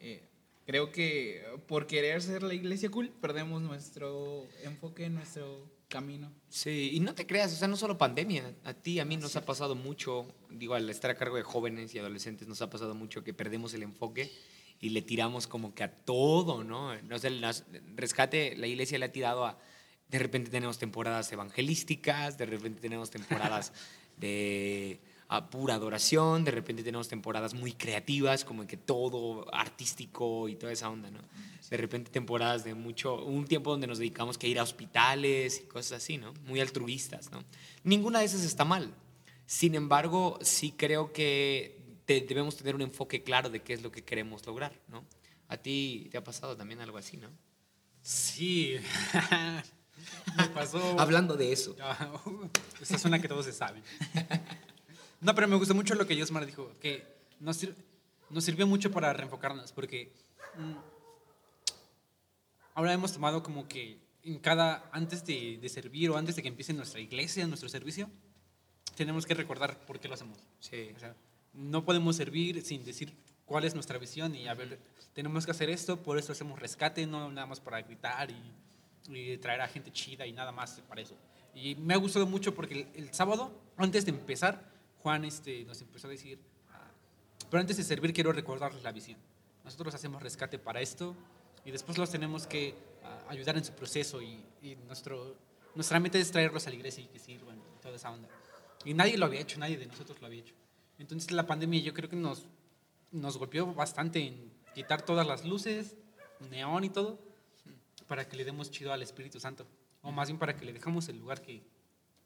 eh, 0.00 0.24
creo 0.66 0.90
que 0.90 1.44
por 1.68 1.86
querer 1.86 2.20
ser 2.20 2.42
la 2.42 2.54
iglesia 2.54 2.90
cool, 2.90 3.10
perdemos 3.20 3.62
nuestro 3.62 4.48
enfoque, 4.64 5.08
nuestro 5.10 5.70
camino. 5.86 6.32
Sí, 6.48 6.90
y 6.92 6.98
no 6.98 7.14
te 7.14 7.24
creas, 7.24 7.52
o 7.52 7.56
sea, 7.56 7.68
no 7.68 7.76
solo 7.76 7.98
pandemia, 7.98 8.52
a 8.64 8.74
ti, 8.74 8.98
a 8.98 9.04
mí 9.04 9.16
nos 9.16 9.30
sí. 9.30 9.38
ha 9.38 9.44
pasado 9.44 9.76
mucho, 9.76 10.26
digo, 10.50 10.74
al 10.74 10.90
estar 10.90 11.12
a 11.12 11.14
cargo 11.14 11.36
de 11.36 11.44
jóvenes 11.44 11.94
y 11.94 12.00
adolescentes, 12.00 12.48
nos 12.48 12.62
ha 12.62 12.68
pasado 12.68 12.96
mucho 12.96 13.22
que 13.22 13.32
perdemos 13.32 13.74
el 13.74 13.84
enfoque 13.84 14.32
y 14.82 14.90
le 14.90 15.00
tiramos 15.00 15.46
como 15.46 15.74
que 15.74 15.84
a 15.84 15.90
todo, 15.90 16.64
¿no? 16.64 17.00
no 17.02 17.18
sé, 17.18 17.30
las, 17.30 17.64
rescate, 17.94 18.56
la 18.56 18.66
iglesia 18.66 18.98
le 18.98 19.06
ha 19.06 19.12
tirado 19.12 19.46
a, 19.46 19.56
de 20.08 20.18
repente 20.18 20.50
tenemos 20.50 20.76
temporadas 20.76 21.30
evangelísticas, 21.32 22.36
de 22.36 22.46
repente 22.46 22.80
tenemos 22.80 23.08
temporadas 23.08 23.72
de 24.18 25.00
a 25.28 25.48
pura 25.48 25.76
adoración, 25.76 26.44
de 26.44 26.50
repente 26.50 26.82
tenemos 26.82 27.08
temporadas 27.08 27.54
muy 27.54 27.72
creativas, 27.72 28.44
como 28.44 28.66
que 28.66 28.76
todo 28.76 29.46
artístico 29.54 30.48
y 30.48 30.56
toda 30.56 30.72
esa 30.72 30.90
onda, 30.90 31.10
¿no? 31.10 31.20
De 31.70 31.76
repente 31.78 32.10
temporadas 32.10 32.64
de 32.64 32.74
mucho, 32.74 33.24
un 33.24 33.46
tiempo 33.46 33.70
donde 33.70 33.86
nos 33.86 33.98
dedicamos 33.98 34.36
que 34.36 34.48
a 34.48 34.50
ir 34.50 34.58
a 34.58 34.62
hospitales 34.62 35.62
y 35.64 35.68
cosas 35.68 36.02
así, 36.02 36.18
¿no? 36.18 36.34
Muy 36.46 36.60
altruistas, 36.60 37.30
¿no? 37.30 37.44
Ninguna 37.82 38.18
de 38.18 38.26
esas 38.26 38.42
está 38.42 38.66
mal. 38.66 38.92
Sin 39.46 39.74
embargo, 39.74 40.38
sí 40.42 40.74
creo 40.76 41.14
que 41.14 41.81
te, 42.04 42.20
debemos 42.20 42.56
tener 42.56 42.74
un 42.74 42.82
enfoque 42.82 43.22
claro 43.22 43.50
de 43.50 43.60
qué 43.60 43.72
es 43.72 43.82
lo 43.82 43.92
que 43.92 44.04
queremos 44.04 44.46
lograr, 44.46 44.72
¿no? 44.88 45.04
A 45.48 45.56
ti 45.56 46.08
te 46.10 46.18
ha 46.18 46.24
pasado 46.24 46.56
también 46.56 46.80
algo 46.80 46.98
así, 46.98 47.16
¿no? 47.16 47.28
Sí. 48.02 48.76
me 50.36 50.48
pasó. 50.48 50.98
Hablando 50.98 51.36
de 51.36 51.52
eso. 51.52 51.76
Esa 52.80 52.96
es 52.96 53.04
una 53.04 53.20
que 53.20 53.28
todos 53.28 53.46
se 53.46 53.52
saben. 53.52 53.82
No, 55.20 55.36
pero 55.36 55.46
me 55.46 55.54
gustó 55.54 55.72
mucho 55.72 55.94
lo 55.94 56.04
que 56.04 56.18
Josmar 56.18 56.44
dijo, 56.44 56.72
que 56.80 57.06
nos, 57.38 57.56
sir 57.56 57.76
nos 58.28 58.42
sirvió 58.42 58.66
mucho 58.66 58.90
para 58.90 59.12
reenfocarnos, 59.12 59.70
porque 59.70 60.12
mmm, 60.58 60.74
ahora 62.74 62.92
hemos 62.92 63.12
tomado 63.12 63.40
como 63.40 63.68
que 63.68 64.00
en 64.24 64.40
cada, 64.40 64.90
antes 64.90 65.24
de, 65.24 65.58
de, 65.58 65.68
servir 65.68 66.10
o 66.10 66.16
antes 66.16 66.34
de 66.34 66.42
que 66.42 66.48
empiece 66.48 66.72
nuestra 66.72 66.98
iglesia, 66.98 67.46
nuestro 67.46 67.68
servicio, 67.68 68.10
tenemos 68.96 69.24
que 69.24 69.34
recordar 69.34 69.86
por 69.86 70.00
qué 70.00 70.08
lo 70.08 70.14
hacemos. 70.14 70.38
Sí. 70.58 70.90
O 70.96 70.98
sea, 70.98 71.14
no 71.54 71.84
podemos 71.84 72.16
servir 72.16 72.62
sin 72.62 72.84
decir 72.84 73.14
cuál 73.44 73.64
es 73.64 73.74
nuestra 73.74 73.98
visión 73.98 74.34
y 74.34 74.48
a 74.48 74.54
ver, 74.54 74.78
tenemos 75.12 75.44
que 75.44 75.50
hacer 75.50 75.70
esto, 75.70 76.02
por 76.02 76.18
eso 76.18 76.32
hacemos 76.32 76.58
rescate, 76.58 77.06
no 77.06 77.30
nada 77.30 77.46
más 77.46 77.60
para 77.60 77.82
gritar 77.82 78.30
y, 78.30 79.36
traer 79.38 79.60
a 79.60 79.68
gente 79.68 79.90
chida 79.90 80.26
y 80.26 80.32
nada 80.32 80.52
más 80.52 80.80
para 80.88 81.02
eso. 81.02 81.16
Y 81.54 81.74
me 81.74 81.92
ha 81.92 81.96
gustado 81.96 82.24
mucho 82.24 82.54
porque 82.54 82.86
el, 82.94 83.12
sábado, 83.12 83.52
antes 83.76 84.04
de 84.04 84.12
empezar, 84.12 84.70
Juan 85.02 85.24
este, 85.24 85.64
nos 85.64 85.82
empezó 85.82 86.06
a 86.06 86.10
decir, 86.10 86.38
ah, 86.70 86.88
pero 87.50 87.60
antes 87.60 87.76
de 87.76 87.82
servir 87.82 88.14
quiero 88.14 88.32
recordarles 88.32 88.82
la 88.82 88.92
visión. 88.92 89.18
Nosotros 89.64 89.94
hacemos 89.94 90.22
rescate 90.22 90.58
para 90.58 90.80
esto 90.80 91.16
y 91.64 91.72
después 91.72 91.98
los 91.98 92.10
tenemos 92.10 92.46
que 92.46 92.74
uh, 93.02 93.30
ayudar 93.30 93.56
en 93.56 93.64
su 93.64 93.72
proceso 93.72 94.22
y, 94.22 94.42
y, 94.62 94.76
nuestro, 94.86 95.36
nuestra 95.74 96.00
meta 96.00 96.16
es 96.16 96.30
traerlos 96.30 96.66
a 96.68 96.70
la 96.70 96.76
iglesia 96.76 97.02
y 97.02 97.08
que 97.08 97.18
sirvan 97.18 97.60
toda 97.82 97.96
esa 97.96 98.12
onda. 98.12 98.28
Y 98.84 98.94
nadie 98.94 99.18
lo 99.18 99.26
había 99.26 99.40
hecho, 99.40 99.58
nadie 99.58 99.76
de 99.76 99.86
nosotros 99.86 100.20
lo 100.20 100.28
había 100.28 100.40
hecho. 100.40 100.54
Entonces 100.98 101.30
la 101.32 101.46
pandemia 101.46 101.80
yo 101.80 101.94
creo 101.94 102.08
que 102.08 102.16
nos, 102.16 102.46
nos 103.10 103.36
golpeó 103.36 103.72
bastante 103.74 104.26
en 104.26 104.52
quitar 104.74 105.04
todas 105.04 105.26
las 105.26 105.44
luces, 105.44 105.96
neón 106.50 106.84
y 106.84 106.90
todo, 106.90 107.18
para 108.06 108.28
que 108.28 108.36
le 108.36 108.44
demos 108.44 108.70
chido 108.70 108.92
al 108.92 109.02
Espíritu 109.02 109.40
Santo. 109.40 109.66
O 110.02 110.10
más 110.10 110.28
bien 110.28 110.38
para 110.38 110.56
que 110.56 110.64
le 110.64 110.72
dejamos 110.72 111.08
el 111.08 111.18
lugar 111.18 111.42
que 111.42 111.62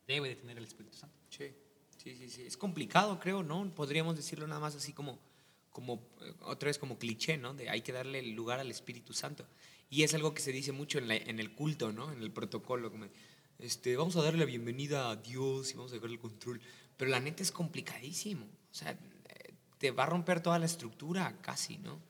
debe 0.06 0.28
de 0.28 0.36
tener 0.36 0.58
el 0.58 0.64
Espíritu 0.64 0.96
Santo. 0.96 1.16
Sí. 1.30 1.52
Sí, 1.96 2.28
sí. 2.28 2.42
Es 2.42 2.56
complicado, 2.56 3.18
creo, 3.18 3.42
¿no? 3.42 3.68
Podríamos 3.74 4.16
decirlo 4.16 4.46
nada 4.46 4.60
más 4.60 4.76
así 4.76 4.92
como, 4.92 5.18
como 5.72 6.06
eh, 6.20 6.32
otra 6.42 6.68
vez 6.68 6.78
como 6.78 6.98
cliché, 6.98 7.36
¿no? 7.36 7.52
De 7.54 7.68
hay 7.68 7.82
que 7.82 7.92
darle 7.92 8.20
el 8.20 8.32
lugar 8.32 8.60
al 8.60 8.70
Espíritu 8.70 9.12
Santo. 9.12 9.46
Y 9.90 10.02
es 10.02 10.14
algo 10.14 10.34
que 10.34 10.42
se 10.42 10.52
dice 10.52 10.72
mucho 10.72 10.98
en, 10.98 11.10
el 11.10 11.54
culto, 11.54 11.92
¿no? 11.92 12.12
En 12.12 12.22
el 12.22 12.30
protocolo, 12.30 12.92
este, 13.58 13.96
vamos 13.96 14.16
a 14.16 14.22
darle 14.22 14.40
la 14.40 14.44
bienvenida 14.44 15.10
a 15.10 15.16
Dios 15.16 15.70
y 15.72 15.74
vamos 15.74 15.92
a 15.92 15.94
dejar 15.94 16.10
el 16.10 16.18
control. 16.18 16.60
Pero 16.96 17.10
la 17.10 17.20
neta 17.20 17.42
es 17.42 17.52
complicadísimo. 17.52 18.46
O 18.70 18.74
sea, 18.74 18.98
te 19.78 19.90
va 19.90 20.04
a 20.04 20.06
romper 20.06 20.40
toda 20.40 20.58
la 20.58 20.66
estructura 20.66 21.38
casi, 21.42 21.78
¿no? 21.78 22.00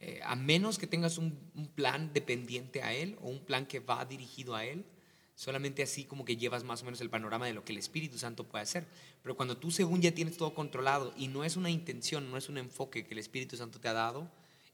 Eh, 0.00 0.20
a 0.22 0.36
menos 0.36 0.78
que 0.78 0.86
tengas 0.86 1.18
un, 1.18 1.32
plan 1.74 2.12
dependiente 2.12 2.82
a 2.82 2.92
Él 2.92 3.16
o 3.22 3.28
un 3.28 3.44
plan 3.44 3.66
que 3.66 3.80
va 3.80 4.04
dirigido 4.04 4.54
a 4.54 4.64
Él, 4.64 4.84
Solamente 5.36 5.82
así 5.82 6.04
como 6.04 6.24
que 6.24 6.36
llevas 6.36 6.62
más 6.62 6.82
o 6.82 6.84
menos 6.84 7.00
el 7.00 7.10
panorama 7.10 7.46
de 7.46 7.54
lo 7.54 7.64
que 7.64 7.72
el 7.72 7.78
Espíritu 7.78 8.18
Santo 8.18 8.44
puede 8.44 8.62
hacer. 8.62 8.86
Pero 9.20 9.36
cuando 9.36 9.56
tú 9.56 9.72
según 9.72 10.00
ya 10.00 10.14
tienes 10.14 10.36
todo 10.36 10.54
controlado 10.54 11.12
y 11.16 11.26
no 11.26 11.42
es 11.42 11.56
una 11.56 11.70
intención, 11.70 12.30
no 12.30 12.36
es 12.36 12.48
un 12.48 12.56
enfoque 12.56 13.04
que 13.04 13.14
el 13.14 13.18
Espíritu 13.18 13.56
Santo 13.56 13.80
te 13.80 13.88
ha 13.88 13.92
dado, 13.92 14.30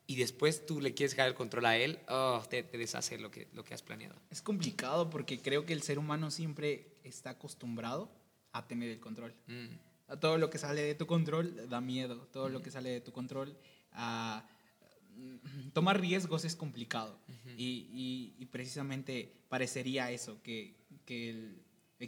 y 0.07 0.17
después 0.17 0.67
tú 0.67 0.83
le 0.83 0.93
quieres 0.93 1.13
dejar 1.13 1.29
el 1.29 1.35
control 1.35 1.65
a 1.65 1.79
Él, 1.79 1.99
oh, 2.09 2.43
te, 2.51 2.63
te, 2.63 2.77
deshace 2.77 3.17
lo 3.17 3.31
que, 3.31 3.49
lo 3.55 3.65
que 3.65 3.73
has 3.73 3.81
planeado. 3.81 4.17
Es 4.31 4.43
complicado 4.43 5.09
porque 5.09 5.41
creo 5.41 5.65
que 5.65 5.73
el 5.73 5.81
ser 5.81 5.99
humano 5.99 6.31
siempre 6.31 6.99
está 7.05 7.31
acostumbrado 7.31 8.11
a 8.53 8.67
tener 8.67 8.91
el 8.91 9.01
control. 9.01 9.35
Mm. 9.47 10.19
Todo 10.21 10.39
lo 10.39 10.51
que 10.51 10.59
sale 10.59 10.83
de 10.83 10.95
tu 10.95 11.07
control 11.07 11.69
da 11.69 11.81
miedo, 11.81 12.29
todo 12.33 12.49
mm. 12.49 12.53
lo 12.53 12.63
que 12.63 12.71
sale 12.71 12.91
de 12.91 13.01
tu 13.01 13.13
control... 13.13 13.57
Uh, 13.93 14.41
tomar 15.73 16.01
riesgos 16.01 16.45
es 16.45 16.57
complicado 16.57 17.19
uh 17.29 17.33
-huh. 17.33 17.55
y, 17.57 17.89
y, 17.93 18.35
y, 18.39 18.47
precisamente 18.47 19.33
parecería 19.49 20.11
eso, 20.11 20.41
que, 20.43 20.75
que, 21.05 21.31
el, 21.31 21.63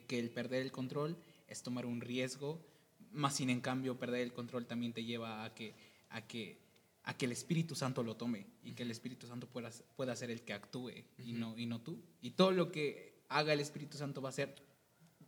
que 0.07 0.19
el 0.19 0.31
perder 0.31 0.63
el 0.63 0.71
control 0.71 1.17
es 1.49 1.63
tomar 1.63 1.85
un 1.85 2.01
riesgo, 2.01 2.65
más 3.13 3.37
sin 3.37 3.51
en 3.51 3.61
cambio 3.61 3.99
perder 3.99 4.23
el 4.23 4.33
control 4.33 4.67
también 4.67 4.93
te 4.93 5.05
lleva 5.05 5.45
a 5.45 5.53
que, 5.53 5.75
a 6.11 6.27
que 6.27 6.63
a 7.05 7.17
que 7.17 7.27
el 7.27 7.33
Espíritu 7.33 7.75
Santo 7.75 8.03
lo 8.03 8.17
tome 8.17 8.47
y 8.63 8.73
que 8.73 8.85
el 8.85 8.91
Espíritu 8.91 9.27
Santo 9.27 9.49
pueda, 9.49 9.71
pueda 9.97 10.15
ser 10.15 10.31
el 10.31 10.43
que 10.43 10.53
actúe 10.53 10.93
y, 11.19 11.33
no, 11.33 11.59
y 11.59 11.67
no 11.67 11.81
tú. 11.81 12.01
Y 12.21 12.31
todo 12.31 12.53
lo 12.53 12.71
que 12.71 13.25
haga 13.29 13.53
el 13.53 13.61
Espíritu 13.61 13.99
Santo 13.99 14.23
va 14.23 14.29
a 14.29 14.33
ser 14.33 14.55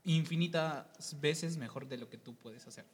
infinitas 0.04 1.20
veces 1.20 1.56
mejor 1.56 1.88
de 1.88 1.96
lo 1.96 2.08
que 2.08 2.18
tú 2.18 2.34
puedes 2.34 2.66
hacer. 2.66 2.84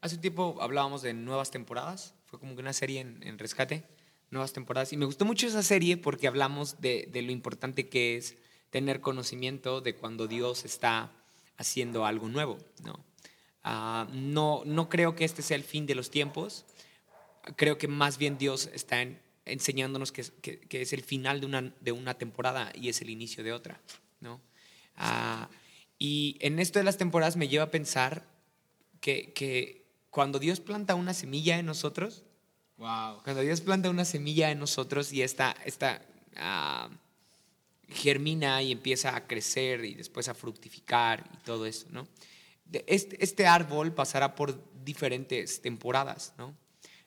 Hace 0.00 0.14
un 0.16 0.20
tiempo 0.20 0.56
hablábamos 0.60 1.02
de 1.02 1.12
nuevas 1.12 1.50
temporadas, 1.50 2.14
fue 2.26 2.38
como 2.38 2.54
que 2.54 2.60
una 2.60 2.72
serie 2.72 3.00
en, 3.00 3.38
rescate, 3.38 3.84
nuevas 4.30 4.52
temporadas, 4.52 4.92
y 4.92 4.96
me 4.96 5.06
gustó 5.06 5.24
mucho 5.24 5.46
esa 5.46 5.62
serie 5.62 5.96
porque 5.96 6.28
hablamos 6.28 6.80
de, 6.80 7.08
de 7.10 7.22
lo 7.22 7.32
importante 7.32 7.88
que 7.88 8.16
es 8.16 8.36
tener 8.70 9.00
conocimiento 9.00 9.80
de 9.80 9.96
cuando 9.96 10.28
Dios 10.28 10.64
está 10.64 11.10
haciendo 11.56 12.06
algo 12.06 12.28
nuevo. 12.28 12.58
¿no? 12.84 13.04
Ah, 13.64 14.08
no, 14.12 14.62
no 14.64 14.88
creo 14.88 15.14
que 15.14 15.24
este 15.24 15.42
sea 15.42 15.56
el 15.56 15.64
fin 15.64 15.86
de 15.86 15.94
los 15.94 16.10
tiempos, 16.10 16.64
creo 17.56 17.78
que 17.78 17.88
más 17.88 18.18
bien 18.18 18.38
Dios 18.38 18.70
está 18.72 19.04
enseñándonos 19.44 20.12
que, 20.12 20.22
que, 20.42 20.82
es 20.82 20.92
el 20.92 21.02
final 21.02 21.40
de 21.40 21.46
una, 21.46 21.62
de 21.80 21.92
una 21.92 22.14
temporada 22.14 22.70
y 22.74 22.88
es 22.88 23.00
el 23.02 23.10
inicio 23.10 23.42
de 23.42 23.52
otra. 23.52 23.80
¿no? 24.20 24.40
Ah, 24.96 25.48
y 25.98 26.36
en 26.40 26.58
esto 26.58 26.78
de 26.78 26.84
las 26.84 26.96
temporadas 26.96 27.36
me 27.36 27.48
lleva 27.48 27.64
a 27.64 27.70
pensar 27.70 28.26
que, 29.00 29.32
que 29.32 29.86
cuando 30.10 30.38
Dios 30.38 30.60
planta 30.60 30.94
una 30.94 31.14
semilla 31.14 31.58
en 31.58 31.66
nosotros, 31.66 32.24
wow. 32.76 33.22
cuando 33.24 33.42
Dios 33.42 33.60
planta 33.60 33.90
una 33.90 34.04
semilla 34.04 34.50
en 34.50 34.58
nosotros 34.58 35.12
y 35.12 35.22
esta, 35.22 35.56
esta 35.64 36.02
uh, 36.36 36.92
germina 37.88 38.62
y 38.62 38.72
empieza 38.72 39.16
a 39.16 39.26
crecer 39.26 39.84
y 39.84 39.94
después 39.94 40.28
a 40.28 40.34
fructificar 40.34 41.28
y 41.34 41.36
todo 41.44 41.66
eso, 41.66 41.86
¿no? 41.90 42.06
Este, 42.86 43.22
este 43.24 43.46
árbol 43.46 43.94
pasará 43.94 44.34
por 44.34 44.62
diferentes 44.84 45.62
temporadas, 45.62 46.34
¿no? 46.36 46.54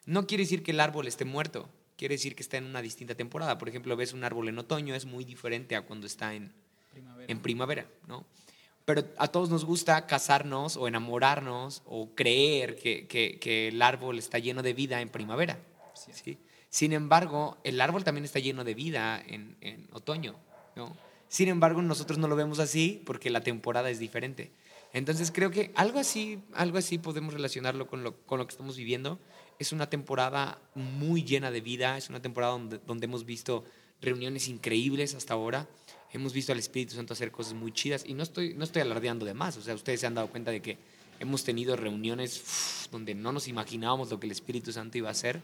No 0.05 0.25
quiere 0.25 0.43
decir 0.43 0.63
que 0.63 0.71
el 0.71 0.79
árbol 0.79 1.07
esté 1.07 1.23
muerto, 1.23 1.69
quiere 1.97 2.15
decir 2.15 2.35
que 2.35 2.41
está 2.41 2.57
en 2.57 2.65
una 2.65 2.81
distinta 2.81 3.13
temporada. 3.13 3.59
Por 3.59 3.69
ejemplo, 3.69 3.95
ves 3.95 4.13
un 4.13 4.23
árbol 4.23 4.49
en 4.49 4.57
otoño, 4.57 4.95
es 4.95 5.05
muy 5.05 5.23
diferente 5.23 5.75
a 5.75 5.83
cuando 5.83 6.07
está 6.07 6.33
en 6.33 6.51
primavera, 6.91 7.31
en 7.31 7.39
primavera 7.41 7.85
¿no? 8.07 8.25
Pero 8.85 9.03
a 9.17 9.27
todos 9.27 9.49
nos 9.49 9.65
gusta 9.65 10.07
casarnos 10.07 10.75
o 10.75 10.87
enamorarnos 10.87 11.83
o 11.85 12.09
creer 12.15 12.75
que, 12.75 13.07
que, 13.07 13.67
el 13.67 13.81
árbol 13.81 14.17
está 14.17 14.39
lleno 14.39 14.63
de 14.63 14.73
vida 14.73 15.01
en 15.01 15.09
primavera. 15.09 15.59
¿sí? 15.93 16.37
Sin 16.69 16.93
embargo, 16.93 17.57
el 17.63 17.79
árbol 17.79 18.03
también 18.03 18.25
está 18.25 18.39
lleno 18.39 18.63
de 18.63 18.73
vida 18.73 19.21
en, 19.25 19.55
en 19.61 19.87
otoño. 19.91 20.35
¿no? 20.75 20.95
Sin 21.27 21.47
embargo, 21.47 21.81
nosotros 21.81 22.17
no 22.17 22.27
lo 22.27 22.35
vemos 22.35 22.59
así 22.59 23.01
porque 23.05 23.29
la 23.29 23.41
temporada 23.41 23.89
es 23.89 23.99
diferente. 23.99 24.51
Entonces 24.93 25.31
creo 25.31 25.51
que 25.51 25.71
algo 25.75 25.99
así, 25.99 26.39
algo 26.53 26.77
así 26.77 26.97
podemos 26.97 27.33
relacionarlo 27.33 27.87
con 27.87 28.03
lo, 28.03 28.17
con 28.25 28.39
lo 28.39 28.47
que 28.47 28.51
estamos 28.51 28.75
viviendo. 28.75 29.19
Es 29.57 29.71
una 29.71 29.89
temporada 29.89 30.59
muy 30.75 31.23
llena 31.23 31.51
de 31.51 31.61
vida, 31.61 31.97
es 31.97 32.09
una 32.09 32.21
temporada 32.21 32.53
donde, 32.53 32.79
donde 32.79 33.05
hemos 33.05 33.25
visto 33.25 33.63
reuniones 34.01 34.47
increíbles 34.47 35.15
hasta 35.15 35.33
ahora. 35.33 35.67
Hemos 36.13 36.33
visto 36.33 36.51
al 36.51 36.59
Espíritu 36.59 36.95
Santo 36.95 37.13
hacer 37.13 37.31
cosas 37.31 37.53
muy 37.53 37.71
chidas 37.71 38.03
y 38.05 38.13
no 38.13 38.23
estoy, 38.23 38.53
no 38.53 38.63
estoy 38.63 38.81
alardeando 38.81 39.25
de 39.25 39.33
más. 39.33 39.57
O 39.57 39.61
sea, 39.61 39.73
ustedes 39.75 40.01
se 40.01 40.07
han 40.07 40.15
dado 40.15 40.27
cuenta 40.27 40.51
de 40.51 40.61
que 40.61 40.77
hemos 41.19 41.43
tenido 41.43 41.75
reuniones 41.75 42.87
donde 42.91 43.15
no 43.15 43.31
nos 43.31 43.47
imaginábamos 43.47 44.09
lo 44.09 44.19
que 44.19 44.25
el 44.25 44.31
Espíritu 44.31 44.71
Santo 44.73 44.97
iba 44.97 45.07
a 45.07 45.11
hacer, 45.11 45.41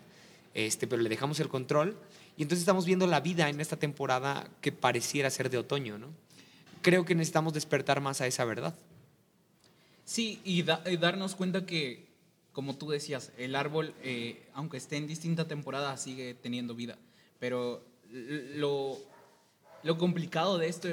este, 0.53 0.87
pero 0.87 1.01
le 1.01 1.09
dejamos 1.09 1.39
el 1.39 1.49
control 1.49 1.95
y 2.37 2.43
entonces 2.43 2.61
estamos 2.61 2.85
viendo 2.85 3.07
la 3.07 3.19
vida 3.19 3.49
en 3.49 3.59
esta 3.59 3.77
temporada 3.77 4.47
que 4.61 4.71
pareciera 4.71 5.29
ser 5.29 5.49
de 5.49 5.57
otoño, 5.57 5.97
¿no? 5.97 6.07
Creo 6.81 7.05
que 7.05 7.15
necesitamos 7.15 7.53
despertar 7.53 8.01
más 8.01 8.21
a 8.21 8.27
esa 8.27 8.45
verdad. 8.45 8.75
Sí, 10.05 10.39
y, 10.45 10.63
darnos 10.63 11.35
cuenta 11.35 11.65
que, 11.65 12.05
como 12.53 12.77
tú 12.77 12.89
decías, 12.91 13.31
el 13.37 13.55
árbol, 13.55 13.93
eh, 14.03 14.47
aunque 14.53 14.77
esté 14.77 14.97
en 14.97 15.07
distinta 15.07 15.47
temporada, 15.47 15.97
sigue 15.97 16.33
teniendo 16.35 16.75
vida. 16.75 16.97
Pero 17.39 17.83
lo, 18.09 18.99
lo 19.83 19.97
complicado 19.97 20.57
de 20.57 20.67
esto, 20.67 20.89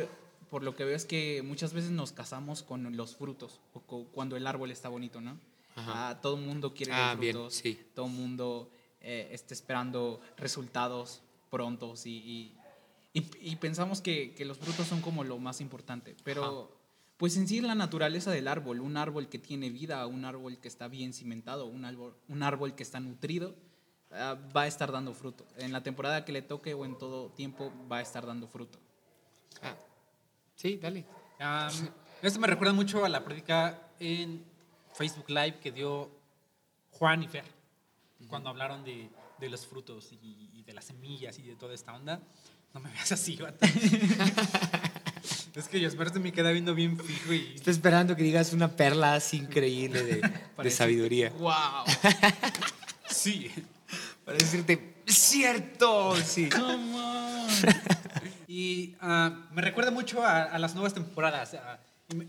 por 0.50 0.62
lo 0.62 0.74
que 0.74 0.84
veo, 0.84 0.96
es 0.96 1.04
que 1.04 1.42
muchas 1.42 1.72
veces 1.72 1.90
nos 1.90 2.12
casamos 2.12 2.62
con 2.62 2.96
los 2.96 3.16
frutos, 3.16 3.60
o 3.72 3.80
cuando 4.12 4.36
el 4.36 4.46
árbol 4.46 4.70
está 4.70 4.88
bonito, 4.88 5.20
¿no? 5.20 5.38
Ah, 5.76 6.18
todo 6.22 6.36
el 6.36 6.42
mundo 6.44 6.72
quiere 6.72 6.92
ah, 6.92 7.16
frutos, 7.18 7.54
sí. 7.54 7.78
todo 7.94 8.06
el 8.06 8.12
mundo 8.12 8.70
eh, 9.00 9.28
está 9.32 9.54
esperando 9.54 10.20
resultados 10.36 11.20
prontos 11.50 12.06
y, 12.06 12.54
y, 13.12 13.56
pensamos 13.56 14.00
que, 14.00 14.34
que, 14.34 14.44
los 14.44 14.58
frutos 14.58 14.86
son 14.86 15.00
como 15.00 15.24
lo 15.24 15.38
más 15.38 15.60
importante, 15.60 16.16
pero 16.24 16.76
pues 17.16 17.36
en 17.36 17.46
sí 17.46 17.60
la 17.60 17.74
naturaleza 17.74 18.30
del 18.30 18.48
árbol, 18.48 18.80
un 18.80 18.96
árbol 18.96 19.28
que 19.28 19.38
tiene 19.38 19.70
vida, 19.70 20.06
un 20.06 20.24
árbol 20.24 20.58
que 20.58 20.68
está 20.68 20.88
bien 20.88 21.12
cimentado, 21.12 21.66
un 21.66 21.84
árbol, 21.84 22.16
un 22.28 22.42
árbol 22.42 22.74
que 22.74 22.82
está 22.82 23.00
nutrido, 23.00 23.54
va 24.14 24.62
a 24.62 24.66
estar 24.66 24.92
dando 24.92 25.12
fruto. 25.14 25.46
En 25.56 25.72
la 25.72 25.82
temporada 25.82 26.24
que 26.24 26.32
le 26.32 26.42
toque 26.42 26.74
o 26.74 26.84
en 26.84 26.96
todo 26.98 27.30
tiempo 27.30 27.72
va 27.90 27.98
a 27.98 28.02
estar 28.02 28.26
dando 28.26 28.46
fruto. 28.46 28.78
Ah, 29.62 29.74
sí, 30.56 30.76
dale. 30.76 31.04
esto 32.22 32.40
me 32.40 32.46
recuerda 32.46 32.72
mucho 32.72 33.04
a 33.04 33.08
la 33.08 33.24
práctica 33.24 33.78
en 33.98 34.44
Facebook 34.92 35.28
Live 35.28 35.58
que 35.60 35.72
dio 35.72 36.10
Juan 36.92 37.22
y 37.22 37.28
Fer, 37.28 37.44
cuando 38.28 38.50
hablaron 38.50 38.84
de 38.84 39.10
de 39.38 39.48
los 39.48 39.66
frutos 39.66 40.10
y, 40.12 40.62
de 40.62 40.72
las 40.72 40.86
semillas 40.86 41.38
y 41.38 41.42
de 41.42 41.56
toda 41.56 41.74
esta 41.74 41.94
onda. 41.94 42.20
No 42.72 42.80
me 42.80 42.90
veas 42.90 43.12
así, 43.12 43.36
vato. 43.36 43.58
es 45.54 45.68
que 45.68 45.80
yo 45.80 45.88
espero 45.88 46.12
que 46.12 46.18
me 46.18 46.32
queda 46.32 46.50
viendo 46.50 46.74
bien 46.74 46.98
fijo 46.98 47.32
y... 47.32 47.52
Estoy 47.54 47.72
esperando 47.72 48.16
que 48.16 48.22
digas 48.22 48.52
una 48.52 48.74
perla 48.74 49.14
así 49.14 49.36
increíble 49.36 50.02
de, 50.02 50.30
de 50.62 50.70
sabiduría. 50.70 51.30
¡Wow! 51.30 51.84
sí. 53.08 53.50
Para 54.24 54.38
decirte, 54.38 55.02
¡cierto! 55.06 56.16
Sí. 56.16 56.48
y 58.48 58.96
uh, 59.02 59.52
me 59.52 59.62
recuerda 59.62 59.90
mucho 59.90 60.24
a, 60.24 60.58
las 60.58 60.74
nuevas 60.74 60.94
temporadas. 60.94 61.56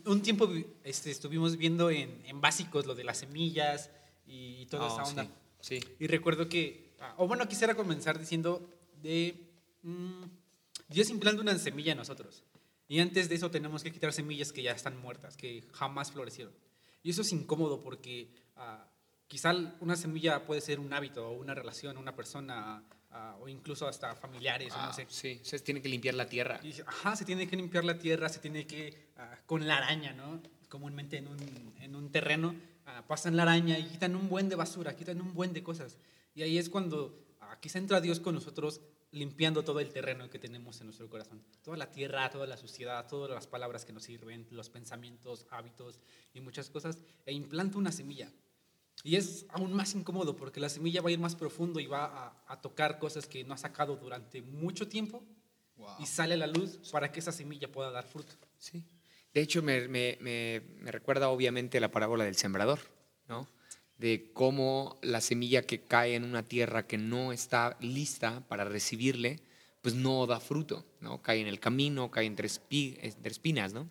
un 0.06 0.22
tiempo 0.22 0.50
este, 0.84 1.12
estuvimos 1.12 1.58
viendo 1.58 1.90
en, 1.90 2.22
en, 2.26 2.42
básicos 2.42 2.86
lo 2.86 2.96
de 2.96 3.04
las 3.04 3.20
semillas 3.20 3.90
y 4.28 4.66
toda 4.68 4.88
esa 4.88 5.04
oh, 5.04 5.08
onda. 5.08 5.28
Sí, 5.62 5.80
sí. 5.80 5.88
Y 6.00 6.08
recuerdo 6.08 6.50
que 6.50 6.86
Ah, 7.00 7.14
o 7.18 7.28
bueno, 7.28 7.48
quisiera 7.48 7.76
comenzar 7.76 8.20
diciendo 8.20 8.68
de 9.02 9.36
mm, 9.84 10.24
Dios 10.90 11.10
implanta 11.10 11.42
una 11.42 11.58
semilla 11.58 11.92
en 11.92 11.98
nosotros. 11.98 12.44
Y 12.88 13.00
antes 13.00 13.30
de 13.30 13.36
eso 13.36 13.50
tenemos 13.50 13.84
que 13.84 13.92
quitar 13.92 14.14
semillas 14.14 14.52
que 14.52 14.62
ya 14.62 14.72
están 14.72 15.00
muertas, 15.00 15.36
que 15.36 15.64
jamás 15.74 16.12
florecieron. 16.12 16.54
Y 17.04 17.10
eso 17.10 17.22
es 17.22 17.32
incómodo 17.32 17.82
porque 17.82 18.30
uh, 18.58 18.84
quizá 19.28 19.54
una 19.80 19.96
semilla 19.96 20.46
puede 20.46 20.62
ser 20.62 20.80
un 20.80 20.94
hábito 20.94 21.32
una 21.32 21.54
relación, 21.54 21.98
una 21.98 22.16
persona 22.16 22.84
ah, 23.12 23.38
o 23.40 23.48
incluso 23.48 23.88
hasta 23.88 24.16
familiares. 24.16 24.74
no 24.76 24.94
sé. 24.94 25.06
Sí, 25.10 25.40
se 25.44 25.60
tiene 25.60 25.82
que 25.82 25.90
limpiar 25.90 26.16
la 26.16 26.28
tierra. 26.28 26.60
ajá, 26.86 27.16
se 27.16 27.26
tiene 27.26 27.48
que 27.48 27.56
limpiar 27.56 27.84
la 27.84 27.98
tierra, 27.98 28.30
se 28.30 28.40
tiene 28.40 28.66
que, 28.66 29.10
con 29.46 29.68
la 29.68 29.78
araña, 29.78 30.14
¿no? 30.14 30.42
Comúnmente 30.70 31.18
en 31.18 31.28
un, 31.28 31.74
en 31.80 31.96
un 31.96 32.12
terreno 32.12 32.56
pasan 33.08 33.36
la 33.36 33.44
araña 33.44 33.78
y 33.78 33.84
quitan 33.86 34.16
un 34.16 34.30
buen 34.30 34.50
de 34.50 34.56
basura, 34.56 34.96
quitan 34.96 35.22
un 35.22 35.34
buen 35.34 35.54
de 35.54 35.64
cosas. 35.64 35.98
Y 36.34 36.44
ahí 36.44 36.58
es 36.58 36.70
cuando 36.70 37.26
aquí 37.40 37.70
se 37.70 37.78
entra 37.78 38.02
Dios 38.02 38.20
con 38.20 38.36
nosotros 38.36 38.82
limpiando 39.12 39.64
todo 39.64 39.80
el 39.80 39.92
terreno 39.92 40.30
que 40.30 40.40
tenemos 40.40 40.80
en 40.82 40.88
nuestro 40.88 41.10
corazón. 41.10 41.42
Toda 41.64 41.78
la 41.78 41.90
tierra, 41.90 42.30
toda 42.30 42.46
la 42.48 42.58
suciedad, 42.58 43.08
todas 43.08 43.32
las 43.32 43.48
palabras 43.48 43.86
que 43.86 43.94
nos 43.94 44.04
sirven, 44.04 44.46
los 44.52 44.70
pensamientos, 44.70 45.46
hábitos 45.50 46.00
y 46.34 46.42
muchas 46.42 46.70
cosas. 46.70 47.00
E 47.26 47.32
implanta 47.32 47.78
una 47.78 47.92
semilla. 47.92 48.30
Y 49.06 49.15
es 49.15 49.46
aún 49.50 49.72
más 49.72 49.96
incómodo 49.96 50.36
porque 50.36 50.60
la 50.60 50.68
semilla 50.68 51.02
va 51.02 51.10
a 51.10 51.13
ir 51.13 51.20
más 51.20 51.36
profundo 51.36 51.80
y 51.80 51.86
va 51.86 52.36
a, 52.48 52.62
tocar 52.62 53.00
cosas 53.00 53.28
que 53.28 53.46
no 53.46 53.54
ha 53.54 53.58
sacado 53.58 53.96
durante 53.96 54.41
mucho 54.41 54.89
tiempo. 54.89 55.24
Y 56.00 56.06
sale 56.06 56.34
a 56.34 56.38
la 56.38 56.48
luz 56.48 56.80
para 56.91 57.12
que 57.12 57.20
esa 57.20 57.32
semilla 57.32 57.72
pueda 57.72 57.91
dar 57.91 58.06
fruto. 58.06 58.34
Sí. 58.58 58.84
De 59.34 59.41
hecho, 59.41 59.62
me, 59.62 59.88
me, 59.88 60.18
me, 60.22 60.62
me 60.80 60.91
recuerda 60.91 61.30
obviamente 61.30 61.80
la 61.80 61.91
parábola 61.91 62.24
del 62.24 62.36
sembrador, 62.36 62.80
¿no? 63.28 63.48
de 63.98 64.32
cómo 64.34 65.00
la 65.02 65.22
semilla 65.22 65.62
que 65.62 65.82
cae 65.82 66.15
en 66.15 66.24
una 66.24 66.44
tierra 66.44 66.86
que 66.86 66.98
no 66.98 67.32
está 67.32 67.78
lista 67.80 68.46
para 68.48 68.65
recibirle, 68.65 69.39
pues 69.82 69.96
no 69.96 70.26
da 70.26 70.39
fruto, 70.39 70.86
¿no? 71.00 71.22
Cae 71.22 71.39
en 71.39 71.48
el 71.48 71.60
camino, 71.60 72.12
cae 72.12 72.26
entre, 72.26 72.48
espinas, 72.48 73.74
¿no? 73.74 73.88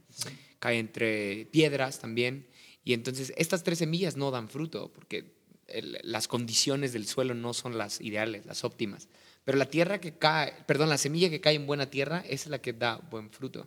Cae 0.59 0.79
entre 0.79 1.47
piedras 1.47 2.01
también. 2.01 2.47
Y 2.85 2.93
entonces 2.93 3.33
estas 3.37 3.65
tres 3.65 3.79
semillas 3.79 4.17
no 4.17 4.31
dan 4.31 4.49
fruto 4.49 4.93
porque 4.93 5.33
las 6.03 6.29
condiciones 6.29 6.93
del 6.93 7.07
suelo 7.07 7.35
no 7.35 7.55
son 7.55 7.79
las 7.79 8.01
ideales, 8.01 8.47
las 8.47 8.65
óptimas. 8.65 9.09
Pero 9.45 9.59
la 9.59 9.67
tierra 9.67 10.01
que 10.01 10.17
cae, 10.17 10.53
perdón, 10.67 10.91
la 10.91 10.99
semilla 10.99 11.31
que 11.31 11.41
cae 11.41 11.55
en 11.55 11.67
buena 11.67 11.91
tierra 11.91 12.23
es 12.29 12.47
la 12.47 12.61
que 12.61 12.73
da 12.73 12.97
buen 13.11 13.31
fruto. 13.31 13.67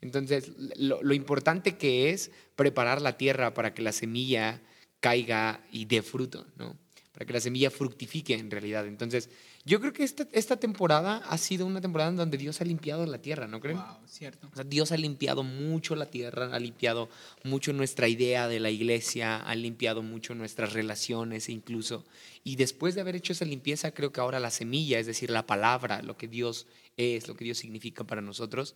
Entonces, 0.00 0.50
lo, 0.76 1.02
lo 1.02 1.14
importante 1.14 1.76
que 1.76 2.10
es 2.10 2.30
preparar 2.56 3.02
la 3.02 3.16
tierra 3.16 3.54
para 3.54 3.72
que 3.74 3.82
la 3.82 3.92
semilla 3.92 4.60
caiga 5.00 5.64
y 5.70 5.84
dé 5.84 6.02
fruto, 6.02 6.46
¿no? 6.56 6.76
Para 7.22 7.28
que 7.28 7.34
la 7.34 7.40
semilla 7.40 7.70
fructifique 7.70 8.34
en 8.34 8.50
realidad. 8.50 8.84
Entonces, 8.84 9.30
yo 9.64 9.78
creo 9.78 9.92
que 9.92 10.02
esta, 10.02 10.26
esta 10.32 10.56
temporada 10.56 11.18
ha 11.18 11.38
sido 11.38 11.66
una 11.66 11.80
temporada 11.80 12.10
en 12.10 12.16
donde 12.16 12.36
Dios 12.36 12.60
ha 12.60 12.64
limpiado 12.64 13.06
la 13.06 13.18
tierra, 13.18 13.46
¿no 13.46 13.60
creen? 13.60 13.76
Wow, 13.76 13.98
cierto. 14.06 14.48
O 14.50 14.56
sea, 14.56 14.64
Dios 14.64 14.90
ha 14.90 14.96
limpiado 14.96 15.44
mucho 15.44 15.94
la 15.94 16.06
tierra, 16.06 16.50
ha 16.52 16.58
limpiado 16.58 17.08
mucho 17.44 17.72
nuestra 17.72 18.08
idea 18.08 18.48
de 18.48 18.58
la 18.58 18.70
iglesia, 18.70 19.36
ha 19.36 19.54
limpiado 19.54 20.02
mucho 20.02 20.34
nuestras 20.34 20.72
relaciones 20.72 21.48
incluso. 21.48 22.04
Y 22.42 22.56
después 22.56 22.96
de 22.96 23.02
haber 23.02 23.14
hecho 23.14 23.34
esa 23.34 23.44
limpieza, 23.44 23.92
creo 23.92 24.10
que 24.10 24.20
ahora 24.20 24.40
la 24.40 24.50
semilla, 24.50 24.98
es 24.98 25.06
decir, 25.06 25.30
la 25.30 25.46
palabra, 25.46 26.02
lo 26.02 26.16
que 26.16 26.26
Dios 26.26 26.66
es, 26.96 27.28
lo 27.28 27.36
que 27.36 27.44
Dios 27.44 27.58
significa 27.58 28.02
para 28.02 28.20
nosotros, 28.20 28.74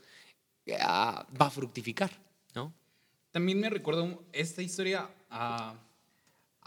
ah, 0.81 1.27
va 1.41 1.47
a 1.47 1.51
fructificar, 1.51 2.13
¿no? 2.55 2.73
También 3.33 3.59
me 3.59 3.71
recuerdo 3.71 4.23
esta 4.33 4.63
historia 4.63 5.11
a, 5.31 5.75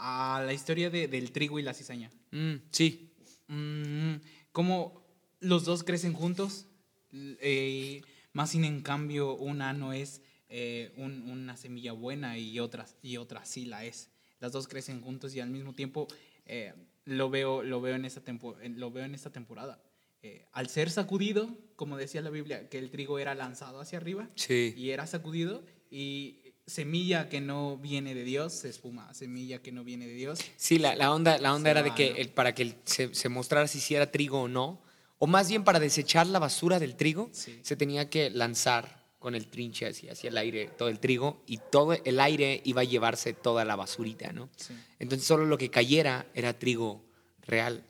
a 0.02 0.42
la 0.44 0.52
historia 0.52 0.88
de- 0.90 1.08
del 1.08 1.30
trigo 1.30 1.58
y 1.58 1.62
la 1.62 1.74
cizaña. 1.74 2.10
Mm, 2.32 2.54
sí, 2.70 3.06
Mm, 3.52 4.20
como 4.52 5.04
los 5.40 5.64
dos 5.64 5.82
crecen 5.82 6.12
juntos, 6.12 6.66
eh, 7.12 8.00
más 8.32 8.50
sin 8.50 8.64
en 8.64 8.80
cambio 8.80 9.34
una 9.36 9.72
no 9.72 9.92
es 9.92 10.22
eh, 10.52 10.92
un- 10.96 11.30
una 11.30 11.56
semilla 11.56 11.92
buena 11.92 12.36
y 12.38 12.58
otra, 12.58 12.84
y 13.02 13.16
otra 13.18 13.44
sí 13.44 13.66
la 13.66 13.84
es. 13.84 14.10
Las 14.40 14.50
dos 14.52 14.66
crecen 14.66 15.00
juntos 15.00 15.32
y 15.36 15.40
al 15.40 15.48
mismo 15.50 15.74
tiempo 15.74 16.08
eh, 16.46 16.72
lo, 17.04 17.30
veo, 17.30 17.62
lo, 17.62 17.80
veo 17.80 17.94
en 17.94 18.04
esta 18.04 18.20
tempo- 18.24 18.56
lo 18.60 18.90
veo 18.90 19.04
en 19.04 19.14
esta 19.14 19.30
temporada. 19.30 19.80
Eh, 20.22 20.44
al 20.52 20.68
ser 20.68 20.90
sacudido, 20.90 21.56
como 21.76 21.96
decía 21.96 22.20
la 22.20 22.30
Biblia, 22.30 22.68
que 22.68 22.78
el 22.78 22.90
trigo 22.90 23.18
era 23.20 23.34
lanzado 23.36 23.78
hacia 23.80 23.98
arriba 23.98 24.28
sí. 24.34 24.74
y 24.76 24.90
era 24.90 25.06
sacudido 25.06 25.64
y 25.88 26.39
semilla 26.70 27.28
que 27.28 27.40
no 27.40 27.76
viene 27.76 28.14
de 28.14 28.24
Dios 28.24 28.52
se 28.52 28.68
espuma, 28.68 29.12
semilla 29.14 29.60
que 29.60 29.72
no 29.72 29.84
viene 29.84 30.06
de 30.06 30.14
Dios 30.14 30.38
Sí, 30.56 30.78
la, 30.78 30.94
la 30.94 31.12
onda, 31.12 31.36
la 31.38 31.54
onda 31.54 31.70
era 31.70 31.82
de 31.82 31.94
que 31.94 32.10
¿no? 32.10 32.16
el- 32.16 32.28
para 32.30 32.54
que 32.54 32.62
el- 32.62 32.76
se, 32.84 33.14
se 33.14 33.28
mostrara 33.28 33.66
si 33.66 33.80
sí 33.80 33.94
era 33.94 34.10
trigo 34.10 34.42
o 34.42 34.48
no, 34.48 34.80
o 35.18 35.26
más 35.26 35.48
bien 35.50 35.64
para 35.64 35.80
desechar 35.80 36.26
la 36.26 36.38
basura 36.38 36.78
del 36.78 36.96
trigo, 36.96 37.28
Sí. 37.32 37.58
se 37.62 37.76
tenía 37.76 38.08
que 38.08 38.30
lanzar 38.30 39.00
con 39.18 39.34
el 39.34 39.48
trinche 39.48 39.86
hacia, 39.86 40.12
hacia 40.12 40.30
el 40.30 40.38
aire 40.38 40.70
todo 40.78 40.88
el 40.88 40.98
trigo 40.98 41.42
y 41.46 41.58
todo 41.70 41.92
el 41.92 42.20
aire 42.20 42.62
iba 42.64 42.80
a 42.80 42.84
llevarse 42.84 43.34
toda 43.34 43.66
la 43.66 43.76
basurita, 43.76 44.32
¿no? 44.32 44.48
Sí. 44.56 44.72
Entonces 44.98 45.26
solo 45.28 45.44
lo 45.44 45.58
que 45.58 45.68
cayera 45.70 46.26
era 46.34 46.58
trigo 46.58 47.04
real. 47.42 47.84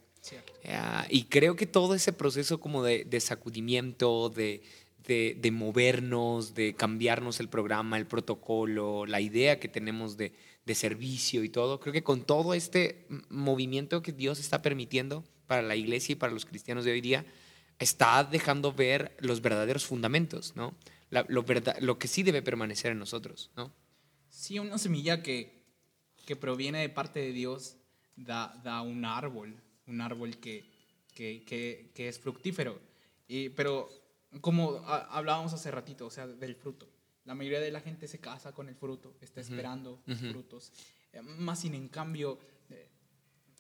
Ah, 0.66 1.06
y 1.08 1.24
creo 1.24 1.54
que 1.56 1.66
todo 1.66 1.94
ese 1.94 2.12
proceso 2.12 2.60
como 2.60 2.82
de, 2.82 3.04
de 3.04 3.20
sacudimiento, 3.20 4.28
de, 4.28 4.62
de, 5.07 5.36
de 5.40 5.51
movernos, 5.51 6.55
de 6.55 6.74
cambiarnos 6.74 7.40
el 7.40 7.48
programa, 7.48 7.98
el 7.98 8.07
protocolo, 8.07 9.07
la 9.07 9.20
idea 9.20 9.59
que 9.59 9.68
tenemos 9.68 10.16
de, 10.16 10.32
de 10.66 10.74
servicio 10.74 11.42
y 11.44 11.48
todo, 11.48 11.80
creo 11.80 11.92
que 11.92 12.03
con 12.03 12.22
todo 12.24 12.55
este 12.55 13.07
movimiento 13.28 14.03
que 14.03 14.12
Dios 14.12 14.38
está 14.38 14.62
permitiendo 14.62 15.24
para 15.46 15.62
la 15.62 15.74
iglesia 15.76 16.12
y 16.12 16.16
para 16.16 16.32
los 16.32 16.46
cristianos 16.46 16.84
de 16.84 16.92
hoy 16.92 17.01
día, 17.01 17.24
está 17.78 18.22
dejando 18.24 18.72
ver 18.72 19.16
los 19.20 19.40
verdaderos 19.40 19.86
fundamentos, 19.86 20.55
¿no? 20.55 20.74
Lo, 21.11 21.42
verda- 21.42 21.76
lo 21.80 21.98
que 21.98 22.07
sí 22.07 22.22
debe 22.22 22.40
permanecer 22.42 22.92
en 22.92 22.98
nosotros, 22.98 23.51
¿no? 23.57 23.72
Sí, 24.28 24.59
una 24.61 24.78
semilla 24.78 25.22
que, 25.22 25.64
que 26.24 26.36
proviene 26.36 26.78
de 26.80 26.88
parte 26.88 27.18
de 27.18 27.32
Dios 27.32 27.78
da, 28.14 28.61
da 28.62 28.82
un 28.82 29.05
árbol, 29.05 29.61
un 29.88 30.01
árbol 30.01 30.36
que, 30.38 30.70
que, 31.14 31.42
que, 31.44 31.90
que 31.94 32.09
es 32.09 32.20
fructífero. 32.20 32.80
Y, 33.26 33.48
pero 33.48 33.88
como 34.40 34.76
ha- 34.86 35.06
hablábamos 35.16 35.52
hace 35.52 35.70
ratito, 35.70 36.06
o 36.06 36.10
sea, 36.10 36.26
del 36.26 36.54
fruto. 36.54 36.88
La 37.24 37.34
mayoría 37.34 37.60
de 37.60 37.70
la 37.70 37.80
gente 37.80 38.08
se 38.08 38.18
casa 38.18 38.52
con 38.52 38.68
el 38.68 38.74
fruto, 38.76 39.14
está 39.20 39.40
esperando 39.40 40.02
ujú. 40.08 40.30
frutos. 40.30 40.72
Eh, 41.12 41.20
Más 41.22 41.60
sin 41.60 41.74
en 41.74 41.88
cambio, 41.88 42.38
eh, 42.70 42.88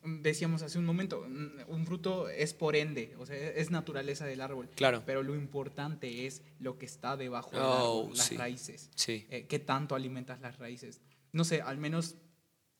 decíamos 0.02 0.62
hace 0.62 0.78
un 0.78 0.86
momento, 0.86 1.26
mm, 1.28 1.68
un 1.70 1.84
fruto 1.86 2.28
es 2.30 2.54
por 2.54 2.74
ende, 2.74 3.14
o 3.18 3.26
sea, 3.26 3.36
es 3.36 3.70
naturaleza 3.70 4.24
del 4.26 4.40
árbol. 4.40 4.70
Claro. 4.70 5.02
Pero 5.04 5.22
lo 5.22 5.34
importante 5.34 6.26
es 6.26 6.42
lo 6.58 6.78
que 6.78 6.86
está 6.86 7.16
debajo 7.16 7.50
del 7.50 7.60
Oh, 7.62 8.00
árbol, 8.02 8.16
las 8.16 8.26
sí. 8.26 8.36
raíces 8.36 8.90
Sí. 8.94 9.26
eh, 9.30 9.46
qué 9.46 9.58
tanto 9.58 9.94
alimentas 9.94 10.40
las 10.40 10.58
raíces. 10.58 11.00
No 11.32 11.44
sé, 11.44 11.60
al 11.60 11.76
menos 11.78 12.16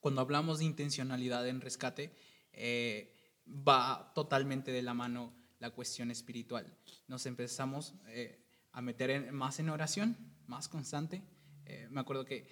cuando 0.01 0.23
hablamos 0.23 0.61
de 0.61 0.65
intencionalidad 0.65 1.47
en 1.47 1.61
rescate, 1.61 2.11
eh, 2.53 3.13
va 3.47 4.13
totalmente 4.15 4.73
de 4.73 4.81
la 4.83 4.95
mano 4.95 5.35
la 5.61 5.71
cuestión 5.71 6.11
espiritual. 6.11 6.67
Nos 7.07 7.25
empezamos 7.27 7.95
eh, 8.09 8.43
a 8.73 8.81
meter 8.83 9.11
en- 9.11 9.33
más 9.35 9.61
en 9.61 9.69
oración, 9.71 10.17
más 10.47 10.69
constante. 10.69 11.23
Eh, 11.67 11.87
me 11.91 12.01
acuerdo 12.01 12.25
que 12.25 12.47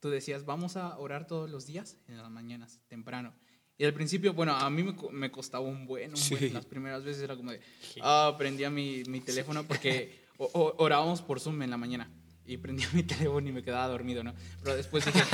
tú 0.00 0.10
decías, 0.10 0.44
vamos 0.44 0.76
a 0.76 0.98
orar 0.98 1.26
todos 1.26 1.48
los 1.50 1.66
días, 1.66 1.96
en 2.08 2.18
las 2.18 2.30
mañanas, 2.30 2.80
temprano. 2.88 3.32
Y 3.78 3.84
al 3.84 3.94
principio, 3.94 4.34
bueno, 4.34 4.54
a 4.56 4.68
mí 4.70 4.82
me, 4.82 4.94
co- 4.96 5.10
me 5.10 5.30
costaba 5.30 5.64
un 5.64 5.86
buen, 5.86 6.12
un 6.14 6.20
buen. 6.28 6.40
Sí. 6.40 6.50
Las 6.50 6.66
primeras 6.66 7.04
veces 7.04 7.22
era 7.22 7.36
como 7.36 7.52
de, 7.52 7.60
ah, 8.02 8.34
prendía 8.36 8.70
mi, 8.70 9.04
mi 9.04 9.20
teléfono 9.20 9.62
porque 9.64 10.24
o- 10.36 10.46
o- 10.52 10.74
orábamos 10.82 11.22
por 11.22 11.38
Zoom 11.40 11.62
en 11.62 11.70
la 11.70 11.76
mañana. 11.76 12.10
Y 12.44 12.56
prendía 12.56 12.88
mi 12.92 13.04
teléfono 13.04 13.48
y 13.48 13.52
me 13.52 13.62
quedaba 13.62 13.86
dormido, 13.86 14.24
¿no? 14.24 14.34
Pero 14.64 14.74
después 14.76 15.04
dije, 15.04 15.20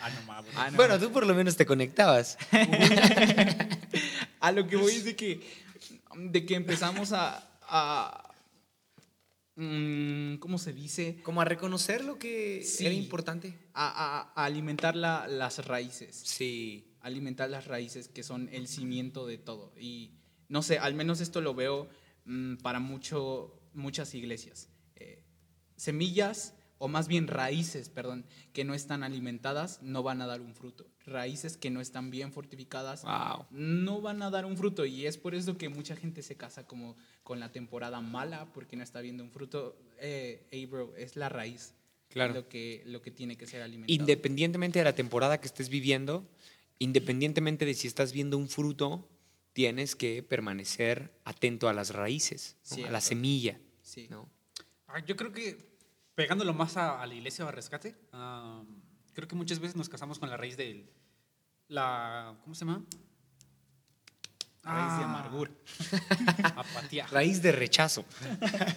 Ah, 0.00 0.10
no 0.10 0.22
mames. 0.26 0.50
ah, 0.56 0.70
no. 0.72 0.76
Bueno, 0.76 0.98
tú 0.98 1.12
por 1.12 1.24
lo 1.24 1.34
menos 1.34 1.56
te 1.56 1.64
conectabas. 1.64 2.36
A 4.42 4.52
lo 4.52 4.66
que 4.66 4.76
voy 4.76 4.92
es 4.92 5.04
de 5.04 5.16
que, 5.16 5.40
de 6.16 6.44
que 6.46 6.54
empezamos 6.54 7.12
a, 7.12 7.58
a 7.62 8.34
mm, 9.56 10.36
¿cómo 10.36 10.58
se 10.58 10.72
dice? 10.72 11.20
Como 11.22 11.40
a 11.40 11.44
reconocer 11.44 12.04
lo 12.04 12.18
que 12.18 12.62
Sí. 12.64 12.86
era 12.86 12.94
importante. 12.94 13.58
A, 13.74 13.86
a- 13.88 14.32
a 14.34 14.44
alimentar 14.44 14.96
la- 14.96 15.26
las 15.28 15.64
raíces. 15.66 16.14
Sí. 16.24 16.88
alimentar 17.04 17.50
las 17.50 17.66
raíces 17.66 18.06
que 18.06 18.22
son 18.22 18.48
el 18.52 18.68
cimiento 18.68 19.26
de 19.26 19.36
todo. 19.36 19.72
Y 19.76 20.12
no 20.48 20.62
sé, 20.62 20.78
al 20.78 20.94
menos 20.94 21.20
esto 21.20 21.40
lo 21.40 21.52
veo 21.52 21.88
mm, 22.26 22.58
para 22.58 22.78
mucho, 22.78 23.60
muchas 23.74 24.14
iglesias. 24.14 24.68
Eh, 24.94 25.24
semillas, 25.74 26.54
o 26.78 26.86
más 26.86 27.08
bien 27.08 27.26
raíces, 27.26 27.88
perdón, 27.88 28.24
que 28.52 28.62
no 28.64 28.74
están 28.74 29.02
alimentadas, 29.02 29.82
no 29.82 30.04
van 30.04 30.22
a 30.22 30.26
dar 30.26 30.40
un 30.40 30.54
fruto. 30.54 30.86
Raíces 31.06 31.56
que 31.56 31.70
no 31.70 31.80
están 31.80 32.10
bien 32.10 32.32
fortificadas, 32.32 33.02
Wow. 33.02 33.46
no 33.50 34.00
van 34.00 34.22
a 34.22 34.30
dar 34.30 34.44
un 34.44 34.56
fruto. 34.56 34.84
Y 34.84 35.06
es 35.06 35.18
por 35.18 35.34
eso 35.34 35.58
que 35.58 35.68
mucha 35.68 35.96
gente 35.96 36.22
se 36.22 36.36
casa 36.36 36.66
como 36.66 36.96
con 37.24 37.40
la 37.40 37.50
temporada 37.50 38.00
mala, 38.00 38.52
porque 38.52 38.76
no 38.76 38.82
está 38.84 39.00
viendo 39.00 39.22
un 39.24 39.30
fruto. 39.30 39.76
Eh, 39.98 40.46
hey, 40.50 40.66
bro, 40.66 40.94
es 40.96 41.16
la 41.16 41.28
raíz. 41.28 41.74
Claro. 42.08 42.34
Lo 42.34 42.48
que, 42.48 42.82
lo 42.86 43.00
que 43.02 43.10
tiene 43.10 43.36
que 43.36 43.46
ser 43.46 43.62
alimentado. 43.62 43.92
Independientemente 43.94 44.78
de 44.78 44.84
la 44.84 44.94
temporada 44.94 45.40
que 45.40 45.46
estés 45.46 45.68
viviendo, 45.70 46.28
independientemente 46.78 47.64
de 47.64 47.74
si 47.74 47.86
estás 47.88 48.12
viendo 48.12 48.36
un 48.36 48.48
fruto, 48.48 49.08
tienes 49.54 49.96
que 49.96 50.22
permanecer 50.22 51.12
atento 51.24 51.68
a 51.68 51.72
las 51.72 51.90
raíces, 51.94 52.56
¿no? 52.76 52.86
a 52.86 52.90
la 52.90 53.00
semilla. 53.00 53.58
Sí. 53.82 54.08
¿no? 54.10 54.28
Ah, 54.88 55.00
yo 55.04 55.16
creo 55.16 55.32
que 55.32 55.56
pegándolo 56.14 56.52
más 56.54 56.76
a, 56.76 57.00
a 57.02 57.06
la 57.06 57.14
iglesia 57.14 57.44
o 57.44 57.48
a 57.48 57.52
rescate, 57.52 57.94
ah, 58.12 58.62
creo 59.14 59.28
que 59.28 59.34
muchas 59.34 59.58
veces 59.58 59.76
nos 59.76 59.88
casamos 59.88 60.18
con 60.18 60.28
la 60.30 60.36
raíz 60.36 60.56
de 60.56 60.86
la 61.68 62.34
¿cómo 62.42 62.54
se 62.54 62.64
llama? 62.64 62.82
Raíz 64.62 64.98
de 64.98 65.02
Ah, 65.02 65.04
amargura. 65.04 65.50
Apatía. 66.56 67.06
Raíz 67.08 67.42
de 67.42 67.50
rechazo. 67.52 68.04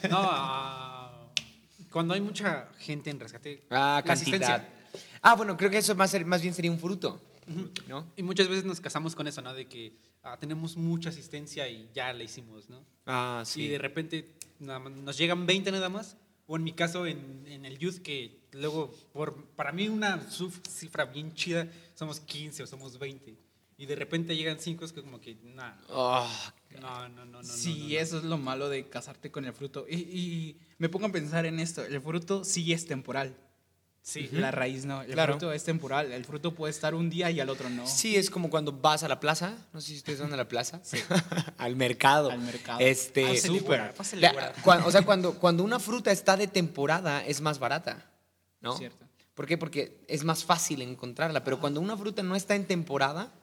No, 0.09 0.17
ah, 0.19 1.27
cuando 1.91 2.13
hay 2.15 2.21
mucha 2.21 2.69
gente 2.79 3.09
en 3.11 3.19
rescate, 3.19 3.65
Ah, 3.69 4.01
cantidad. 4.05 4.67
Ah, 5.21 5.35
bueno, 5.35 5.55
creo 5.57 5.69
que 5.69 5.77
eso 5.77 5.93
más, 5.95 6.13
más 6.25 6.41
bien 6.41 6.53
sería 6.53 6.71
un 6.71 6.79
fruto. 6.79 7.21
¿no? 7.87 8.07
Y 8.17 8.23
muchas 8.23 8.47
veces 8.47 8.65
nos 8.65 8.81
casamos 8.81 9.13
con 9.15 9.27
eso, 9.27 9.39
¿no? 9.43 9.53
De 9.53 9.67
que 9.67 9.95
ah, 10.23 10.35
tenemos 10.39 10.75
mucha 10.77 11.09
asistencia 11.09 11.67
y 11.69 11.87
ya 11.93 12.11
la 12.13 12.23
hicimos, 12.23 12.67
¿no? 12.69 12.83
Ah, 13.05 13.43
Y 13.43 13.45
sí. 13.45 13.67
de 13.67 13.77
repente 13.77 14.33
nada 14.59 14.79
más- 14.79 14.93
nos 14.93 15.15
llegan 15.17 15.45
20 15.45 15.71
nada 15.71 15.89
más. 15.89 16.17
O 16.47 16.57
en 16.57 16.63
mi 16.63 16.73
caso, 16.73 17.05
en, 17.07 17.43
en 17.47 17.65
el 17.65 17.77
youth, 17.79 17.97
que 18.01 18.39
luego, 18.51 18.93
por, 19.13 19.35
para 19.55 19.71
mí 19.71 19.87
una 19.89 20.21
cifra 20.29 21.05
bien 21.05 21.33
chida, 21.33 21.67
somos 21.95 22.19
15 22.19 22.63
o 22.63 22.67
somos 22.67 22.99
20. 22.99 23.35
Y 23.77 23.85
de 23.87 23.95
repente 23.95 24.35
llegan 24.37 24.59
5, 24.59 24.85
es 24.85 24.93
que 24.93 25.01
como 25.01 25.19
que, 25.19 25.35
nah, 25.43 25.73
Ah, 25.89 26.53
no, 26.79 27.09
no, 27.09 27.25
no, 27.25 27.41
no. 27.41 27.43
Sí, 27.43 27.69
no, 27.69 27.83
no, 27.83 27.89
no. 27.89 27.99
eso 27.99 28.17
es 28.19 28.23
lo 28.23 28.37
malo 28.37 28.69
de 28.69 28.87
casarte 28.87 29.31
con 29.31 29.45
el 29.45 29.53
fruto. 29.53 29.85
Y, 29.89 29.95
y 29.95 30.59
me 30.77 30.87
pongo 30.87 31.07
a 31.07 31.11
pensar 31.11 31.45
en 31.45 31.59
esto. 31.59 31.83
El 31.83 31.99
fruto 32.01 32.43
sí 32.43 32.71
es 32.71 32.85
temporal. 32.85 33.35
Sí, 34.07 34.29
La 34.31 34.51
raíz 34.51 34.85
no. 34.85 35.01
El 35.01 35.13
Claro. 35.13 35.33
fruto 35.33 35.51
es 35.51 35.63
temporal. 35.63 36.11
El 36.11 36.25
fruto 36.25 36.53
puede 36.53 36.69
estar 36.69 36.93
un 36.93 37.09
día 37.09 37.31
y 37.31 37.39
al 37.39 37.49
otro 37.49 37.71
no. 37.71 37.87
Sí, 37.87 38.15
es 38.15 38.29
como 38.29 38.51
cuando 38.51 38.71
vas 38.71 39.01
a 39.01 39.07
la 39.07 39.19
plaza. 39.19 39.57
No 39.73 39.81
sé 39.81 39.87
si 39.93 39.95
ustedes 39.97 40.19
van 40.21 40.31
a 40.31 40.37
la 40.37 40.47
plaza. 40.47 40.79
al 41.57 41.75
mercado. 41.75 42.29
Al 42.29 42.39
mercado. 42.39 42.79
Este, 42.81 43.23
Pásale, 43.23 43.59
súper. 43.59 43.93
o 44.85 44.91
sea, 44.91 45.01
cuando, 45.01 45.33
cuando 45.39 45.63
una 45.63 45.79
fruta 45.79 46.11
está 46.11 46.37
de 46.37 46.45
temporada 46.45 47.25
es 47.25 47.41
más 47.41 47.57
barata, 47.57 48.05
¿no? 48.61 48.77
Cierto. 48.77 49.07
¿Por 49.33 49.47
qué? 49.47 49.57
Porque 49.57 50.05
es 50.07 50.23
más 50.23 50.45
fácil 50.45 50.83
encontrarla, 50.83 51.43
pero 51.43 51.59
cuando 51.59 51.81
una 51.81 51.97
fruta 51.97 52.21
no 52.21 52.35
está 52.35 52.53
en 52.55 52.65
temporada, 52.65 53.33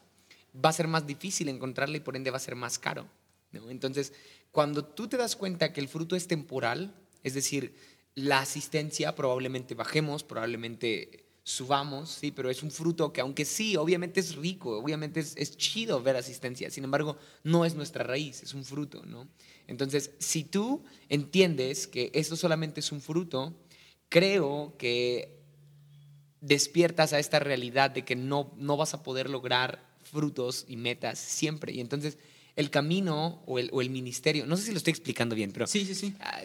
va 0.65 0.69
a 0.69 0.73
ser 0.73 0.87
más 0.87 1.09
difícil 1.09 1.49
encontrarla 1.49 1.97
y 1.97 2.01
por 2.01 2.15
ende 2.15 2.31
va 2.31 2.37
a 2.37 2.41
ser 2.41 2.55
más 2.55 2.79
caro, 2.79 3.09
¿no? 3.51 3.69
Entonces, 3.69 4.13
cuando 4.53 4.85
tú 4.85 5.09
te 5.09 5.17
das 5.17 5.35
cuenta 5.35 5.73
que 5.73 5.81
el 5.81 5.89
fruto 5.89 6.15
es 6.15 6.29
temporal, 6.29 6.95
es 7.25 7.35
decir, 7.35 7.75
la 8.15 8.41
asistencia 8.41 9.15
probablemente 9.15 9.75
bajemos, 9.75 10.23
probablemente 10.23 11.25
subamos, 11.45 12.11
sí, 12.11 12.31
pero 12.31 12.51
es 12.51 12.63
un 12.63 12.71
fruto 12.71 13.13
que 13.13 13.21
aunque 13.21 13.45
sí, 13.45 13.77
obviamente 13.77 14.21
es 14.21 14.37
rico, 14.37 14.79
obviamente 14.79 15.21
es, 15.21 15.35
es, 15.37 15.57
chido 15.57 16.01
ver 16.03 16.17
asistencia, 16.17 16.71
sin 16.71 16.85
embargo, 16.85 17.17
no 17.43 17.65
es 17.65 17.75
nuestra 17.75 18.05
raíz, 18.05 18.43
es 18.43 18.55
un 18.55 18.65
fruto, 18.65 19.05
¿no? 19.05 19.29
Entonces, 19.67 20.13
si 20.19 20.45
tú 20.45 20.85
entiendes 21.09 21.87
que 21.89 22.11
esto 22.15 22.37
solamente 22.37 22.81
es 22.81 22.93
un 22.93 23.01
fruto, 23.01 23.55
creo 24.09 24.77
que 24.79 25.43
despiertas 26.41 27.13
a 27.13 27.19
esta 27.19 27.39
realidad 27.39 27.91
de 27.91 28.05
que 28.05 28.15
no, 28.15 28.53
no 28.59 28.77
vas 28.77 28.95
a 28.95 29.03
poder 29.03 29.31
lograr 29.31 29.93
frutos 30.03 30.67
y 30.69 30.77
metas 30.77 31.19
siempre. 31.19 31.73
Y 31.73 31.81
entonces 31.81 32.19
el 32.57 32.69
camino 32.69 33.43
o 33.47 33.59
el, 33.59 33.71
o 33.73 33.81
el 33.81 33.91
ministerio, 33.91 34.45
no 34.45 34.57
sé 34.57 34.65
si 34.65 34.73
lo 34.73 34.79
estoy 34.79 34.91
explicando 34.91 35.35
bien, 35.35 35.53
pero... 35.53 35.67
Sí, 35.67 35.87
sí, 35.87 35.95
sí. 35.95 36.15
Ah, 36.21 36.43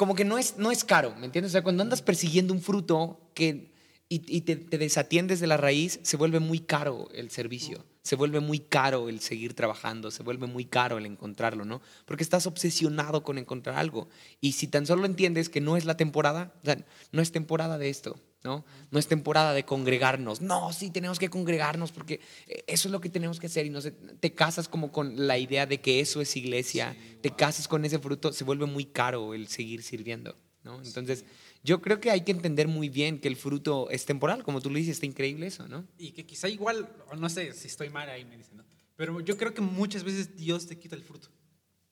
como 0.00 0.14
que 0.14 0.24
no 0.24 0.38
es, 0.38 0.56
no 0.56 0.70
es 0.70 0.82
caro, 0.82 1.14
¿me 1.16 1.26
entiendes? 1.26 1.50
O 1.50 1.52
sea, 1.52 1.62
cuando 1.62 1.82
andas 1.82 2.00
persiguiendo 2.00 2.54
un 2.54 2.62
fruto 2.62 3.20
que, 3.34 3.70
y, 4.08 4.40
te, 4.40 4.56
te, 4.56 4.78
desatiendes 4.78 5.40
de 5.40 5.46
la 5.46 5.58
raíz, 5.58 6.00
se 6.04 6.16
vuelve 6.16 6.40
muy 6.40 6.60
caro 6.60 7.10
el 7.12 7.28
servicio, 7.28 7.84
se 8.02 8.16
vuelve 8.16 8.40
muy 8.40 8.60
caro 8.60 9.10
el 9.10 9.20
seguir 9.20 9.52
trabajando, 9.52 10.10
se 10.10 10.22
vuelve 10.22 10.46
muy 10.46 10.64
caro 10.64 10.96
el 10.96 11.04
encontrarlo, 11.04 11.66
¿no? 11.66 11.82
Porque 12.06 12.22
estás 12.22 12.46
obsesionado 12.46 13.22
con 13.22 13.36
encontrar 13.36 13.76
algo. 13.76 14.08
Y 14.40 14.52
si 14.52 14.68
tan 14.68 14.86
solo 14.86 15.04
entiendes 15.04 15.50
que 15.50 15.60
no 15.60 15.76
es 15.76 15.84
la 15.84 15.98
temporada, 15.98 16.54
o 16.62 16.64
sea, 16.64 16.82
no 17.12 17.20
es 17.20 17.30
temporada 17.30 17.76
de 17.76 17.90
esto, 17.90 18.18
¿no? 18.42 18.64
No 18.90 18.98
es 18.98 19.06
temporada 19.06 19.52
de 19.52 19.64
congregarnos. 19.64 20.40
No, 20.40 20.72
sí, 20.72 20.90
tenemos 20.90 21.18
que 21.18 21.28
congregarnos 21.28 21.92
porque 21.92 22.20
eso 22.66 22.88
es 22.88 22.92
lo 22.92 23.00
que 23.00 23.10
tenemos 23.10 23.38
que 23.38 23.46
hacer. 23.46 23.66
Y 23.66 23.70
no 23.70 23.80
sé, 23.80 23.92
te 23.92 24.32
casas 24.32 24.68
como 24.68 24.92
con 24.92 25.26
la 25.26 25.38
idea 25.38 25.66
de 25.66 25.80
que 25.80 26.00
eso 26.00 26.20
es 26.20 26.36
iglesia, 26.36 26.94
sí, 26.94 27.18
te 27.20 27.28
wow. 27.30 27.38
casas 27.38 27.68
con 27.68 27.84
ese 27.84 27.98
fruto, 27.98 28.32
se 28.32 28.44
vuelve 28.44 28.66
muy 28.66 28.86
caro 28.86 29.34
el 29.34 29.48
seguir 29.48 29.82
sirviendo, 29.82 30.36
¿no? 30.64 30.82
Entonces, 30.82 31.20
sí. 31.20 31.24
yo 31.62 31.82
creo 31.82 32.00
que 32.00 32.10
hay 32.10 32.22
que 32.22 32.32
entender 32.32 32.66
muy 32.66 32.88
bien 32.88 33.20
que 33.20 33.28
el 33.28 33.36
fruto 33.36 33.90
es 33.90 34.06
temporal, 34.06 34.42
como 34.42 34.60
tú 34.60 34.70
lo 34.70 34.76
dices, 34.76 34.96
está 34.96 35.06
increíble 35.06 35.46
eso, 35.46 35.68
¿no? 35.68 35.84
Y 35.98 36.12
que 36.12 36.24
quizá 36.24 36.48
igual, 36.48 36.88
no 37.16 37.28
sé 37.28 37.52
si 37.52 37.68
estoy 37.68 37.90
mal 37.90 38.08
ahí, 38.08 38.24
me 38.24 38.36
dicen, 38.36 38.56
¿no? 38.56 38.64
Pero 38.96 39.20
yo 39.20 39.36
creo 39.36 39.54
que 39.54 39.62
muchas 39.62 40.04
veces 40.04 40.36
Dios 40.36 40.66
te 40.66 40.78
quita 40.78 40.94
el 40.94 41.02
fruto. 41.02 41.28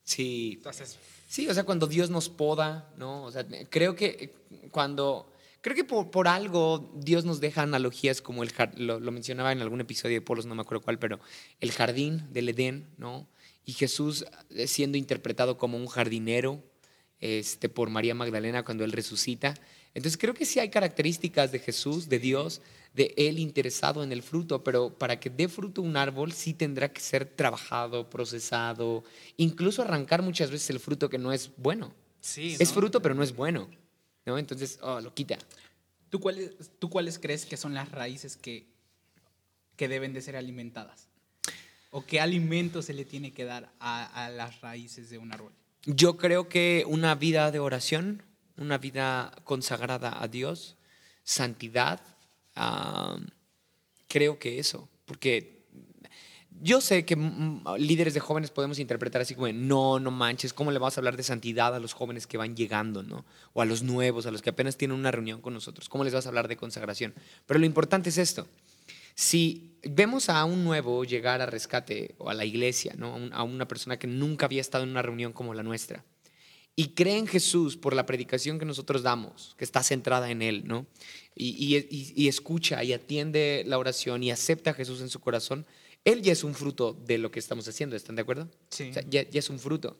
Sí. 0.03 0.53
Entonces, 0.57 0.97
sí, 1.27 1.47
o 1.47 1.53
sea, 1.53 1.63
cuando 1.63 1.85
Dios 1.85 2.09
nos 2.09 2.29
poda, 2.29 2.91
¿no? 2.97 3.23
O 3.23 3.31
sea, 3.31 3.45
creo 3.69 3.95
que 3.95 4.33
cuando 4.71 5.31
Creo 5.61 5.75
que 5.75 5.83
por, 5.83 6.09
por, 6.09 6.27
algo 6.27 6.91
Dios 6.95 7.25
nos 7.25 7.41
deja 7.41 7.63
analogías 7.63 8.21
como 8.21 8.43
el 8.43 8.51
lo, 8.75 8.99
lo, 8.99 9.11
mencionaba 9.11 9.51
en 9.51 9.61
algún 9.61 9.81
episodio 9.81 10.15
de 10.15 10.21
Polos, 10.21 10.45
no 10.45 10.55
me 10.55 10.61
acuerdo 10.61 10.83
cuál, 10.83 10.99
pero 10.99 11.19
el 11.59 11.71
jardín 11.71 12.31
del 12.31 12.49
Edén, 12.49 12.87
¿no? 12.97 13.27
Y 13.65 13.73
Jesús 13.73 14.25
eh, 14.51 14.67
siendo 14.67 14.97
interpretado 14.97 15.57
como 15.57 15.77
un 15.77 15.87
jardinero 15.87 16.63
este, 17.19 17.67
por 17.67 17.89
María 17.89 18.15
Magdalena 18.15 18.63
cuando 18.63 18.85
él 18.85 18.91
resucita. 18.91 19.53
Entonces 19.93 20.17
creo 20.17 20.33
que 20.33 20.45
sí 20.45 20.59
hay 20.59 20.69
características 20.69 21.51
de 21.51 21.59
Jesús, 21.59 22.07
de 22.07 22.19
Dios, 22.19 22.61
de 22.93 23.13
él 23.17 23.39
interesado 23.39 24.03
en 24.03 24.11
el 24.11 24.23
fruto, 24.23 24.63
pero 24.63 24.97
para 24.97 25.19
que 25.19 25.29
dé 25.29 25.47
fruto 25.47 25.81
un 25.81 25.97
árbol 25.97 26.31
sí 26.31 26.53
tendrá 26.53 26.91
que 26.91 27.01
ser 27.01 27.25
trabajado, 27.25 28.09
procesado, 28.09 29.03
incluso 29.37 29.81
arrancar 29.81 30.21
muchas 30.21 30.51
veces 30.51 30.69
el 30.69 30.79
fruto 30.79 31.09
que 31.09 31.17
no 31.17 31.33
es 31.33 31.51
bueno. 31.57 31.93
Sí, 32.21 32.55
es 32.59 32.71
fruto, 32.71 33.01
pero 33.01 33.15
no 33.15 33.23
es 33.23 33.35
bueno. 33.35 33.69
¿No? 34.29 34.37
Entonces, 34.37 34.77
oh, 34.81 35.01
lo 35.01 35.13
quita. 35.13 35.37
¿Tú 36.09 36.19
cuáles, 36.19 36.51
¿Tú 36.79 36.89
cuáles 36.89 37.17
crees 37.17 37.45
que 37.45 37.57
son 37.57 37.73
las 37.73 37.91
raíces 37.91 38.37
que, 38.37 38.67
que 39.75 39.87
deben 39.87 40.13
de 40.13 40.21
ser 40.21 40.35
alimentadas? 40.35 41.07
¿O 41.91 42.05
qué 42.05 42.21
alimento 42.21 42.81
se 42.83 42.93
le 42.93 43.05
tiene 43.05 43.31
que 43.31 43.45
dar 43.45 43.71
a, 43.79 44.25
a, 44.25 44.29
las 44.29 44.61
raíces 44.61 45.09
de 45.09 45.17
un 45.17 45.33
árbol? 45.33 45.51
Yo 45.85 46.17
creo 46.17 46.47
que 46.47 46.83
una 46.87 47.15
vida 47.15 47.49
de 47.51 47.59
oración, 47.59 48.21
una 48.57 48.77
vida 48.77 49.33
consagrada 49.43 50.21
a 50.21 50.27
Dios, 50.27 50.75
santidad, 51.23 51.99
uh, 52.55 53.19
creo 54.07 54.37
que 54.37 54.59
eso, 54.59 54.87
porque 55.05 55.58
yo 56.61 56.81
sé 56.81 57.05
que 57.05 57.17
líderes 57.77 58.13
de 58.13 58.19
jóvenes 58.19 58.51
podemos 58.51 58.79
interpretar 58.79 59.21
así 59.21 59.35
como, 59.35 59.51
no, 59.51 59.99
no 59.99 60.11
manches, 60.11 60.53
¿cómo 60.53 60.71
le 60.71 60.79
vas 60.79 60.97
a 60.97 61.01
hablar 61.01 61.17
de 61.17 61.23
santidad 61.23 61.73
a 61.75 61.79
los 61.79 61.93
jóvenes 61.93 62.27
que 62.27 62.37
van 62.37 62.55
llegando, 62.55 63.03
¿no? 63.03 63.25
O 63.53 63.61
a 63.61 63.65
los 63.65 63.83
nuevos, 63.83 64.25
a 64.25 64.31
los 64.31 64.41
que 64.41 64.49
apenas 64.49 64.77
tienen 64.77 64.97
una 64.97 65.11
reunión 65.11 65.41
con 65.41 65.53
nosotros. 65.53 65.89
¿Cómo 65.89 66.03
les 66.03 66.13
vas 66.13 66.25
a 66.25 66.29
hablar 66.29 66.47
de 66.47 66.57
consagración? 66.57 67.13
Pero 67.45 67.59
lo 67.59 67.65
importante 67.65 68.09
es 68.09 68.17
esto. 68.17 68.47
Si 69.15 69.77
vemos 69.83 70.29
a 70.29 70.43
un 70.45 70.63
nuevo 70.63 71.03
llegar 71.03 71.41
a 71.41 71.45
rescate 71.45 72.15
o 72.17 72.29
a 72.29 72.33
la 72.33 72.45
iglesia, 72.45 72.93
¿no? 72.97 73.17
A 73.31 73.43
una 73.43 73.67
persona 73.67 73.97
que 73.97 74.07
nunca 74.07 74.45
había 74.45 74.61
estado 74.61 74.83
en 74.83 74.91
una 74.91 75.01
reunión 75.01 75.33
como 75.33 75.53
la 75.53 75.63
nuestra, 75.63 76.03
y 76.75 76.93
cree 76.93 77.17
en 77.17 77.27
Jesús 77.27 77.75
por 77.75 77.93
la 77.93 78.05
predicación 78.05 78.57
que 78.57 78.63
nosotros 78.65 79.03
damos, 79.03 79.53
que 79.57 79.65
está 79.65 79.83
centrada 79.83 80.31
en 80.31 80.41
Él, 80.41 80.63
¿no? 80.65 80.87
Y, 81.35 81.75
y, 81.75 82.13
y 82.15 82.27
escucha 82.29 82.81
y 82.85 82.93
atiende 82.93 83.63
la 83.67 83.77
oración 83.77 84.23
y 84.23 84.31
acepta 84.31 84.71
a 84.71 84.73
Jesús 84.73 85.01
en 85.01 85.09
su 85.09 85.19
corazón, 85.19 85.65
él 86.05 86.21
ya 86.21 86.31
es 86.31 86.43
un 86.43 86.55
fruto 86.55 86.93
de 86.93 87.17
lo 87.17 87.31
que 87.31 87.39
estamos 87.39 87.67
haciendo, 87.67 87.95
¿están 87.95 88.15
de 88.15 88.21
acuerdo? 88.21 88.49
Sí. 88.69 88.89
O 88.89 88.93
sea, 88.93 89.03
ya, 89.07 89.27
ya, 89.29 89.39
es 89.39 89.49
un 89.49 89.59
fruto. 89.59 89.97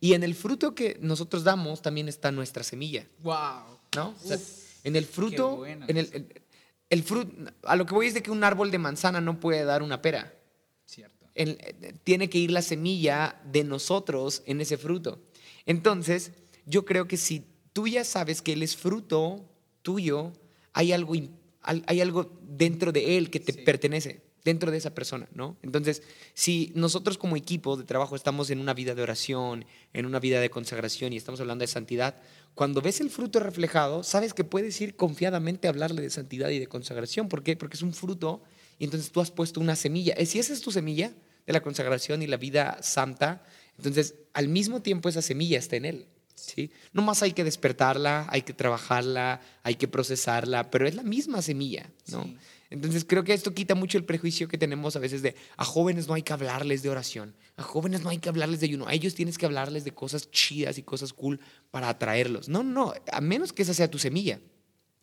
Y 0.00 0.14
en 0.14 0.22
el 0.22 0.34
fruto 0.34 0.74
que 0.74 0.98
nosotros 1.00 1.44
damos 1.44 1.82
también 1.82 2.08
está 2.08 2.32
nuestra 2.32 2.62
semilla. 2.62 3.06
¡Wow! 3.22 3.78
¿No? 3.96 4.14
O 4.22 4.26
sea, 4.26 4.38
en 4.84 4.96
el 4.96 5.04
fruto, 5.04 5.56
bueno 5.56 5.84
en 5.88 5.96
el, 5.96 6.08
el, 6.12 6.42
el 6.88 7.02
fruto, 7.02 7.32
a 7.64 7.76
lo 7.76 7.84
que 7.84 7.94
voy 7.94 8.06
es 8.06 8.14
de 8.14 8.22
que 8.22 8.30
un 8.30 8.42
árbol 8.44 8.70
de 8.70 8.78
manzana 8.78 9.20
no 9.20 9.38
puede 9.40 9.64
dar 9.64 9.82
una 9.82 10.00
pera. 10.00 10.34
Cierto. 10.86 11.26
En, 11.34 11.58
tiene 12.04 12.30
que 12.30 12.38
ir 12.38 12.50
la 12.50 12.62
semilla 12.62 13.40
de 13.44 13.64
nosotros 13.64 14.42
en 14.46 14.60
ese 14.60 14.78
fruto. 14.78 15.20
Entonces, 15.66 16.32
yo 16.64 16.84
creo 16.84 17.06
que 17.06 17.16
si 17.16 17.44
tú 17.72 17.86
ya 17.86 18.04
sabes 18.04 18.40
que 18.40 18.54
Él 18.54 18.62
es 18.62 18.76
fruto 18.76 19.44
tuyo, 19.82 20.32
hay 20.72 20.92
algo, 20.92 21.14
hay 21.62 22.00
algo 22.00 22.38
dentro 22.42 22.92
de 22.92 23.18
Él 23.18 23.30
que 23.30 23.40
te 23.40 23.52
sí. 23.52 23.60
pertenece 23.60 24.29
dentro 24.44 24.70
de 24.70 24.78
esa 24.78 24.94
persona, 24.94 25.28
¿no? 25.34 25.56
Entonces, 25.62 26.02
si 26.34 26.72
nosotros 26.74 27.18
como 27.18 27.36
equipo 27.36 27.76
de 27.76 27.84
trabajo 27.84 28.16
estamos 28.16 28.50
en 28.50 28.60
una 28.60 28.74
vida 28.74 28.94
de 28.94 29.02
oración, 29.02 29.66
en 29.92 30.06
una 30.06 30.18
vida 30.20 30.40
de 30.40 30.50
consagración 30.50 31.12
y 31.12 31.16
estamos 31.16 31.40
hablando 31.40 31.62
de 31.62 31.66
santidad, 31.66 32.16
cuando 32.54 32.80
ves 32.80 33.00
el 33.00 33.10
fruto 33.10 33.40
reflejado, 33.40 34.02
sabes 34.02 34.34
que 34.34 34.44
puedes 34.44 34.80
ir 34.80 34.96
confiadamente 34.96 35.66
a 35.66 35.70
hablarle 35.70 36.02
de 36.02 36.10
santidad 36.10 36.48
y 36.50 36.58
de 36.58 36.66
consagración. 36.66 37.28
¿Por 37.28 37.42
qué? 37.42 37.56
Porque 37.56 37.76
es 37.76 37.82
un 37.82 37.92
fruto 37.92 38.42
y 38.78 38.84
entonces 38.84 39.12
tú 39.12 39.20
has 39.20 39.30
puesto 39.30 39.60
una 39.60 39.76
semilla. 39.76 40.14
Si 40.24 40.38
esa 40.38 40.52
es 40.52 40.60
tu 40.60 40.72
semilla 40.72 41.12
de 41.46 41.52
la 41.52 41.62
consagración 41.62 42.22
y 42.22 42.26
la 42.26 42.36
vida 42.36 42.78
santa, 42.82 43.44
entonces 43.76 44.14
al 44.32 44.48
mismo 44.48 44.82
tiempo 44.82 45.08
esa 45.08 45.22
semilla 45.22 45.58
está 45.58 45.76
en 45.76 45.84
él. 45.84 46.06
¿sí? 46.34 46.70
No 46.92 47.02
más 47.02 47.22
hay 47.22 47.32
que 47.32 47.44
despertarla, 47.44 48.26
hay 48.30 48.42
que 48.42 48.52
trabajarla, 48.52 49.40
hay 49.62 49.74
que 49.76 49.88
procesarla, 49.88 50.70
pero 50.70 50.86
es 50.86 50.94
la 50.94 51.02
misma 51.02 51.42
semilla, 51.42 51.90
¿no? 52.08 52.34
Entonces 52.70 53.04
creo 53.04 53.24
que 53.24 53.34
esto 53.34 53.52
quita 53.52 53.74
mucho 53.74 53.98
el 53.98 54.04
prejuicio 54.04 54.46
que 54.46 54.56
tenemos 54.56 54.94
a 54.94 55.00
veces 55.00 55.22
de 55.22 55.34
a 55.56 55.64
jóvenes 55.64 56.06
no 56.06 56.14
hay 56.14 56.22
que 56.22 56.32
hablarles 56.32 56.82
de 56.82 56.88
oración, 56.88 57.34
a 57.56 57.64
jóvenes 57.64 58.02
no 58.02 58.10
hay 58.10 58.18
que 58.18 58.28
hablarles 58.28 58.60
de 58.60 58.66
ayuno, 58.66 58.86
a 58.86 58.94
ellos 58.94 59.14
tienes 59.14 59.38
que 59.38 59.46
hablarles 59.46 59.84
de 59.84 59.92
cosas 59.92 60.30
chidas 60.30 60.78
y 60.78 60.84
cosas 60.84 61.12
cool 61.12 61.40
para 61.72 61.88
atraerlos. 61.88 62.48
No, 62.48 62.62
no, 62.62 62.94
a 63.10 63.20
menos 63.20 63.52
que 63.52 63.62
esa 63.62 63.74
sea 63.74 63.90
tu 63.90 63.98
semilla, 63.98 64.40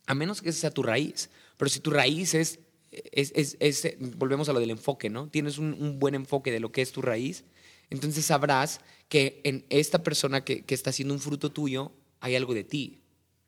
a 0.06 0.16
menos 0.16 0.42
que 0.42 0.50
esa 0.50 0.62
sea 0.62 0.72
tu 0.72 0.82
raíz. 0.82 1.30
Pero 1.58 1.68
si 1.68 1.82
tu 1.82 1.92
raíz 1.92 2.34
es, 2.36 2.60
es, 2.92 3.34
es, 3.36 3.58
es 3.60 3.98
volvemos 4.18 4.48
a 4.48 4.54
lo 4.54 4.62
del 4.62 4.70
enfoque, 4.70 5.10
¿no? 5.10 5.28
Tienes 5.28 5.58
un, 5.58 6.00
buen 6.00 6.16
enfoque 6.16 6.52
de 6.52 6.62
lo 6.62 6.72
que 6.72 6.82
es 6.82 6.94
tu 6.94 7.02
raíz, 7.02 7.44
entonces 7.90 8.26
sabrás 8.26 8.80
que 9.10 9.42
en 9.44 9.66
esta 9.70 10.04
persona 10.04 10.46
que, 10.46 10.64
que 10.64 10.74
está 10.74 10.92
haciendo 10.92 11.14
un 11.14 11.20
fruto 11.20 11.52
tuyo 11.52 11.92
hay 12.22 12.38
algo 12.38 12.54
de 12.54 12.64
ti, 12.64 13.02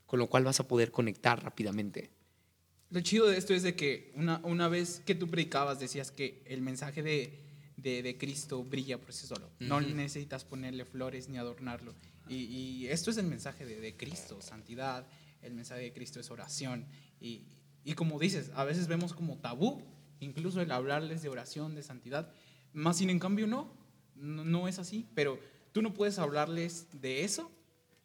con 0.05 0.19
lo 0.19 0.27
cual 0.27 0.43
vas 0.43 0.59
a 0.59 0.67
poder 0.67 0.91
conectar 0.91 1.41
rápidamente. 1.41 2.18
Lo 2.91 3.01
chido 3.01 3.27
de 3.27 3.37
esto 3.37 3.53
es 3.53 3.61
de 3.63 3.75
que 3.75 4.11
una, 4.15 4.39
una 4.43 4.67
vez 4.67 5.01
que 5.05 5.13
tú 5.13 5.27
predicabas 5.27 5.79
decías 5.79 6.11
que 6.11 6.41
el 6.45 6.61
mensaje 6.61 7.03
de, 7.03 7.39
de, 7.77 8.01
de 8.01 8.17
Cristo 8.17 8.63
brilla 8.63 8.99
por 8.99 9.13
sí 9.13 9.27
solo. 9.27 9.47
Uh 9.47 9.63
-huh. 9.63 9.67
No 9.67 9.81
necesitas 9.81 10.43
ponerle 10.43 10.85
flores 10.85 11.29
ni 11.29 11.37
adornarlo. 11.37 11.93
Y, 12.27 12.35
y 12.35 12.87
esto 12.87 13.11
es 13.11 13.17
el 13.17 13.27
mensaje 13.27 13.65
de, 13.65 13.79
de, 13.79 13.95
Cristo, 13.95 14.41
santidad. 14.41 15.07
El 15.41 15.53
mensaje 15.53 15.81
de 15.81 15.93
Cristo 15.93 16.19
es 16.19 16.31
oración. 16.31 16.85
Y, 17.21 17.43
y 17.83 17.93
como 17.93 18.19
dices, 18.19 18.51
a 18.55 18.63
veces 18.63 18.87
vemos 18.87 19.13
como 19.13 19.37
tabú, 19.37 19.81
incluso 20.19 20.61
el 20.61 20.71
hablarles 20.71 21.21
de 21.21 21.29
oración, 21.29 21.75
de 21.75 21.83
santidad. 21.83 22.31
Más 22.73 22.97
sin 22.97 23.09
en 23.09 23.19
cambio 23.19 23.47
no, 23.47 23.71
no, 24.15 24.43
no 24.43 24.67
es 24.67 24.79
así. 24.79 25.07
Pero 25.15 25.39
tú 25.71 25.81
no 25.81 25.93
puedes 25.93 26.19
hablarles 26.19 26.87
de 26.91 27.23
eso 27.23 27.51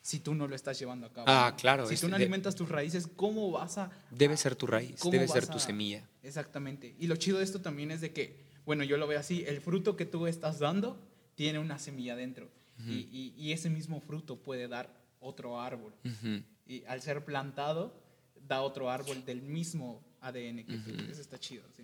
si 0.04 0.20
tú 0.20 0.34
no 0.34 0.46
lo 0.46 0.54
estás 0.54 0.78
llevando 0.78 1.06
a 1.06 1.12
cabo. 1.14 1.24
Ah, 1.26 1.56
claro. 1.58 1.86
Si 1.86 1.96
tú 1.96 2.08
no 2.08 2.16
alimentas 2.16 2.54
tus 2.54 2.68
raíces, 2.68 3.08
¿cómo 3.16 3.50
vas 3.50 3.78
a...? 3.78 3.90
Debe 4.10 4.36
ser 4.36 4.54
tu 4.54 4.66
raíz, 4.66 5.00
debe 5.10 5.26
ser 5.26 5.46
tu 5.46 5.56
a, 5.56 5.58
semilla. 5.58 6.06
Exactamente. 6.22 6.94
Y 6.98 7.06
lo 7.06 7.16
chido 7.16 7.38
de 7.38 7.44
esto 7.44 7.62
también 7.62 7.90
es 7.90 8.02
de 8.02 8.12
que, 8.12 8.44
bueno, 8.66 8.84
yo 8.84 8.98
lo 8.98 9.06
veo 9.06 9.18
así, 9.18 9.44
el 9.46 9.62
fruto 9.62 9.96
que 9.96 10.04
tú 10.04 10.26
estás 10.26 10.58
dando 10.58 11.02
tiene 11.36 11.58
una 11.58 11.78
semilla 11.78 12.16
dentro. 12.16 12.50
Uh 12.80 12.82
-huh. 12.82 12.90
y, 12.90 13.08
y, 13.10 13.34
y, 13.46 13.52
ese 13.52 13.70
mismo 13.70 13.98
fruto 13.98 14.36
puede 14.36 14.68
dar 14.68 14.94
otro 15.20 15.58
árbol. 15.58 15.94
Uh 16.04 16.08
-huh. 16.08 16.44
Y 16.66 16.84
al 16.84 17.00
ser 17.00 17.24
plantado, 17.24 17.98
da 18.46 18.60
otro 18.60 18.90
árbol 18.90 19.24
del 19.24 19.40
mismo 19.40 20.04
ADN 20.20 20.66
que 20.66 20.74
uh 20.74 20.80
-huh. 20.80 20.96
tú. 20.98 21.10
Eso 21.10 21.22
está 21.22 21.38
chido, 21.40 21.64
sí. 21.74 21.82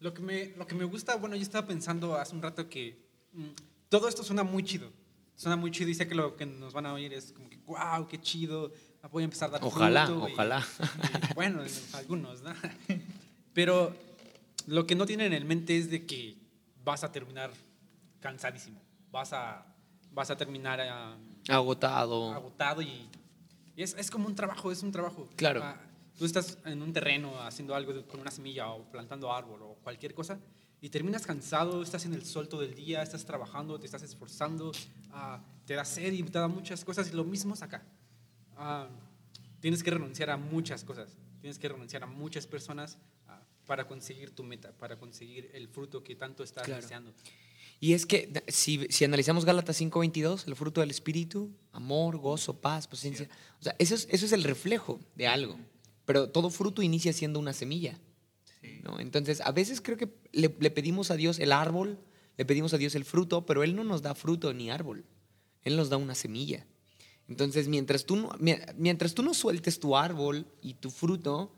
Lo 0.00 0.14
que, 0.14 0.22
me, 0.22 0.54
lo 0.56 0.66
que 0.66 0.74
me 0.74 0.84
gusta, 0.84 1.16
bueno, 1.16 1.36
yo 1.36 1.42
estaba 1.42 1.66
pensando 1.66 2.14
hace 2.16 2.34
un 2.34 2.40
rato 2.40 2.66
que 2.70 2.96
mmm, 3.34 3.48
todo 3.90 4.08
esto 4.08 4.24
suena 4.24 4.42
muy 4.42 4.62
chido 4.62 4.90
suena 5.38 5.56
muy 5.56 5.70
chido 5.70 5.88
y 5.88 5.94
sé 5.94 6.08
que 6.08 6.16
lo 6.16 6.36
que 6.36 6.44
nos 6.44 6.72
van 6.72 6.84
a 6.86 6.92
oír 6.92 7.14
es 7.14 7.32
como 7.32 7.48
que, 7.48 7.56
wow, 7.58 8.08
qué 8.08 8.20
chido, 8.20 8.72
voy 9.12 9.22
a 9.22 9.24
empezar 9.24 9.48
a 9.48 9.52
dar 9.52 9.64
Ojalá, 9.64 10.06
fruto 10.06 10.24
ojalá. 10.24 10.66
Y, 10.78 11.30
y, 11.30 11.34
bueno, 11.34 11.62
algunos, 11.94 12.42
¿no? 12.42 12.52
Pero 13.54 13.94
lo 14.66 14.84
que 14.86 14.96
no 14.96 15.06
tienen 15.06 15.32
en 15.32 15.46
mente 15.46 15.78
es 15.78 15.90
de 15.90 16.04
que 16.04 16.36
vas 16.84 17.04
a 17.04 17.12
terminar 17.12 17.52
cansadísimo. 18.20 18.82
Vas 19.12 19.32
a, 19.32 19.64
vas 20.10 20.28
a 20.30 20.36
terminar 20.36 20.80
ah, 20.80 21.16
Agotado. 21.48 22.32
agotado 22.34 22.82
y, 22.82 23.08
es, 23.76 23.94
es 23.96 24.10
como 24.10 24.26
un 24.26 24.34
trabajo, 24.34 24.72
es 24.72 24.82
un 24.82 24.90
trabajo. 24.90 25.28
Claro. 25.36 25.62
Ah, 25.62 25.80
tú 26.18 26.24
estás 26.24 26.58
en 26.64 26.82
un 26.82 26.92
terreno 26.92 27.40
haciendo 27.40 27.76
algo 27.76 28.04
con 28.08 28.18
una 28.20 28.32
semilla 28.32 28.70
o 28.70 28.82
plantando 28.90 29.32
árbol 29.32 29.62
o 29.62 29.74
cualquier 29.84 30.14
cosa 30.14 30.40
y 30.80 30.90
terminas 30.90 31.26
cansado, 31.26 31.82
estás 31.82 32.04
en 32.04 32.14
el 32.14 32.24
sol 32.24 32.48
todo 32.48 32.62
el 32.62 32.74
día, 32.74 33.02
estás 33.02 33.24
trabajando, 33.24 33.78
te 33.80 33.86
estás 33.86 34.02
esforzando, 34.02 34.72
ah, 35.10 35.42
te 35.66 35.74
da 35.74 35.84
sed 35.84 36.12
y 36.12 36.22
te 36.22 36.38
da 36.38 36.48
muchas 36.48 36.84
cosas 36.84 37.10
y 37.10 37.16
lo 37.16 37.24
mismo 37.24 37.54
es 37.54 37.62
acá. 37.62 37.82
Ah, 38.56 38.88
tienes 39.60 39.82
que 39.82 39.90
renunciar 39.90 40.30
a 40.30 40.36
muchas 40.36 40.84
cosas, 40.84 41.10
tienes 41.40 41.58
que 41.58 41.68
renunciar 41.68 42.02
a 42.04 42.06
muchas 42.06 42.46
personas 42.46 42.98
ah, 43.26 43.42
para 43.66 43.86
conseguir 43.88 44.30
tu 44.30 44.42
meta, 44.44 44.72
para 44.72 44.96
conseguir 44.98 45.50
el 45.54 45.68
fruto 45.68 46.02
que 46.04 46.14
tanto 46.14 46.42
estás 46.44 46.64
Claro. 46.64 46.80
deseando. 46.82 47.12
Y 47.80 47.92
es 47.92 48.06
que 48.06 48.42
si, 48.48 48.86
si 48.90 49.04
analizamos 49.04 49.44
Gálatas 49.44 49.80
5:22, 49.80 50.46
el 50.48 50.56
fruto 50.56 50.80
del 50.80 50.90
Espíritu, 50.90 51.50
amor, 51.72 52.16
gozo, 52.16 52.60
paz, 52.60 52.88
paciencia, 52.88 53.28
o 53.60 53.62
sea, 53.62 53.76
eso 53.78 53.94
es, 53.94 54.08
eso 54.10 54.26
es 54.26 54.32
el 54.32 54.42
reflejo 54.42 54.98
de 55.14 55.28
algo. 55.28 55.56
Pero 56.04 56.28
todo 56.28 56.50
fruto 56.50 56.82
inicia 56.82 57.12
siendo 57.12 57.38
una 57.38 57.52
semilla. 57.52 57.96
¿No? 58.82 58.98
Entonces, 59.00 59.40
a 59.40 59.52
veces 59.52 59.80
creo 59.80 59.96
que 59.96 60.08
le, 60.32 60.54
le 60.58 60.70
pedimos 60.70 61.10
a 61.10 61.16
Dios 61.16 61.38
el 61.38 61.52
árbol, 61.52 61.98
le 62.36 62.44
pedimos 62.44 62.72
a 62.74 62.78
Dios 62.78 62.94
el 62.94 63.04
fruto, 63.04 63.44
pero 63.46 63.62
Él 63.62 63.74
no 63.74 63.84
nos 63.84 64.02
da 64.02 64.14
fruto 64.14 64.52
ni 64.54 64.70
árbol. 64.70 65.04
Él 65.62 65.76
nos 65.76 65.88
da 65.90 65.96
una 65.96 66.14
semilla. 66.14 66.66
Entonces, 67.28 67.68
mientras 67.68 68.04
tú 68.06 68.16
no, 68.16 68.30
mi- 68.38 68.54
mientras 68.76 69.14
tú 69.14 69.22
no 69.22 69.34
sueltes 69.34 69.80
tu 69.80 69.96
árbol 69.96 70.46
y 70.62 70.74
tu 70.74 70.90
fruto, 70.90 71.52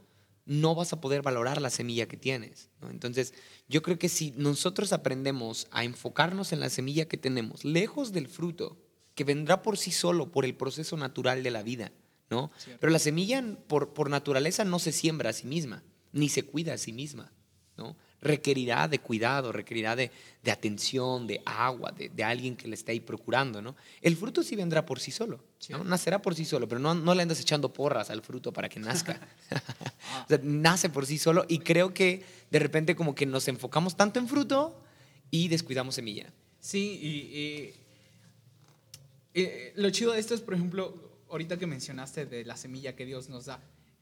no 0.46 0.74
vas 0.74 0.92
a 0.92 1.00
poder 1.00 1.22
valorar 1.22 1.60
la 1.60 1.70
semilla 1.70 2.08
que 2.08 2.16
tienes. 2.16 2.70
¿no? 2.80 2.90
Entonces, 2.90 3.34
yo 3.68 3.82
creo 3.82 3.98
que 3.98 4.08
si 4.08 4.32
nosotros 4.32 4.92
aprendemos 4.92 5.68
a 5.70 5.84
enfocarnos 5.84 6.52
en 6.52 6.60
la 6.60 6.70
semilla 6.70 7.06
que 7.06 7.18
tenemos, 7.18 7.64
lejos 7.64 8.12
del 8.12 8.26
fruto, 8.26 8.78
que 9.14 9.22
vendrá 9.22 9.62
por 9.62 9.76
sí 9.78 9.92
solo, 9.92 10.32
por 10.32 10.44
el 10.44 10.54
proceso 10.56 10.96
natural 10.96 11.42
de 11.42 11.50
la 11.50 11.62
vida, 11.62 11.92
¿no? 12.30 12.50
Pero 12.80 12.90
la 12.90 12.98
semilla 12.98 13.44
por, 13.68 13.92
por 13.92 14.08
naturaleza 14.10 14.64
no 14.64 14.78
se 14.78 14.92
siembra 14.92 15.30
a 15.30 15.32
sí 15.34 15.46
misma, 15.46 15.84
ni 16.12 16.28
se 16.28 16.42
cuida 16.44 16.74
a 16.74 16.78
sí 16.78 16.92
misma, 16.92 17.30
¿no? 17.76 17.96
Requerirá 18.22 18.86
de 18.86 18.98
cuidado, 18.98 19.50
requerirá 19.50 19.96
de, 19.96 20.10
de 20.42 20.50
atención, 20.50 21.26
de 21.26 21.40
agua, 21.46 21.90
de, 21.92 22.10
de 22.10 22.22
alguien 22.22 22.54
que 22.54 22.68
le 22.68 22.74
esté 22.74 22.92
ahí 22.92 23.00
procurando, 23.00 23.62
¿no? 23.62 23.76
El 24.02 24.14
fruto 24.16 24.42
sí 24.42 24.56
vendrá 24.56 24.84
por 24.84 25.00
sí 25.00 25.10
solo, 25.10 25.42
¿no? 25.70 25.84
Nacerá 25.84 26.20
por 26.20 26.34
sí 26.34 26.44
solo, 26.44 26.68
pero 26.68 26.78
no, 26.80 26.94
no 26.94 27.14
le 27.14 27.22
andas 27.22 27.40
echando 27.40 27.72
porras 27.72 28.10
al 28.10 28.20
fruto 28.20 28.52
para 28.52 28.68
que 28.68 28.78
nazca. 28.78 29.18
o 30.24 30.28
sea, 30.28 30.38
nace 30.42 30.90
por 30.90 31.06
sí 31.06 31.16
solo 31.18 31.46
y 31.48 31.60
creo 31.60 31.94
que 31.94 32.22
de 32.50 32.58
repente 32.58 32.94
como 32.94 33.14
que 33.14 33.24
nos 33.24 33.48
enfocamos 33.48 33.96
tanto 33.96 34.18
en 34.18 34.28
fruto 34.28 34.78
y 35.30 35.48
descuidamos 35.48 35.94
semilla. 35.94 36.30
Sí, 36.60 36.98
y, 37.00 37.08
y- 37.38 37.74
eh, 39.34 39.72
lo 39.76 39.88
chido 39.90 40.12
de 40.12 40.20
esto 40.20 40.34
es, 40.34 40.40
por 40.40 40.54
ejemplo, 40.54 40.94
ahorita 41.30 41.58
que 41.58 41.66
mencionaste 41.66 42.26
de 42.26 42.44
la 42.44 42.56
semilla 42.56 42.96
que 42.96 43.06
Dios 43.06 43.28
nos 43.28 43.46
da, 43.46 43.60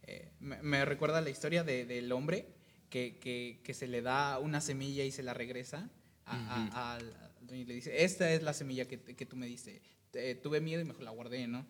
eh, 0.08 0.30
me, 0.40 0.62
me 0.62 0.84
recuerda 0.84 1.20
la 1.20 1.30
historia 1.30 1.62
de- 1.64 1.84
del 1.84 2.10
hombre 2.12 2.46
que, 2.90 3.18
que- 3.18 3.60
que 3.62 3.74
se 3.74 3.86
le 3.86 4.00
da 4.02 4.38
una 4.38 4.60
semilla 4.60 5.04
y 5.04 5.10
se 5.10 5.22
la 5.22 5.34
regresa 5.34 5.90
a- 6.26 6.98
y 7.50 7.64
le 7.64 7.74
dice, 7.74 8.04
esta 8.04 8.30
es 8.32 8.42
la 8.42 8.52
semilla 8.52 8.86
que, 8.86 9.00
que 9.00 9.26
tú 9.26 9.36
me 9.36 9.46
diste. 9.46 9.80
Eh, 10.14 10.34
tuve 10.42 10.60
miedo 10.60 10.80
y 10.82 10.84
mejor 10.84 11.02
la 11.02 11.10
guardé, 11.10 11.46
¿no? 11.46 11.66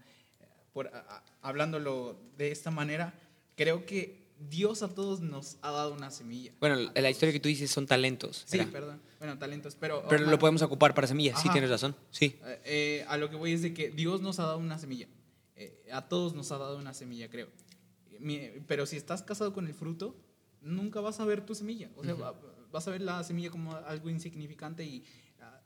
Por, 0.73 0.89
a- 0.89 1.25
hablándolo 1.43 2.19
de 2.37 2.51
esta 2.53 2.71
manera, 2.71 3.15
creo 3.57 3.85
que 3.87 4.29
Dios 4.39 4.83
a 4.83 4.89
todos 4.95 5.21
nos 5.21 5.57
ha 5.63 5.71
dado 5.73 5.93
una 5.95 6.11
semilla. 6.13 6.53
Bueno, 6.61 6.77
la 6.95 7.11
historia 7.11 7.33
que 7.33 7.41
tú 7.41 7.49
dices 7.49 7.71
son 7.71 7.87
talentos. 7.87 8.45
Sí, 8.47 8.59
era. 8.59 8.67
perdón. 8.71 9.01
Bueno, 9.19 9.37
talentos, 9.39 9.75
pero... 9.75 10.05
Pero 10.09 10.27
lo 10.27 10.39
podemos 10.39 10.63
ocupar 10.63 10.95
para 10.95 11.09
semillas, 11.09 11.43
sí 11.43 11.49
tienes 11.51 11.71
razón. 11.71 11.97
Sí. 12.13 12.39
Eh, 12.45 12.61
eh, 12.65 13.05
a 13.09 13.17
lo 13.17 13.29
que 13.31 13.35
voy 13.37 13.53
es 13.53 13.63
de 13.63 13.75
que 13.75 13.91
Dios 13.91 14.21
nos 14.21 14.39
ha 14.39 14.45
dado 14.45 14.59
una 14.59 14.79
semilla. 14.79 15.09
Eh, 15.57 15.89
a 15.93 16.09
todos 16.09 16.35
nos 16.35 16.53
ha 16.53 16.59
dado 16.59 16.79
una 16.79 16.95
semilla, 16.95 17.29
creo. 17.29 17.49
Pero 18.67 18.87
si 18.87 18.97
estás 18.97 19.23
casado 19.23 19.53
con 19.53 19.67
el 19.67 19.75
fruto, 19.75 20.17
nunca 20.61 21.01
vas 21.01 21.21
a 21.21 21.25
ver 21.25 21.45
tu 21.45 21.55
semilla. 21.55 21.91
O 21.97 22.05
sea, 22.05 22.15
va- 22.15 22.35
vas 22.71 22.87
a 22.89 22.91
ver 22.91 23.01
la 23.03 23.23
semilla 23.25 23.51
como 23.51 23.75
algo 23.75 24.11
insignificante 24.11 24.85
y 24.85 25.05
ah, 25.41 25.61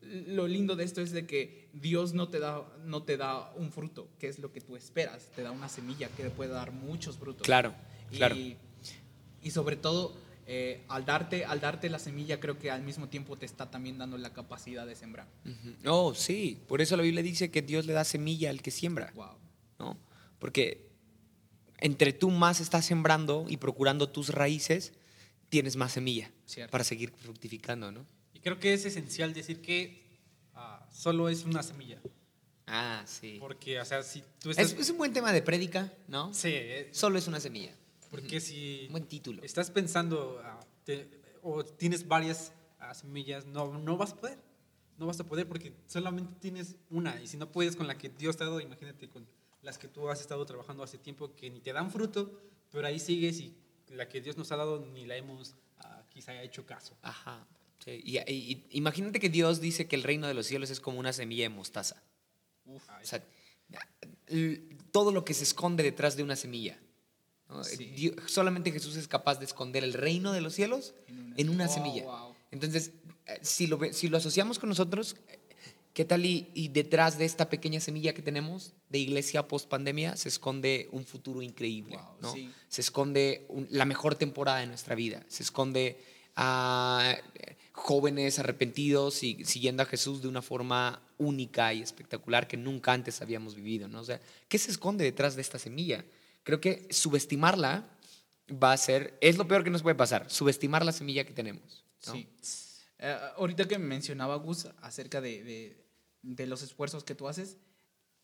lo 0.00 0.46
lindo 0.48 0.76
de 0.76 0.84
esto 0.84 1.00
es 1.02 1.10
de 1.12 1.26
que 1.26 1.68
Dios 1.74 2.14
no 2.14 2.28
te 2.28 2.38
da 2.38 2.64
no 2.84 3.02
te 3.02 3.16
da 3.16 3.52
un 3.56 3.70
fruto, 3.72 4.08
que 4.18 4.28
es 4.28 4.38
lo 4.38 4.52
que 4.52 4.60
tú 4.60 4.76
esperas, 4.76 5.30
te 5.36 5.42
da 5.42 5.50
una 5.50 5.68
semilla 5.68 6.08
que 6.08 6.22
te 6.22 6.30
puede 6.30 6.50
dar 6.50 6.72
muchos 6.72 7.18
frutos. 7.18 7.42
Claro, 7.42 7.74
Y- 8.10 8.16
claro. 8.16 8.36
Y, 8.36 8.56
sobre 9.50 9.76
todo 9.76 10.14
eh, 10.46 10.84
al 10.88 11.04
darte 11.06 11.44
al 11.44 11.60
darte 11.60 11.88
la 11.88 11.98
semilla 11.98 12.40
creo 12.40 12.58
que 12.58 12.70
al 12.70 12.82
mismo 12.82 13.08
tiempo 13.08 13.36
te 13.36 13.46
está 13.46 13.70
también 13.70 13.96
dando 13.98 14.18
la 14.18 14.32
capacidad 14.32 14.86
de 14.86 14.94
sembrar. 14.96 15.28
Ujú. 15.46 15.74
Oh, 15.90 16.14
sí. 16.14 16.58
Por 16.66 16.80
eso 16.80 16.96
la 16.96 17.02
Biblia 17.02 17.22
dice 17.22 17.50
que 17.50 17.62
Dios 17.62 17.86
le 17.86 17.92
da 17.94 18.04
semilla 18.04 18.50
al 18.50 18.60
que 18.62 18.70
siembra. 18.70 19.12
Wow. 19.14 19.38
¿no? 19.78 19.96
Porque 20.38 20.89
entre 21.80 22.12
tú 22.12 22.30
más 22.30 22.60
estás 22.60 22.84
sembrando 22.86 23.46
y 23.48 23.56
procurando 23.56 24.08
tus 24.08 24.28
raíces, 24.30 24.92
tienes 25.48 25.76
más 25.76 25.92
semilla 25.92 26.30
Cierto. 26.46 26.70
para 26.70 26.84
seguir 26.84 27.10
fructificando, 27.16 27.90
¿no? 27.92 28.06
Y 28.34 28.40
creo 28.40 28.58
que 28.60 28.72
es 28.74 28.84
esencial 28.84 29.32
decir 29.34 29.60
que 29.60 30.02
ah, 30.54 30.86
solo 30.92 31.28
es 31.28 31.44
una 31.44 31.62
semilla. 31.62 32.00
Ah, 32.66 33.02
sí. 33.06 33.36
Porque, 33.40 33.80
o 33.80 33.84
sea, 33.84 34.02
si 34.02 34.22
tú 34.40 34.50
estás... 34.50 34.72
Es, 34.72 34.78
es 34.78 34.90
un 34.90 34.98
buen 34.98 35.12
tema 35.12 35.32
de 35.32 35.42
prédica, 35.42 35.92
¿no? 36.06 36.32
Sí, 36.32 36.50
eh, 36.52 36.88
Solo 36.92 37.18
es 37.18 37.26
una 37.26 37.40
semilla. 37.40 37.74
porque 38.10 38.40
si 38.40 38.84
Un 38.86 38.92
buen 38.92 39.06
título. 39.06 39.42
estás 39.42 39.70
pensando 39.72 40.40
ah, 40.44 40.60
te- 40.84 41.08
o 41.42 41.64
tienes 41.64 42.06
varias 42.06 42.52
ah, 42.78 42.94
semillas, 42.94 43.44
no, 43.46 43.76
no 43.78 43.96
vas 43.96 44.12
a 44.12 44.16
poder. 44.16 44.38
No 44.98 45.06
vas 45.06 45.18
a 45.18 45.24
poder 45.24 45.48
porque 45.48 45.72
solamente 45.86 46.32
tienes 46.40 46.76
una. 46.90 47.20
Y 47.22 47.26
si 47.26 47.38
no 47.38 47.50
puedes 47.50 47.74
con 47.74 47.86
la 47.88 47.96
que 47.96 48.10
Dios 48.10 48.36
te 48.36 48.44
ha 48.44 48.46
dado, 48.46 48.60
imagínate 48.60 49.08
con 49.08 49.26
las 49.62 49.78
que 49.78 49.88
tú 49.88 50.08
has 50.08 50.20
estado 50.20 50.44
trabajando 50.46 50.82
hace 50.82 50.98
tiempo 50.98 51.34
que 51.36 51.50
ni 51.50 51.60
te 51.60 51.72
dan 51.72 51.90
fruto, 51.90 52.40
pero 52.70 52.86
ahí 52.86 52.98
sigues 52.98 53.40
y 53.40 53.54
la 53.88 54.08
que 54.08 54.20
Dios 54.20 54.36
nos 54.36 54.50
ha 54.52 54.56
dado 54.56 54.78
ni 54.94 55.04
la 55.06 55.16
hemos 55.16 55.54
ah, 55.78 56.02
quizá 56.10 56.40
hecho 56.42 56.64
caso. 56.66 56.96
Ajá. 57.02 57.46
Sí. 57.84 58.00
Y, 58.04 58.18
y- 58.30 58.66
imagínate 58.70 59.20
que 59.20 59.28
Dios 59.30 59.60
dice 59.60 59.86
que 59.88 59.96
el 59.96 60.02
reino 60.02 60.26
de 60.26 60.34
los 60.34 60.46
cielos 60.46 60.70
es 60.70 60.80
como 60.80 60.98
una 60.98 61.12
semilla 61.12 61.44
de 61.44 61.48
mostaza. 61.48 62.02
Ay, 62.66 63.02
O 63.02 63.06
sea, 63.06 63.24
todo 64.92 65.12
lo 65.12 65.24
que 65.24 65.34
se 65.34 65.44
esconde 65.44 65.82
detrás 65.82 66.16
de 66.16 66.22
una 66.22 66.36
semilla. 66.36 66.78
¿no? 67.48 67.64
Sí. 67.64 67.76
Dios- 67.86 68.14
solamente 68.26 68.70
Jesús 68.72 68.96
es 68.96 69.08
capaz 69.08 69.38
de 69.38 69.44
esconder 69.44 69.82
el 69.84 69.92
reino 69.94 70.32
de 70.32 70.40
los 70.40 70.54
cielos 70.54 70.94
en 71.36 71.48
una, 71.48 71.66
Oh, 71.66 71.72
semilla. 71.72 72.04
wow. 72.04 72.34
Entonces, 72.50 72.92
eh, 73.26 73.38
si 73.42 73.66
lo, 73.66 73.78
si 73.92 74.08
lo 74.08 74.16
asociamos 74.18 74.58
con 74.58 74.68
nosotros, 74.68 75.16
¿qué 75.92 76.04
tal 76.04 76.24
y, 76.24 76.48
y 76.54 76.68
detrás 76.68 77.18
de 77.18 77.24
esta 77.24 77.48
pequeña 77.48 77.80
semilla 77.80 78.14
que 78.14 78.22
tenemos 78.22 78.72
de 78.88 78.98
iglesia 78.98 79.46
post 79.48 79.68
pandemia 79.68 80.16
se 80.16 80.28
esconde 80.28 80.88
un 80.92 81.04
futuro 81.04 81.42
increíble? 81.42 81.96
Wow, 81.96 82.16
¿no? 82.20 82.32
sí. 82.32 82.50
Se 82.68 82.80
esconde 82.80 83.44
un- 83.48 83.66
la 83.70 83.84
mejor 83.84 84.14
temporada 84.14 84.58
de 84.60 84.66
nuestra 84.66 84.94
vida. 84.94 85.24
Se 85.28 85.42
esconde 85.42 85.98
a 86.36 87.16
eh, 87.34 87.56
jóvenes 87.72 88.38
arrepentidos 88.38 89.22
y 89.22 89.44
siguiendo 89.44 89.82
a 89.82 89.86
Jesús 89.86 90.22
de 90.22 90.28
una 90.28 90.42
forma 90.42 91.02
única 91.18 91.72
y 91.74 91.82
espectacular 91.82 92.46
que 92.48 92.56
nunca 92.56 92.92
antes 92.92 93.20
habíamos 93.20 93.54
vivido. 93.54 93.88
¿no? 93.88 94.00
O 94.00 94.04
sea, 94.04 94.20
¿qué 94.48 94.58
se 94.58 94.70
esconde 94.70 95.04
detrás 95.04 95.34
de 95.36 95.42
esta 95.42 95.58
semilla? 95.58 96.04
Creo 96.44 96.60
que 96.60 96.86
subestimarla 96.90 97.84
va 98.50 98.72
a 98.72 98.76
ser, 98.76 99.16
es 99.20 99.36
lo 99.36 99.46
peor 99.46 99.64
que 99.64 99.70
nos 99.70 99.82
puede 99.82 99.94
pasar, 99.96 100.30
subestimar 100.30 100.84
la 100.84 100.92
semilla 100.92 101.24
que 101.24 101.32
tenemos. 101.32 101.84
¿no? 102.06 102.12
Sí. 102.14 102.28
Eh, 103.00 103.16
ahorita 103.36 103.66
que 103.66 103.78
mencionaba 103.78 104.36
Gus 104.36 104.66
acerca 104.82 105.20
de, 105.20 105.42
de- 105.42 105.86
de 106.22 106.46
los 106.46 106.62
esfuerzos 106.62 107.02
que 107.02 107.14
tú 107.14 107.28
haces, 107.28 107.56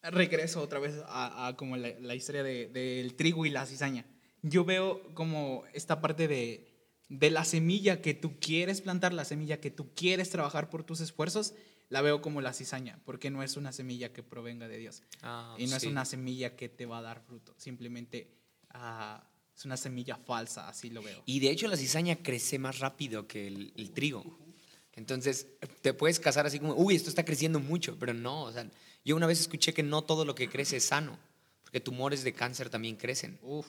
regreso 0.02 0.60
otra 0.60 0.78
vez 0.78 0.94
a, 1.06 1.46
a 1.48 1.56
como 1.56 1.76
la, 1.76 1.88
la 2.00 2.14
historia 2.14 2.42
de- 2.42 2.68
del 2.68 3.14
trigo 3.14 3.46
y 3.46 3.50
la 3.50 3.66
cizaña. 3.66 4.04
Yo 4.42 4.64
veo 4.64 5.02
como 5.14 5.64
esta 5.72 6.00
parte 6.00 6.28
de, 6.28 6.68
de 7.08 7.30
la 7.30 7.44
semilla 7.44 8.02
que 8.02 8.14
tú 8.14 8.38
quieres 8.38 8.80
plantar, 8.82 9.12
la 9.12 9.24
semilla 9.24 9.60
que 9.60 9.70
tú 9.70 9.92
quieres 9.94 10.30
trabajar 10.30 10.68
por 10.70 10.84
tus 10.84 11.00
esfuerzos, 11.00 11.54
la 11.88 12.02
veo 12.02 12.20
como 12.20 12.40
la 12.40 12.52
cizaña, 12.52 13.00
porque 13.04 13.30
no 13.30 13.42
es 13.42 13.56
una 13.56 13.72
semilla 13.72 14.12
que 14.12 14.22
provenga 14.22 14.68
de 14.68 14.76
Dios. 14.78 15.02
Ah, 15.22 15.54
y 15.58 15.64
no 15.66 15.78
sí. 15.80 15.86
es 15.86 15.92
una 15.92 16.04
semilla 16.04 16.54
que 16.56 16.68
te 16.68 16.84
va 16.84 16.98
a 16.98 17.02
dar 17.02 17.20
fruto, 17.22 17.54
simplemente 17.56 18.30
ah, 18.70 19.26
es 19.56 19.64
una 19.64 19.76
semilla 19.76 20.16
falsa, 20.16 20.68
así 20.68 20.90
lo 20.90 21.02
veo. 21.02 21.22
Y 21.26 21.40
de 21.40 21.50
hecho 21.50 21.66
la 21.66 21.76
cizaña 21.76 22.16
crece 22.16 22.58
más 22.58 22.78
rápido 22.80 23.26
que 23.26 23.46
el, 23.46 23.72
el 23.76 23.90
trigo. 23.92 24.38
Entonces 24.96 25.46
te 25.82 25.92
puedes 25.94 26.18
casar 26.18 26.46
así 26.46 26.58
como, 26.58 26.74
uy, 26.74 26.96
esto 26.96 27.08
está 27.10 27.24
creciendo 27.24 27.60
mucho, 27.60 27.96
pero 27.98 28.14
no. 28.14 28.44
O 28.44 28.52
sea, 28.52 28.68
yo 29.04 29.14
una 29.16 29.26
vez 29.26 29.40
escuché 29.40 29.72
que 29.74 29.82
no 29.82 30.02
todo 30.02 30.24
lo 30.24 30.34
que 30.34 30.48
crece 30.48 30.78
es 30.78 30.84
sano, 30.86 31.18
porque 31.62 31.80
tumores 31.80 32.24
de 32.24 32.32
cáncer 32.32 32.70
también 32.70 32.96
crecen 32.96 33.38
Uf. 33.42 33.66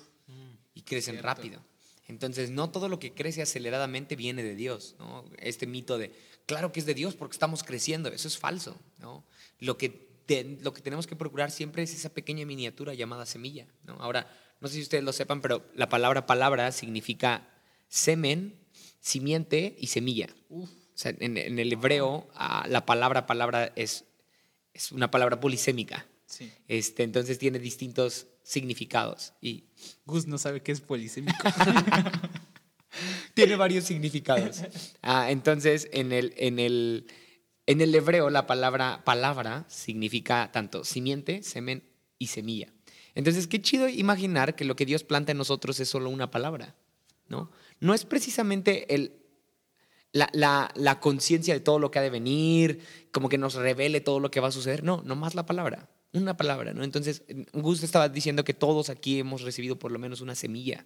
y 0.73 0.81
crecen 0.83 1.15
Cierto. 1.15 1.27
rápido. 1.27 1.61
Entonces, 2.07 2.49
no 2.49 2.69
todo 2.69 2.87
lo 2.87 2.99
que 2.99 3.13
crece 3.13 3.41
aceleradamente 3.41 4.15
viene 4.15 4.41
de 4.41 4.55
Dios, 4.55 4.95
¿no? 4.97 5.25
Este 5.39 5.67
mito 5.67 5.97
de, 5.97 6.13
claro 6.45 6.71
que 6.71 6.79
es 6.79 6.85
de 6.85 6.93
Dios 6.93 7.15
porque 7.15 7.33
estamos 7.35 7.63
creciendo, 7.63 8.07
eso 8.09 8.29
es 8.29 8.37
falso, 8.37 8.79
¿no? 8.99 9.25
Lo 9.59 9.77
que, 9.77 9.89
te- 10.25 10.57
lo 10.61 10.73
que 10.73 10.81
tenemos 10.81 11.05
que 11.05 11.17
procurar 11.17 11.51
siempre 11.51 11.83
es 11.83 11.93
esa 11.93 12.07
pequeña 12.13 12.45
miniatura 12.45 12.93
llamada 12.93 13.25
semilla, 13.25 13.67
¿no? 13.83 13.95
Ahora, 13.95 14.25
no 14.61 14.69
sé 14.69 14.75
si 14.75 14.81
ustedes 14.83 15.03
lo 15.03 15.11
sepan, 15.11 15.41
pero 15.41 15.65
la 15.75 15.89
palabra 15.89 16.25
palabra 16.25 16.71
significa 16.71 17.45
semen, 17.89 18.57
simiente 19.01 19.75
y 19.77 19.87
semilla. 19.87 20.29
O 20.97 20.99
sea, 20.99 21.13
en, 21.19 21.37
en 21.37 21.59
el 21.59 21.71
hebreo 21.71 22.27
la 22.67 22.87
palabra 22.87 23.27
palabra 23.27 23.71
es, 23.75 24.05
es 24.73 24.91
una 24.91 25.11
palabra 25.11 25.39
polisémica. 25.39 26.07
Sí. 26.25 26.51
Este, 26.67 27.03
entonces 27.03 27.37
tiene 27.37 27.59
distintos 27.59 28.25
significados 28.41 29.33
y 29.39 29.65
Gus 30.05 30.25
no 30.25 30.39
sabe 30.39 30.63
qué 30.63 30.71
es 30.71 30.81
polisémico. 30.81 31.37
tiene 33.35 33.55
varios 33.57 33.83
significados. 33.83 34.63
Ah, 35.03 35.29
entonces, 35.29 35.87
en 35.93 36.11
el, 36.11 36.33
en, 36.35 36.57
el, 36.57 37.05
en 37.67 37.81
el 37.81 37.93
hebreo, 37.93 38.31
la 38.31 38.47
palabra 38.47 39.03
palabra 39.05 39.65
significa 39.69 40.49
tanto 40.51 40.83
simiente, 40.83 41.43
semen 41.43 41.83
y 42.17 42.27
semilla. 42.27 42.73
Entonces, 43.13 43.45
qué 43.45 43.61
chido 43.61 43.87
imaginar 43.87 44.55
que 44.55 44.65
lo 44.65 44.75
que 44.75 44.87
Dios 44.87 45.03
planta 45.03 45.31
en 45.33 45.37
nosotros 45.37 45.79
es 45.79 45.89
solo 45.89 46.09
una 46.09 46.31
palabra, 46.31 46.75
¿no? 47.27 47.51
No 47.79 47.93
es 47.93 48.03
precisamente 48.05 48.95
el, 48.95 49.16
la, 50.11 50.29
la, 50.33 50.71
la 50.75 50.99
conciencia 50.99 51.53
de 51.53 51.59
todo 51.59 51.79
lo 51.79 51.91
que 51.91 51.99
ha 51.99 52.01
de 52.01 52.09
venir, 52.09 52.79
como 53.11 53.29
que 53.29 53.37
nos 53.37 53.55
revele 53.55 54.01
todo 54.01 54.19
lo 54.19 54.31
que 54.31 54.39
va 54.39 54.47
a 54.47 54.51
suceder. 54.51 54.83
No, 54.83 55.01
nomás 55.03 55.35
la 55.35 55.45
palabra, 55.45 55.89
una 56.13 56.37
palabra, 56.37 56.73
¿no? 56.73 56.83
Entonces, 56.83 57.23
Gus 57.53 57.83
estaba 57.83 58.09
diciendo 58.09 58.43
que 58.43 58.53
todos 58.53 58.89
aquí 58.89 59.19
hemos 59.19 59.41
recibido 59.41 59.77
por 59.77 59.91
lo 59.91 59.99
menos 59.99 60.21
una 60.21 60.35
semilla, 60.35 60.85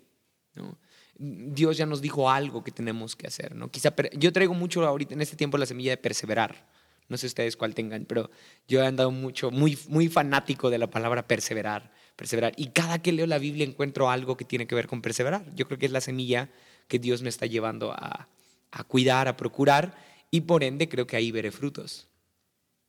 ¿no? 0.55 0.77
Dios 1.17 1.77
ya 1.77 1.85
nos 1.85 2.01
dijo 2.01 2.31
algo 2.31 2.63
que 2.63 2.71
tenemos 2.71 3.15
que 3.15 3.27
hacer, 3.27 3.55
¿no? 3.55 3.69
Quizá 3.69 3.93
yo 4.13 4.33
traigo 4.33 4.53
mucho 4.53 4.85
ahorita 4.85 5.13
en 5.13 5.21
este 5.21 5.35
tiempo 5.35 5.57
la 5.57 5.65
semilla 5.65 5.91
de 5.91 5.97
perseverar. 5.97 6.67
No 7.09 7.17
sé 7.17 7.27
ustedes 7.27 7.57
cuál 7.57 7.75
tengan, 7.75 8.05
pero 8.05 8.31
yo 8.67 8.81
he 8.81 8.87
andado 8.87 9.11
mucho, 9.11 9.51
muy, 9.51 9.77
muy 9.89 10.07
fanático 10.07 10.69
de 10.69 10.77
la 10.77 10.89
palabra 10.89 11.27
perseverar, 11.27 11.91
perseverar. 12.15 12.53
Y 12.55 12.67
cada 12.67 13.01
que 13.01 13.11
leo 13.11 13.27
la 13.27 13.37
Biblia 13.37 13.65
encuentro 13.65 14.09
algo 14.09 14.37
que 14.37 14.45
tiene 14.45 14.65
que 14.65 14.75
ver 14.75 14.87
con 14.87 15.01
perseverar. 15.01 15.53
Yo 15.53 15.67
creo 15.67 15.77
que 15.77 15.87
es 15.87 15.91
la 15.91 15.99
semilla 15.99 16.49
que 16.87 16.99
Dios 16.99 17.21
me 17.21 17.29
está 17.29 17.45
llevando 17.45 17.91
a, 17.91 18.29
a 18.71 18.83
cuidar, 18.83 19.27
a 19.27 19.35
procurar, 19.37 19.95
y 20.31 20.41
por 20.41 20.63
ende 20.63 20.87
creo 20.87 21.05
que 21.05 21.15
ahí 21.15 21.31
veré 21.31 21.51
frutos. 21.51 22.07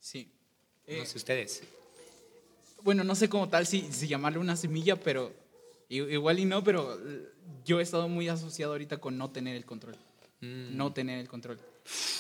Sí. 0.00 0.28
No 0.86 0.94
Eh, 0.94 1.06
sé 1.06 1.16
ustedes. 1.18 1.62
bueno, 2.82 3.04
no 3.04 3.14
sé 3.14 3.28
cómo 3.28 3.48
tal 3.48 3.66
si, 3.66 3.92
si 3.92 4.08
llamarle 4.08 4.38
una 4.38 4.56
semilla, 4.56 4.96
pero 4.96 5.32
igual 5.88 6.38
y 6.38 6.44
no, 6.44 6.64
pero 6.64 6.98
eh, 6.98 7.28
yo 7.64 7.78
he 7.80 7.82
estado 7.82 8.08
muy 8.08 8.28
asociado 8.28 8.72
ahorita 8.72 8.98
con 8.98 9.16
no 9.18 9.30
tener 9.30 9.56
el 9.56 9.64
control. 9.64 9.96
Mm. 10.40 10.76
No 10.76 10.92
tener 10.92 11.18
el 11.20 11.28
control. 11.28 11.58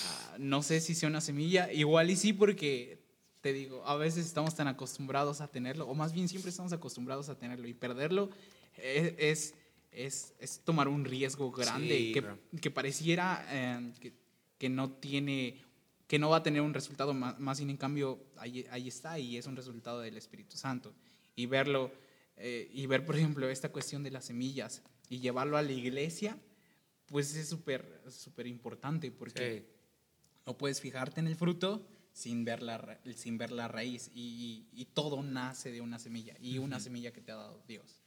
Ah, 0.06 0.36
no 0.38 0.62
sé 0.62 0.80
si 0.80 0.94
sea 0.94 1.08
una 1.08 1.20
semilla, 1.20 1.72
igual 1.72 2.10
y 2.10 2.16
sí 2.16 2.32
porque 2.32 2.98
te 3.40 3.52
digo, 3.52 3.84
a 3.86 3.96
veces 3.96 4.24
estamos 4.26 4.54
tan 4.54 4.68
acostumbrados 4.68 5.40
a 5.40 5.48
tenerlo, 5.48 5.88
o 5.88 5.94
más 5.94 6.12
bien 6.12 6.28
siempre 6.28 6.50
estamos 6.50 6.72
acostumbrados 6.72 7.28
a 7.28 7.36
tenerlo 7.36 7.66
y 7.66 7.74
perderlo 7.74 8.30
es, 8.76 9.14
es, 9.18 9.54
es- 9.92 10.34
es 10.38 10.60
tomar 10.64 10.88
un 10.88 11.04
riesgo 11.04 11.50
grande 11.52 11.96
Sí, 11.96 12.12
que, 12.12 12.58
que 12.60 12.70
pareciera 12.70 13.46
eh, 13.50 13.92
que, 14.00 14.12
que 14.58 14.68
no 14.68 14.90
tiene 14.92 15.60
que 16.06 16.18
no 16.18 16.28
va 16.28 16.38
a 16.38 16.42
tener 16.42 16.60
un 16.60 16.74
resultado 16.74 17.14
más, 17.14 17.38
más 17.38 17.58
bien 17.58 17.70
en 17.70 17.76
cambio 17.78 18.22
ahí, 18.36 18.66
ahí 18.70 18.88
está 18.88 19.18
y 19.18 19.36
es 19.38 19.46
un 19.46 19.56
resultado 19.56 20.00
del 20.00 20.16
Espíritu 20.18 20.56
Santo 20.58 20.94
y 21.36 21.46
verlo 21.46 21.90
eh, 22.36 22.68
y 22.72 22.84
ver 22.86 23.04
por 23.06 23.16
ejemplo 23.16 23.48
esta 23.48 23.70
cuestión 23.70 24.02
de 24.02 24.10
las 24.10 24.26
semillas 24.26 24.82
y 25.08 25.20
llevarlo 25.20 25.56
a 25.56 25.62
la 25.62 25.72
iglesia 25.72 26.38
pues 27.06 27.34
es 27.34 27.48
súper 27.48 28.02
súper 28.10 28.46
importante 28.46 29.10
porque 29.10 29.60
Sí. 29.60 29.66
no 30.46 30.58
puedes 30.58 30.80
fijarte 30.80 31.20
en 31.20 31.26
el 31.28 31.36
fruto 31.36 31.86
sin 32.12 32.44
ver 32.44 32.62
la, 32.62 33.00
sin 33.16 33.38
ver 33.38 33.50
la 33.52 33.68
raíz 33.68 34.10
y, 34.14 34.66
y 34.72 34.84
todo 34.86 35.22
nace 35.22 35.72
de 35.72 35.80
una 35.80 35.98
semilla 35.98 36.34
y 36.40 36.58
una 36.58 36.78
semilla 36.78 37.10
que 37.12 37.22
te 37.22 37.32
ha 37.32 37.36
dado 37.36 37.62
Dios. 37.66 38.01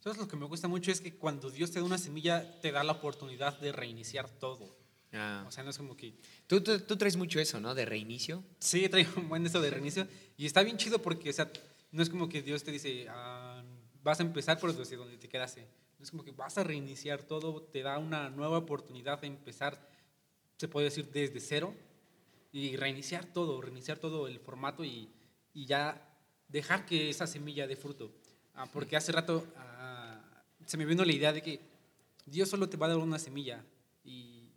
¿Sabes 0.00 0.18
lo 0.18 0.28
que 0.28 0.36
me 0.36 0.46
gusta 0.46 0.68
mucho? 0.68 0.90
Es 0.90 1.00
que 1.00 1.14
cuando 1.16 1.50
Dios 1.50 1.70
te 1.70 1.80
da 1.80 1.84
una 1.84 1.98
semilla, 1.98 2.60
te 2.60 2.72
da 2.72 2.84
la 2.84 2.92
oportunidad 2.92 3.58
de 3.60 3.72
reiniciar 3.72 4.28
todo. 4.28 4.76
Ah. 5.12 5.44
O 5.46 5.50
sea, 5.50 5.64
no 5.64 5.70
es 5.70 5.78
como 5.78 5.96
que. 5.96 6.14
Tú, 6.46 6.60
tú, 6.60 6.80
tú 6.80 6.96
traes 6.96 7.16
mucho 7.16 7.40
eso, 7.40 7.60
¿no? 7.60 7.74
De 7.74 7.84
reinicio. 7.84 8.44
Sí, 8.60 8.88
traigo 8.88 9.12
un 9.16 9.28
buen 9.28 9.44
esto 9.46 9.60
de 9.60 9.70
reinicio. 9.70 10.06
Y 10.36 10.46
está 10.46 10.62
bien 10.62 10.76
chido 10.76 11.00
porque, 11.00 11.30
o 11.30 11.32
sea, 11.32 11.50
no 11.90 12.02
es 12.02 12.10
como 12.10 12.28
que 12.28 12.42
Dios 12.42 12.62
te 12.64 12.70
dice, 12.70 13.06
ah, 13.08 13.62
vas 14.02 14.20
a 14.20 14.22
empezar 14.22 14.58
por 14.58 14.74
donde 14.74 15.18
te 15.18 15.28
quedaste. 15.28 15.66
No 15.98 16.04
es 16.04 16.10
como 16.10 16.22
que 16.22 16.30
vas 16.30 16.58
a 16.58 16.64
reiniciar 16.64 17.22
todo, 17.22 17.62
te 17.62 17.82
da 17.82 17.98
una 17.98 18.30
nueva 18.30 18.58
oportunidad 18.58 19.20
de 19.20 19.26
empezar, 19.26 19.90
se 20.56 20.68
puede 20.68 20.86
decir, 20.86 21.10
desde 21.10 21.40
cero 21.40 21.74
y 22.52 22.76
reiniciar 22.76 23.24
todo, 23.26 23.60
reiniciar 23.60 23.98
todo 23.98 24.28
el 24.28 24.38
formato 24.38 24.84
y, 24.84 25.10
y 25.52 25.66
ya 25.66 26.08
dejar 26.46 26.86
que 26.86 27.10
esa 27.10 27.26
semilla 27.26 27.66
dé 27.66 27.76
fruto. 27.76 28.12
Ah, 28.58 28.66
porque 28.72 28.96
hace 28.96 29.12
rato 29.12 29.46
ah, 29.56 30.20
se 30.66 30.76
me 30.76 30.84
vino 30.84 31.04
la 31.04 31.12
idea 31.12 31.32
de 31.32 31.42
que 31.42 31.60
Dios 32.26 32.48
solo 32.48 32.68
te 32.68 32.76
va 32.76 32.86
a 32.86 32.88
dar 32.90 32.98
una 32.98 33.20
semilla 33.20 33.64
y 34.04 34.50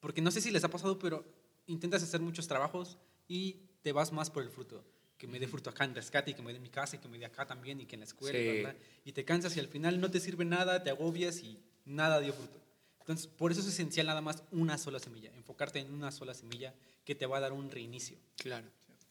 porque 0.00 0.20
no 0.20 0.32
sé 0.32 0.40
si 0.40 0.50
les 0.50 0.64
ha 0.64 0.68
pasado, 0.68 0.98
pero 0.98 1.24
intentas 1.66 2.02
hacer 2.02 2.20
muchos 2.20 2.48
trabajos 2.48 2.98
y 3.28 3.56
te 3.82 3.92
vas 3.92 4.12
más 4.12 4.30
por 4.30 4.42
el 4.42 4.50
fruto. 4.50 4.84
Que 5.16 5.26
me 5.26 5.38
dé 5.38 5.46
fruto 5.46 5.70
acá 5.70 5.84
en 5.84 5.94
rescate 5.94 6.32
y 6.32 6.34
que 6.34 6.42
me 6.42 6.52
dé 6.52 6.58
mi 6.58 6.68
casa 6.68 6.96
y 6.96 6.98
que 6.98 7.08
me 7.08 7.18
dé 7.18 7.24
acá 7.24 7.46
también 7.46 7.80
y 7.80 7.86
que 7.86 7.94
en 7.94 8.00
la 8.00 8.06
escuela. 8.06 8.72
Sí. 8.72 8.78
Y 9.04 9.12
te 9.12 9.24
cansas 9.24 9.56
y 9.56 9.60
al 9.60 9.68
final 9.68 10.00
no 10.00 10.10
te 10.10 10.20
sirve 10.20 10.44
nada, 10.44 10.82
te 10.82 10.90
agobias 10.90 11.38
y 11.38 11.58
nada 11.84 12.20
dio 12.20 12.32
fruto. 12.32 12.60
Entonces, 13.00 13.28
por 13.28 13.52
eso 13.52 13.60
es 13.60 13.68
esencial 13.68 14.06
nada 14.06 14.20
más 14.20 14.42
una 14.50 14.76
sola 14.76 14.98
semilla, 14.98 15.32
enfocarte 15.34 15.78
en 15.78 15.94
una 15.94 16.10
sola 16.10 16.34
semilla 16.34 16.74
que 17.04 17.14
te 17.14 17.24
va 17.24 17.38
a 17.38 17.40
dar 17.40 17.52
un 17.52 17.70
reinicio. 17.70 18.18
Claro, 18.36 18.66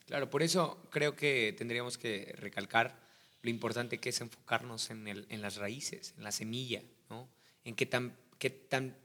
claro. 0.05 0.29
Por 0.29 0.43
eso 0.43 0.77
creo 0.91 1.15
que 1.15 1.55
tendríamos 1.57 1.97
que 1.97 2.35
recalcar 2.37 3.04
lo 3.45 3.51
importante 3.51 3.99
que 3.99 4.09
es 4.09 4.19
enfocarnos 4.21 4.89
en, 4.89 5.07
el, 5.07 5.27
en 5.29 5.41
las 5.41 5.57
raíces, 5.57 6.15
en 6.17 6.23
la 6.23 6.31
semilla, 6.31 6.81
¿no? 7.11 7.29
En 7.63 7.75
qué 7.75 7.85
tan, 7.85 8.17
qué, 8.39 8.49
tan, 8.49 8.97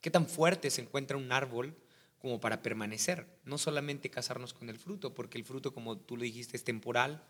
qué 0.00 0.10
tan 0.10 0.28
fuerte 0.28 0.70
se 0.70 0.82
encuentra 0.82 1.16
un 1.16 1.32
árbol 1.32 1.74
como 2.20 2.40
para 2.40 2.62
permanecer. 2.62 3.26
No 3.44 3.58
solamente 3.58 4.08
casarnos 4.08 4.54
con 4.54 4.70
el 4.70 4.78
fruto, 4.78 5.14
porque 5.14 5.36
el 5.36 5.44
fruto, 5.44 5.74
como 5.74 5.98
tú 5.98 6.16
lo 6.16 6.22
dijiste, 6.22 6.56
es 6.56 6.62
temporal. 6.62 7.24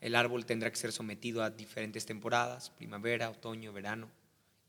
El 0.00 0.14
árbol 0.14 0.46
tendrá 0.46 0.70
que 0.70 0.76
ser 0.76 0.92
sometido 0.92 1.42
a 1.42 1.50
diferentes 1.50 2.06
temporadas, 2.06 2.70
primavera, 2.70 3.28
otoño, 3.28 3.72
verano, 3.72 4.08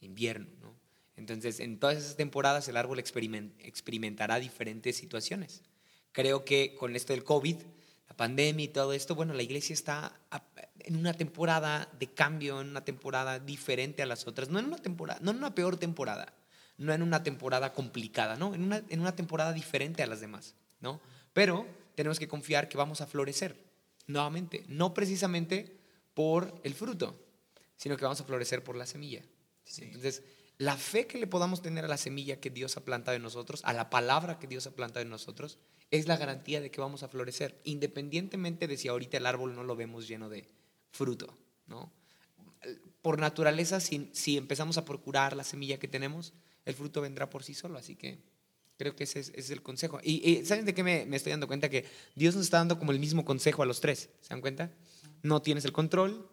invierno, 0.01 0.47
¿no? 0.59 0.73
Entonces, 1.15 1.59
en 1.59 1.77
todas 1.77 1.97
esas 1.97 2.15
temporadas 2.15 2.67
el 2.67 2.77
árbol 2.77 2.97
experimen- 2.97 3.53
experimentará 3.59 4.39
diferentes 4.39 4.97
situaciones. 4.97 5.61
Creo 6.11 6.45
que 6.45 6.73
con 6.73 6.95
esto 6.95 7.13
del 7.13 7.23
COVID, 7.23 7.57
la 8.07 8.15
pandemia 8.15 8.65
y 8.65 8.67
todo 8.67 8.93
esto, 8.93 9.15
bueno, 9.15 9.33
la 9.33 9.43
iglesia 9.43 9.73
está 9.73 10.19
en 10.79 10.95
una 10.95 11.13
temporada 11.13 11.89
de 11.99 12.13
cambio, 12.13 12.61
en 12.61 12.69
una 12.69 12.85
temporada 12.85 13.39
diferente 13.39 14.03
a 14.03 14.05
las 14.05 14.27
otras, 14.27 14.49
no 14.49 14.59
en 14.59 14.65
una 14.65 14.77
temporada, 14.77 15.19
no 15.23 15.31
en 15.31 15.37
una 15.37 15.55
peor 15.55 15.77
temporada, 15.77 16.33
no 16.77 16.93
en 16.93 17.01
una 17.01 17.23
temporada 17.23 17.73
complicada, 17.73 18.35
no, 18.35 18.53
en 18.53 18.63
una, 18.63 18.83
en 18.89 18.99
una 18.99 19.15
temporada 19.15 19.53
diferente 19.53 20.03
a 20.03 20.07
las 20.07 20.21
demás, 20.21 20.55
¿no? 20.81 21.01
Pero 21.33 21.65
tenemos 21.95 22.19
que 22.19 22.27
confiar 22.27 22.69
que 22.69 22.77
vamos 22.77 23.01
a 23.01 23.07
florecer 23.07 23.63
nuevamente, 24.07 24.65
no 24.67 24.93
precisamente 24.93 25.79
por 26.13 26.59
el 26.63 26.73
fruto, 26.73 27.19
sino 27.77 27.97
que 27.97 28.03
vamos 28.03 28.21
a 28.21 28.25
florecer 28.25 28.63
por 28.63 28.75
la 28.75 28.85
semilla. 28.85 29.23
Entonces, 29.77 30.23
la 30.57 30.77
fe 30.77 31.07
que 31.07 31.17
le 31.17 31.27
podamos 31.27 31.61
tener 31.61 31.85
a 31.85 31.87
la 31.87 31.97
semilla 31.97 32.39
que 32.39 32.49
Dios 32.49 32.77
ha 32.77 32.85
plantado 32.85 33.15
en 33.15 33.23
nosotros, 33.23 33.61
a 33.63 33.73
la 33.73 33.89
palabra 33.89 34.39
que 34.39 34.47
Dios 34.47 34.67
ha 34.67 34.71
plantado 34.71 35.01
en 35.01 35.09
nosotros, 35.09 35.57
es 35.93 36.07
la 36.07 36.17
garantía 36.17 36.59
de 36.59 36.71
que 36.71 36.81
vamos 36.81 37.03
a 37.03 37.07
florecer, 37.07 37.61
independientemente 37.65 38.67
de 38.67 38.77
si 38.77 38.87
ahorita 38.87 39.17
el 39.17 39.27
árbol 39.27 39.53
no 39.53 39.63
lo 39.63 39.75
vemos 39.75 40.07
lleno 40.07 40.27
de 40.27 40.47
fruto, 40.89 41.37
¿no? 41.67 41.91
Por 43.03 43.19
naturaleza, 43.19 43.79
si, 43.79 44.09
si 44.11 44.35
empezamos 44.35 44.79
a 44.79 44.85
procurar 44.85 45.35
la 45.35 45.43
semilla 45.43 45.77
que 45.77 45.87
tenemos, 45.87 46.33
el 46.65 46.73
fruto 46.73 46.99
vendrá 46.99 47.29
por 47.29 47.43
sí 47.43 47.53
solo, 47.53 47.77
así 47.77 47.95
que 47.95 48.17
creo 48.75 48.95
que 48.95 49.03
ese 49.03 49.19
es, 49.19 49.51
el 49.51 49.61
consejo. 49.61 49.99
Y, 50.01 50.43
¿saben 50.45 50.65
de 50.65 50.73
qué 50.73 50.81
me, 50.81 51.15
estoy 51.15 51.29
dando 51.29 51.45
cuenta? 51.45 51.69
Que 51.69 51.85
Dios 52.15 52.33
nos 52.33 52.45
está 52.45 52.57
dando 52.57 52.79
como 52.79 52.91
el 52.91 52.97
mismo 52.99 53.23
consejo 53.23 53.61
a 53.61 53.67
los 53.67 53.79
tres, 53.79 54.09
¿se 54.21 54.29
dan 54.29 54.41
cuenta? 54.41 54.71
No 55.21 55.43
tienes 55.43 55.63
el 55.63 55.73
control, 55.73 56.27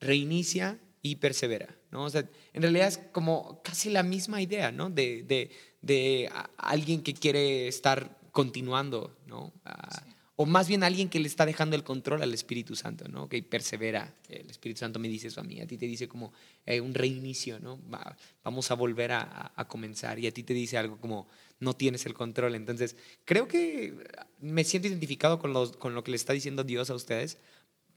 reinicia 0.00 0.80
y 1.02 1.16
persevera, 1.16 1.78
¿no? 1.92 2.02
O 2.02 2.10
sea, 2.10 2.28
en 2.52 2.62
realidad 2.62 2.88
es 2.88 2.98
como 3.12 3.62
casi 3.62 3.90
la 3.90 4.02
misma 4.02 4.42
idea, 4.42 4.72
¿no? 4.72 4.90
De, 4.90 5.22
de, 5.22 5.52
de 5.82 6.28
alguien 6.56 7.00
que 7.04 7.14
quiere 7.14 7.68
estar 7.68 8.23
continuando, 8.34 9.16
¿no? 9.26 9.52
Ah, 9.64 10.02
O 10.36 10.46
más 10.46 10.66
bien 10.66 10.82
alguien 10.82 11.08
que 11.08 11.20
le 11.20 11.28
está 11.28 11.46
dejando 11.46 11.76
el 11.76 11.84
control 11.84 12.20
al 12.20 12.34
Espíritu 12.34 12.74
Santo, 12.74 13.06
¿no? 13.06 13.28
Que 13.28 13.40
persevera. 13.44 14.12
El 14.28 14.50
Espíritu 14.50 14.80
Santo 14.80 14.98
me 14.98 15.06
dice 15.08 15.28
eso 15.28 15.40
a 15.40 15.44
mí, 15.44 15.60
a 15.60 15.66
ti 15.68 15.78
te 15.78 15.86
dice 15.86 16.08
como 16.08 16.32
eh, 16.66 16.80
un 16.80 16.92
reinicio, 16.92 17.60
¿no? 17.60 17.78
Va- 17.88 18.16
vamos 18.42 18.68
a 18.72 18.74
volver 18.74 19.12
a, 19.12 19.20
a- 19.22 19.52
a 19.54 19.68
comenzar 19.68 20.18
y 20.18 20.26
a 20.26 20.32
ti 20.32 20.42
te 20.42 20.52
dice 20.52 20.76
algo 20.76 20.98
como 20.98 21.28
no 21.60 21.74
tienes 21.74 22.04
el 22.06 22.14
control. 22.14 22.56
Entonces, 22.56 22.96
creo 23.24 23.46
que 23.46 23.94
me 24.40 24.64
siento 24.64 24.88
identificado 24.88 25.38
con, 25.38 25.52
los, 25.52 25.76
con 25.76 25.94
lo 25.94 26.02
que 26.02 26.10
le 26.10 26.16
está 26.16 26.32
diciendo 26.32 26.64
Dios 26.64 26.90
a 26.90 26.94
ustedes, 26.96 27.38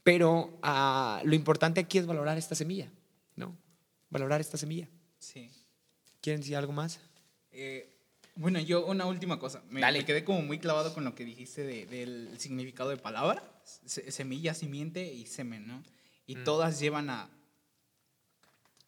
pero 0.04 0.56
ah, 0.62 1.20
lo 1.24 1.34
importante 1.34 1.80
aquí 1.80 1.98
es 1.98 2.06
valorar 2.06 2.38
esta 2.38 2.54
semilla, 2.54 2.88
¿no? 3.34 3.58
Valorar 4.10 4.40
esta 4.40 4.56
semilla. 4.56 4.88
Sí. 5.18 5.50
¿Quieren 6.20 6.40
decir 6.40 6.54
algo 6.54 6.72
más? 6.72 7.00
Eh, 7.50 7.97
bueno, 8.38 8.60
yo 8.60 8.86
una 8.86 9.04
última 9.06 9.38
cosa. 9.38 9.62
Me, 9.68 9.80
Dale. 9.80 9.98
me 10.00 10.04
quedé 10.04 10.24
como 10.24 10.42
muy 10.42 10.58
clavado 10.58 10.94
con 10.94 11.04
lo 11.04 11.14
que 11.14 11.24
dijiste 11.24 11.62
de- 11.64 11.86
del 11.86 12.38
significado 12.38 12.90
de 12.90 12.96
palabra. 12.96 13.42
Se- 13.64 14.10
semilla, 14.12 14.54
simiente 14.54 15.04
y 15.12 15.26
semen, 15.26 15.66
¿no? 15.66 15.82
Y 16.26 16.36
Mm. 16.36 16.44
todas 16.44 16.78
llevan 16.80 17.10
a... 17.10 17.30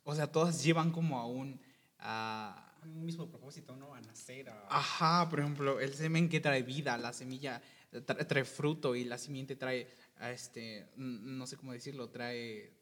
O 0.04 0.14
sea, 0.14 0.26
todas 0.30 0.62
llevan 0.62 0.90
como 0.92 1.18
a 1.18 1.26
un... 1.26 1.60
a... 1.98 2.66
Un 2.82 3.04
mismo 3.04 3.28
propósito, 3.28 3.76
¿no? 3.76 3.94
A 3.94 4.00
nacer, 4.00 4.48
a... 4.48 4.66
Ajá, 4.70 5.28
por 5.28 5.40
ejemplo, 5.40 5.80
el 5.80 5.92
semen 5.94 6.28
que 6.30 6.40
trae 6.40 6.62
vida, 6.62 6.96
la 6.96 7.12
semilla 7.12 7.60
tra- 7.92 8.26
trae 8.26 8.44
fruto 8.46 8.94
y 8.96 9.04
la 9.04 9.18
simiente 9.18 9.54
trae, 9.56 9.86
a 10.16 10.30
este, 10.30 10.88
no 10.96 11.46
sé 11.46 11.56
cómo 11.58 11.72
decirlo, 11.72 12.08
trae 12.08 12.72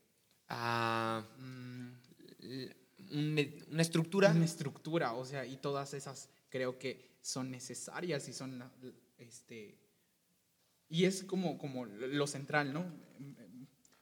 Ah, 0.49 1.25
mm, 1.39 1.89
una 3.71 3.83
estructura. 3.83 4.31
una 4.31 4.45
estructura, 4.45 5.14
o 5.14 5.25
sea, 5.25 5.45
y 5.47 5.57
todas 5.57 5.95
esas 5.95 6.29
creo 6.49 6.78
que 6.78 7.18
son 7.20 7.51
necesarias 7.51 8.28
y 8.28 8.32
son, 8.32 8.62
este, 9.18 9.76
y 10.88 11.05
es 11.05 11.22
como, 11.24 11.59
como 11.59 11.84
lo 11.86 12.26
central, 12.26 12.72
¿no? 12.72 12.84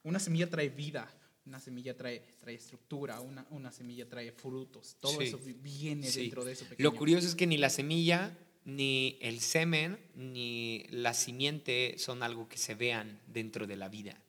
Una 0.02 0.18
semilla 0.20 0.48
trae 0.48 0.68
vida, 0.68 1.08
una 1.46 1.58
semilla 1.60 1.96
trae, 1.96 2.20
trae 2.38 2.54
estructura, 2.54 3.20
una, 3.20 3.46
una 3.50 3.72
semilla 3.72 4.08
trae 4.08 4.30
frutos, 4.32 4.96
todo 5.00 5.18
Sí. 5.20 5.26
eso 5.28 5.38
vi- 5.38 5.54
viene 5.54 6.08
Sí. 6.08 6.22
dentro 6.22 6.44
de 6.44 6.52
eso. 6.52 6.64
Lo 6.64 6.70
pequeño. 6.70 6.92
curioso 6.96 7.26
es 7.26 7.34
que 7.34 7.46
ni 7.46 7.56
la 7.56 7.70
semilla, 7.70 8.36
ni 8.64 9.18
el 9.20 9.40
semen, 9.40 9.98
ni 10.14 10.84
la 10.90 11.14
simiente 11.14 11.94
son 11.98 12.22
algo 12.22 12.48
que 12.48 12.58
se 12.58 12.74
vean 12.74 13.20
dentro 13.26 13.66
de 13.66 13.76
la 13.76 13.88
vida. 13.88 14.20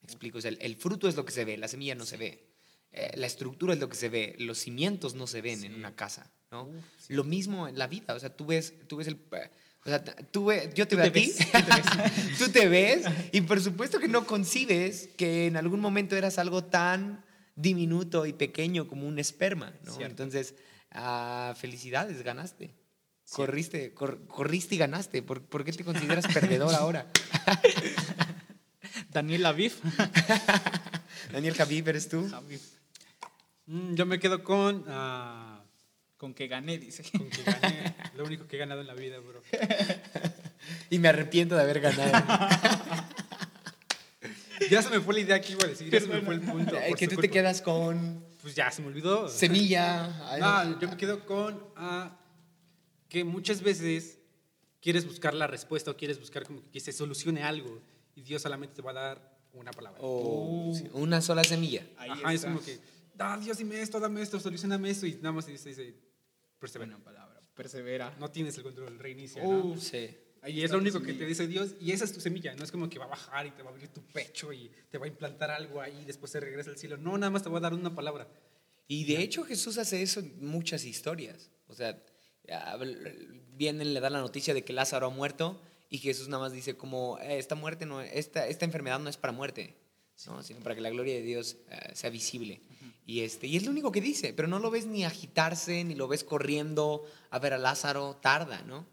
¿Me 0.00 0.06
explico? 0.06 0.38
O 0.38 0.40
sea, 0.40 0.50
el, 0.50 0.58
el 0.60 0.76
fruto 0.76 1.08
es 1.08 1.14
lo 1.16 1.24
que 1.24 1.32
se 1.32 1.44
ve, 1.44 1.56
la 1.58 1.68
semilla 1.68 1.94
no 1.94 2.06
se 2.06 2.16
ve. 2.16 2.49
Eh, 2.92 3.12
la 3.16 3.26
estructura 3.26 3.72
es 3.74 3.78
lo 3.80 3.88
que 3.88 3.96
se 3.96 4.08
ve, 4.08 4.34
los 4.38 4.58
cimientos 4.58 5.14
no 5.14 5.26
se 5.26 5.40
ven 5.40 5.62
en 5.64 5.74
una 5.74 5.94
casa, 5.94 6.30
¿no? 6.50 6.68
Lo 7.08 7.22
mismo 7.24 7.68
en 7.68 7.78
la 7.78 7.86
vida, 7.86 8.14
o 8.14 8.18
sea, 8.20 8.34
tú 8.36 8.46
ves, 8.46 8.74
tú 8.88 8.96
ves 8.96 9.06
el... 9.06 9.20
O 9.82 9.88
sea, 9.88 10.04
tú 10.04 10.46
ve- 10.46 10.70
yo 10.74 10.86
te 10.86 10.94
veo 10.96 11.06
a 11.06 11.10
ti, 11.12 11.32
tú 12.38 12.48
te 12.50 12.68
ves. 12.68 13.06
y 13.32 13.40
por 13.42 13.60
supuesto 13.62 13.98
que 13.98 14.08
no 14.08 14.26
concibes 14.26 15.08
que 15.16 15.46
en 15.46 15.56
algún 15.56 15.80
momento 15.80 16.16
eras 16.16 16.38
algo 16.38 16.64
tan 16.64 17.24
diminuto 17.56 18.26
y 18.26 18.32
pequeño 18.34 18.86
como 18.88 19.06
un 19.06 19.18
esperma, 19.18 19.72
¿no? 19.84 19.92
Cierto. 19.94 20.22
Entonces, 20.24 20.54
ah, 20.90 21.54
felicidades, 21.58 22.22
ganaste. 22.22 22.74
Corriste, 23.30 23.94
cor- 23.94 24.26
corriste 24.26 24.74
y 24.74 24.78
ganaste. 24.78 25.22
¿Por, 25.22 25.42
por 25.44 25.64
qué 25.64 25.72
te 25.72 25.84
consideras 25.84 26.26
perdedor 26.34 26.74
ahora? 26.74 27.10
Daniel 29.10 29.46
Aviv. 29.46 29.72
Daniel 31.32 31.54
Javib, 31.54 31.88
¿eres 31.88 32.08
tú? 32.08 32.28
Mm, 33.70 33.94
yo 33.94 34.04
me 34.06 34.18
quedo 34.18 34.42
con... 34.42 34.84
ah, 34.88 35.62
Con 36.16 36.34
que 36.34 36.48
gané, 36.48 36.76
dice. 36.78 37.04
con 37.16 37.30
que 37.30 37.42
gané. 37.42 37.94
Lo 38.16 38.24
único 38.24 38.46
que 38.46 38.56
he 38.56 38.58
ganado 38.58 38.80
en 38.80 38.86
la 38.88 38.94
vida, 38.94 39.18
bro. 39.20 39.40
Y 40.90 40.98
me 40.98 41.08
arrepiento 41.08 41.54
de 41.54 41.62
haber 41.62 41.80
ganado. 41.80 42.48
Ya 44.70 44.82
se 44.82 44.90
me 44.90 45.00
fue 45.00 45.14
la 45.14 45.20
idea 45.20 45.40
que 45.40 45.52
iba 45.52 45.64
a 45.64 45.68
decir. 45.68 45.90
Ya 45.90 46.00
se 46.00 46.06
me 46.06 46.20
fue 46.20 46.34
el 46.34 46.40
punto. 46.42 46.76
Eh, 46.76 46.88
por 46.90 46.98
que 46.98 47.04
su 47.06 47.10
tú 47.12 47.16
te 47.20 47.28
culpa. 47.28 47.32
quedas 47.32 47.62
con 47.62 48.24
Pues 48.42 48.54
ya 48.54 48.70
se 48.70 48.82
me 48.82 48.88
olvidó. 48.88 49.28
semilla. 49.28 50.08
No, 50.38 50.78
yo 50.80 50.88
me 50.88 50.96
quedo 50.96 51.24
con 51.24 51.62
ah, 51.76 52.16
que 53.08 53.24
muchas 53.24 53.62
veces 53.62 54.18
quieres 54.80 55.06
buscar 55.06 55.32
la 55.34 55.46
respuesta 55.46 55.90
o 55.90 55.96
quieres 55.96 56.18
buscar 56.20 56.44
como 56.44 56.60
que 56.70 56.80
se 56.80 56.92
solucione 56.92 57.42
algo 57.42 57.80
y 58.14 58.22
Dios 58.22 58.42
solamente 58.42 58.74
te 58.76 58.82
va 58.82 58.90
a 58.90 58.94
dar 58.94 59.38
una 59.52 59.70
palabra. 59.72 59.98
o 60.02 60.72
sí, 60.76 60.88
una 60.92 61.20
sola 61.22 61.42
semilla. 61.44 61.86
Ahí 61.96 62.10
Ajá, 62.10 62.28
es 62.32 62.34
está. 62.40 62.48
como 62.52 62.62
que, 62.64 62.78
ah, 63.20 63.38
Dios, 63.38 63.58
dime 63.58 63.80
esto, 63.80 64.00
dame 64.00 64.22
esto, 64.22 64.40
solucioname 64.40 64.90
esto 64.90 65.06
y 65.06 65.14
nada 65.14 65.32
más 65.32 65.46
dice, 65.46 65.68
dice 65.68 65.94
persevera. 66.58 66.92
Buena 66.92 67.04
palabra. 67.04 67.40
Persevera. 67.54 68.16
No 68.18 68.30
tienes 68.30 68.56
el 68.56 68.62
control, 68.62 68.98
reinicia. 68.98 69.42
Uh, 69.42 69.74
¿no? 69.74 69.80
Sí. 69.80 70.10
Y 70.46 70.62
es 70.62 70.70
lo 70.70 70.78
único 70.78 71.02
que 71.02 71.12
te 71.12 71.26
dice 71.26 71.46
Dios 71.46 71.74
y 71.80 71.92
esa 71.92 72.04
es 72.04 72.12
tu 72.12 72.20
semilla. 72.20 72.54
No 72.54 72.64
es 72.64 72.72
como 72.72 72.88
que 72.88 72.98
va 72.98 73.04
a 73.04 73.08
bajar 73.08 73.46
y 73.46 73.50
te 73.50 73.62
va 73.62 73.68
a 73.70 73.72
abrir 73.72 73.88
tu 73.88 74.02
pecho 74.02 74.52
y 74.52 74.70
te 74.90 74.96
va 74.96 75.04
a 75.04 75.08
implantar 75.08 75.50
algo 75.50 75.80
ahí 75.82 76.00
y 76.02 76.04
después 76.06 76.32
se 76.32 76.40
regresa 76.40 76.70
al 76.70 76.78
cielo. 76.78 76.96
No, 76.96 77.18
nada 77.18 77.30
más 77.30 77.42
te 77.42 77.50
va 77.50 77.58
a 77.58 77.60
dar 77.60 77.74
una 77.74 77.94
palabra. 77.94 78.26
Y 78.88 79.04
de 79.04 79.20
hecho 79.22 79.44
Jesús 79.44 79.76
hace 79.76 80.00
eso 80.02 80.20
en 80.20 80.44
muchas 80.44 80.84
historias. 80.84 81.50
O 81.68 81.74
sea, 81.74 82.02
vienen, 83.54 83.92
le 83.92 84.00
dan 84.00 84.14
la 84.14 84.20
noticia 84.20 84.54
de 84.54 84.64
que 84.64 84.72
Lázaro 84.72 85.08
ha 85.08 85.10
muerto 85.10 85.60
y 85.90 85.98
Jesús 85.98 86.28
nada 86.28 86.44
más 86.44 86.52
dice 86.52 86.76
como, 86.76 87.18
"Eh, 87.20 87.38
esta 87.38 87.54
muerte 87.54 87.84
no, 87.84 88.00
esta, 88.00 88.46
esta 88.46 88.64
enfermedad 88.64 88.98
no 88.98 89.10
es 89.10 89.16
para 89.16 89.32
muerte, 89.32 89.76
¿no? 90.26 90.42
sino 90.42 90.60
para 90.60 90.74
que 90.74 90.80
la 90.80 90.90
gloria 90.90 91.14
de 91.14 91.22
Dios 91.22 91.56
eh, 91.70 91.90
sea 91.94 92.10
visible. 92.10 92.60
Y, 93.06 93.20
este, 93.20 93.46
y 93.46 93.56
es 93.56 93.64
lo 93.64 93.70
único 93.70 93.90
que 93.90 94.00
dice, 94.00 94.32
pero 94.32 94.46
no 94.46 94.58
lo 94.58 94.70
ves 94.70 94.86
ni 94.86 95.04
agitarse, 95.04 95.82
ni 95.84 95.94
lo 95.94 96.06
ves 96.06 96.22
corriendo 96.22 97.04
a 97.30 97.38
ver 97.38 97.54
a 97.54 97.58
Lázaro, 97.58 98.16
tarda, 98.22 98.62
¿no? 98.62 98.86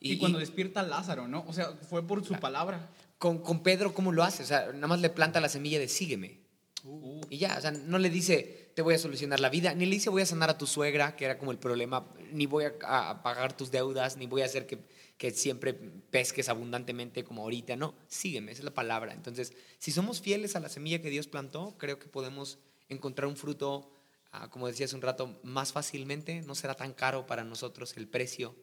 Y, 0.00 0.16
cuando 0.18 0.38
despierta 0.38 0.82
Lázaro, 0.82 1.28
¿no? 1.28 1.44
O 1.46 1.52
sea, 1.52 1.72
fue 1.88 2.06
por 2.06 2.24
su 2.24 2.34
palabra. 2.34 2.88
con, 3.18 3.38
con 3.38 3.62
Pedro, 3.62 3.92
¿cómo 3.92 4.12
lo 4.12 4.24
hace? 4.24 4.42
O 4.42 4.46
sea, 4.46 4.72
nada 4.72 4.86
más 4.86 5.00
le 5.00 5.10
planta 5.10 5.40
la 5.40 5.48
semilla 5.48 5.78
de 5.78 5.88
sígueme. 5.88 6.40
Uh, 6.84 7.20
Y 7.28 7.36
ya, 7.36 7.56
o 7.58 7.60
sea, 7.60 7.70
no 7.70 7.98
le 7.98 8.08
dice, 8.08 8.72
te 8.74 8.80
voy 8.80 8.94
a 8.94 8.98
solucionar 8.98 9.40
la 9.40 9.50
vida, 9.50 9.74
ni 9.74 9.84
le 9.84 9.92
dice, 9.92 10.08
voy 10.08 10.22
a 10.22 10.26
sanar 10.26 10.48
a 10.48 10.56
tu 10.56 10.66
suegra, 10.66 11.14
que 11.14 11.26
era 11.26 11.36
como 11.36 11.52
el 11.52 11.58
problema, 11.58 12.08
ni 12.32 12.46
voy 12.46 12.64
a, 12.64 13.10
a 13.10 13.22
pagar 13.22 13.54
tus 13.54 13.70
deudas, 13.70 14.16
ni 14.16 14.26
voy 14.26 14.40
a 14.40 14.46
hacer 14.46 14.66
que, 14.66 14.78
que 15.20 15.32
siempre 15.32 15.74
pesques 15.74 16.48
abundantemente 16.48 17.24
como 17.24 17.42
ahorita. 17.42 17.76
No, 17.76 17.94
sígueme, 18.08 18.52
esa 18.52 18.62
es 18.62 18.64
la 18.64 18.72
palabra. 18.72 19.12
Entonces, 19.12 19.52
si 19.78 19.92
somos 19.92 20.22
fieles 20.22 20.56
a 20.56 20.60
la 20.60 20.70
semilla 20.70 21.02
que 21.02 21.10
Dios 21.10 21.26
plantó, 21.26 21.76
creo 21.76 21.98
que 21.98 22.08
podemos 22.08 22.58
encontrar 22.88 23.28
un 23.28 23.36
fruto, 23.36 23.92
ah, 24.32 24.48
como 24.48 24.66
decía 24.66 24.86
hace 24.86 24.96
un 24.96 25.02
rato, 25.02 25.38
más 25.42 25.74
fácilmente. 25.74 26.40
No 26.40 26.54
será 26.54 26.74
tan 26.74 26.94
caro 26.94 27.26
para 27.26 27.44
nosotros 27.44 27.98
el 27.98 28.08
precio 28.08 28.56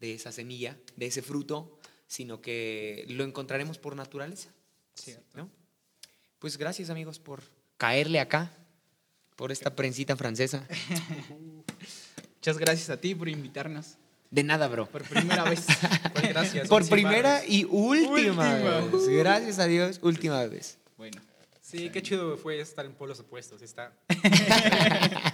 de 0.00 0.14
esa 0.14 0.32
semilla, 0.32 0.76
de 0.96 1.06
ese 1.06 1.22
fruto, 1.22 1.78
sino 2.08 2.40
que 2.40 3.04
lo 3.06 3.22
encontraremos 3.22 3.78
por 3.78 3.94
naturaleza. 3.94 4.52
Cierto. 4.94 5.38
¿no? 5.38 5.48
Pues 6.40 6.58
gracias 6.58 6.90
amigos 6.90 7.20
por 7.20 7.44
caerle 7.76 8.18
acá, 8.18 8.50
por 9.36 9.52
esta 9.52 9.76
prensita 9.76 10.16
francesa. 10.16 10.66
Muchas 12.34 12.58
gracias 12.58 12.90
a 12.90 13.00
ti 13.00 13.14
por 13.14 13.28
invitarnos 13.28 13.96
De 14.30 14.42
nada, 14.44 14.68
bro. 14.68 14.86
por 14.86 15.02
primera 15.02 15.44
vez. 15.44 15.66
Pues 16.12 16.28
gracias. 16.28 16.68
Por 16.68 16.88
primera 16.88 17.42
y 17.46 17.64
última, 17.64 18.10
Última. 18.12 18.80
vez. 18.80 19.08
Gracias 19.08 19.58
a 19.58 19.66
Dios, 19.66 19.98
última 20.02 20.44
vez. 20.46 20.78
Bueno, 20.96 21.20
Sí, 21.60 21.90
qué 21.90 22.02
chido 22.02 22.36
fue 22.36 22.60
estar 22.60 22.84
en 22.86 22.92
polos 22.94 23.18
opuestos. 23.20 23.62
Está. 23.62 23.92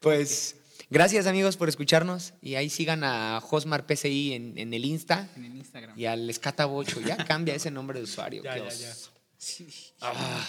Pues 0.00 0.56
gracias 0.88 1.26
amigos 1.26 1.56
por 1.58 1.68
escucharnos 1.68 2.32
y 2.40 2.54
ahí 2.54 2.70
sigan 2.70 3.04
a 3.04 3.38
Josmar 3.42 3.84
PCI 3.84 4.32
en, 4.32 4.56
en 4.58 4.72
el 4.72 4.84
Insta 4.86 5.28
en 5.36 5.44
el 5.44 5.56
Instagram. 5.56 5.98
y 5.98 6.06
al 6.06 6.30
Escatabocho. 6.30 7.00
Ya 7.02 7.18
cambia 7.18 7.54
ese 7.54 7.70
nombre 7.70 7.98
de 7.98 8.04
usuario. 8.04 8.42
Ya, 8.44 8.56
ya, 8.56 8.68
ya. 8.70 8.94
Sí. 9.36 9.68
Ah, 10.00 10.48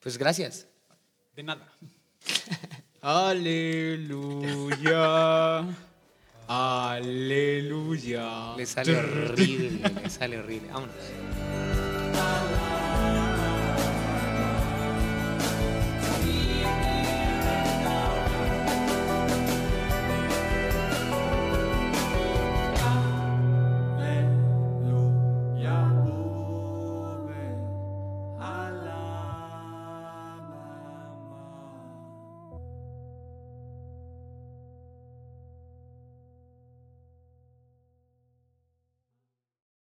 pues 0.00 0.18
gracias. 0.18 0.66
De 1.34 1.42
nada. 1.42 1.68
Aleluya. 4.16 5.64
Aleluya. 6.48 8.28
Le 8.56 8.66
sale 8.66 8.94
horrible, 8.94 9.90
le 10.02 10.08
sale 10.08 10.36
horrible. 10.38 10.68
Vámonos. 10.72 10.94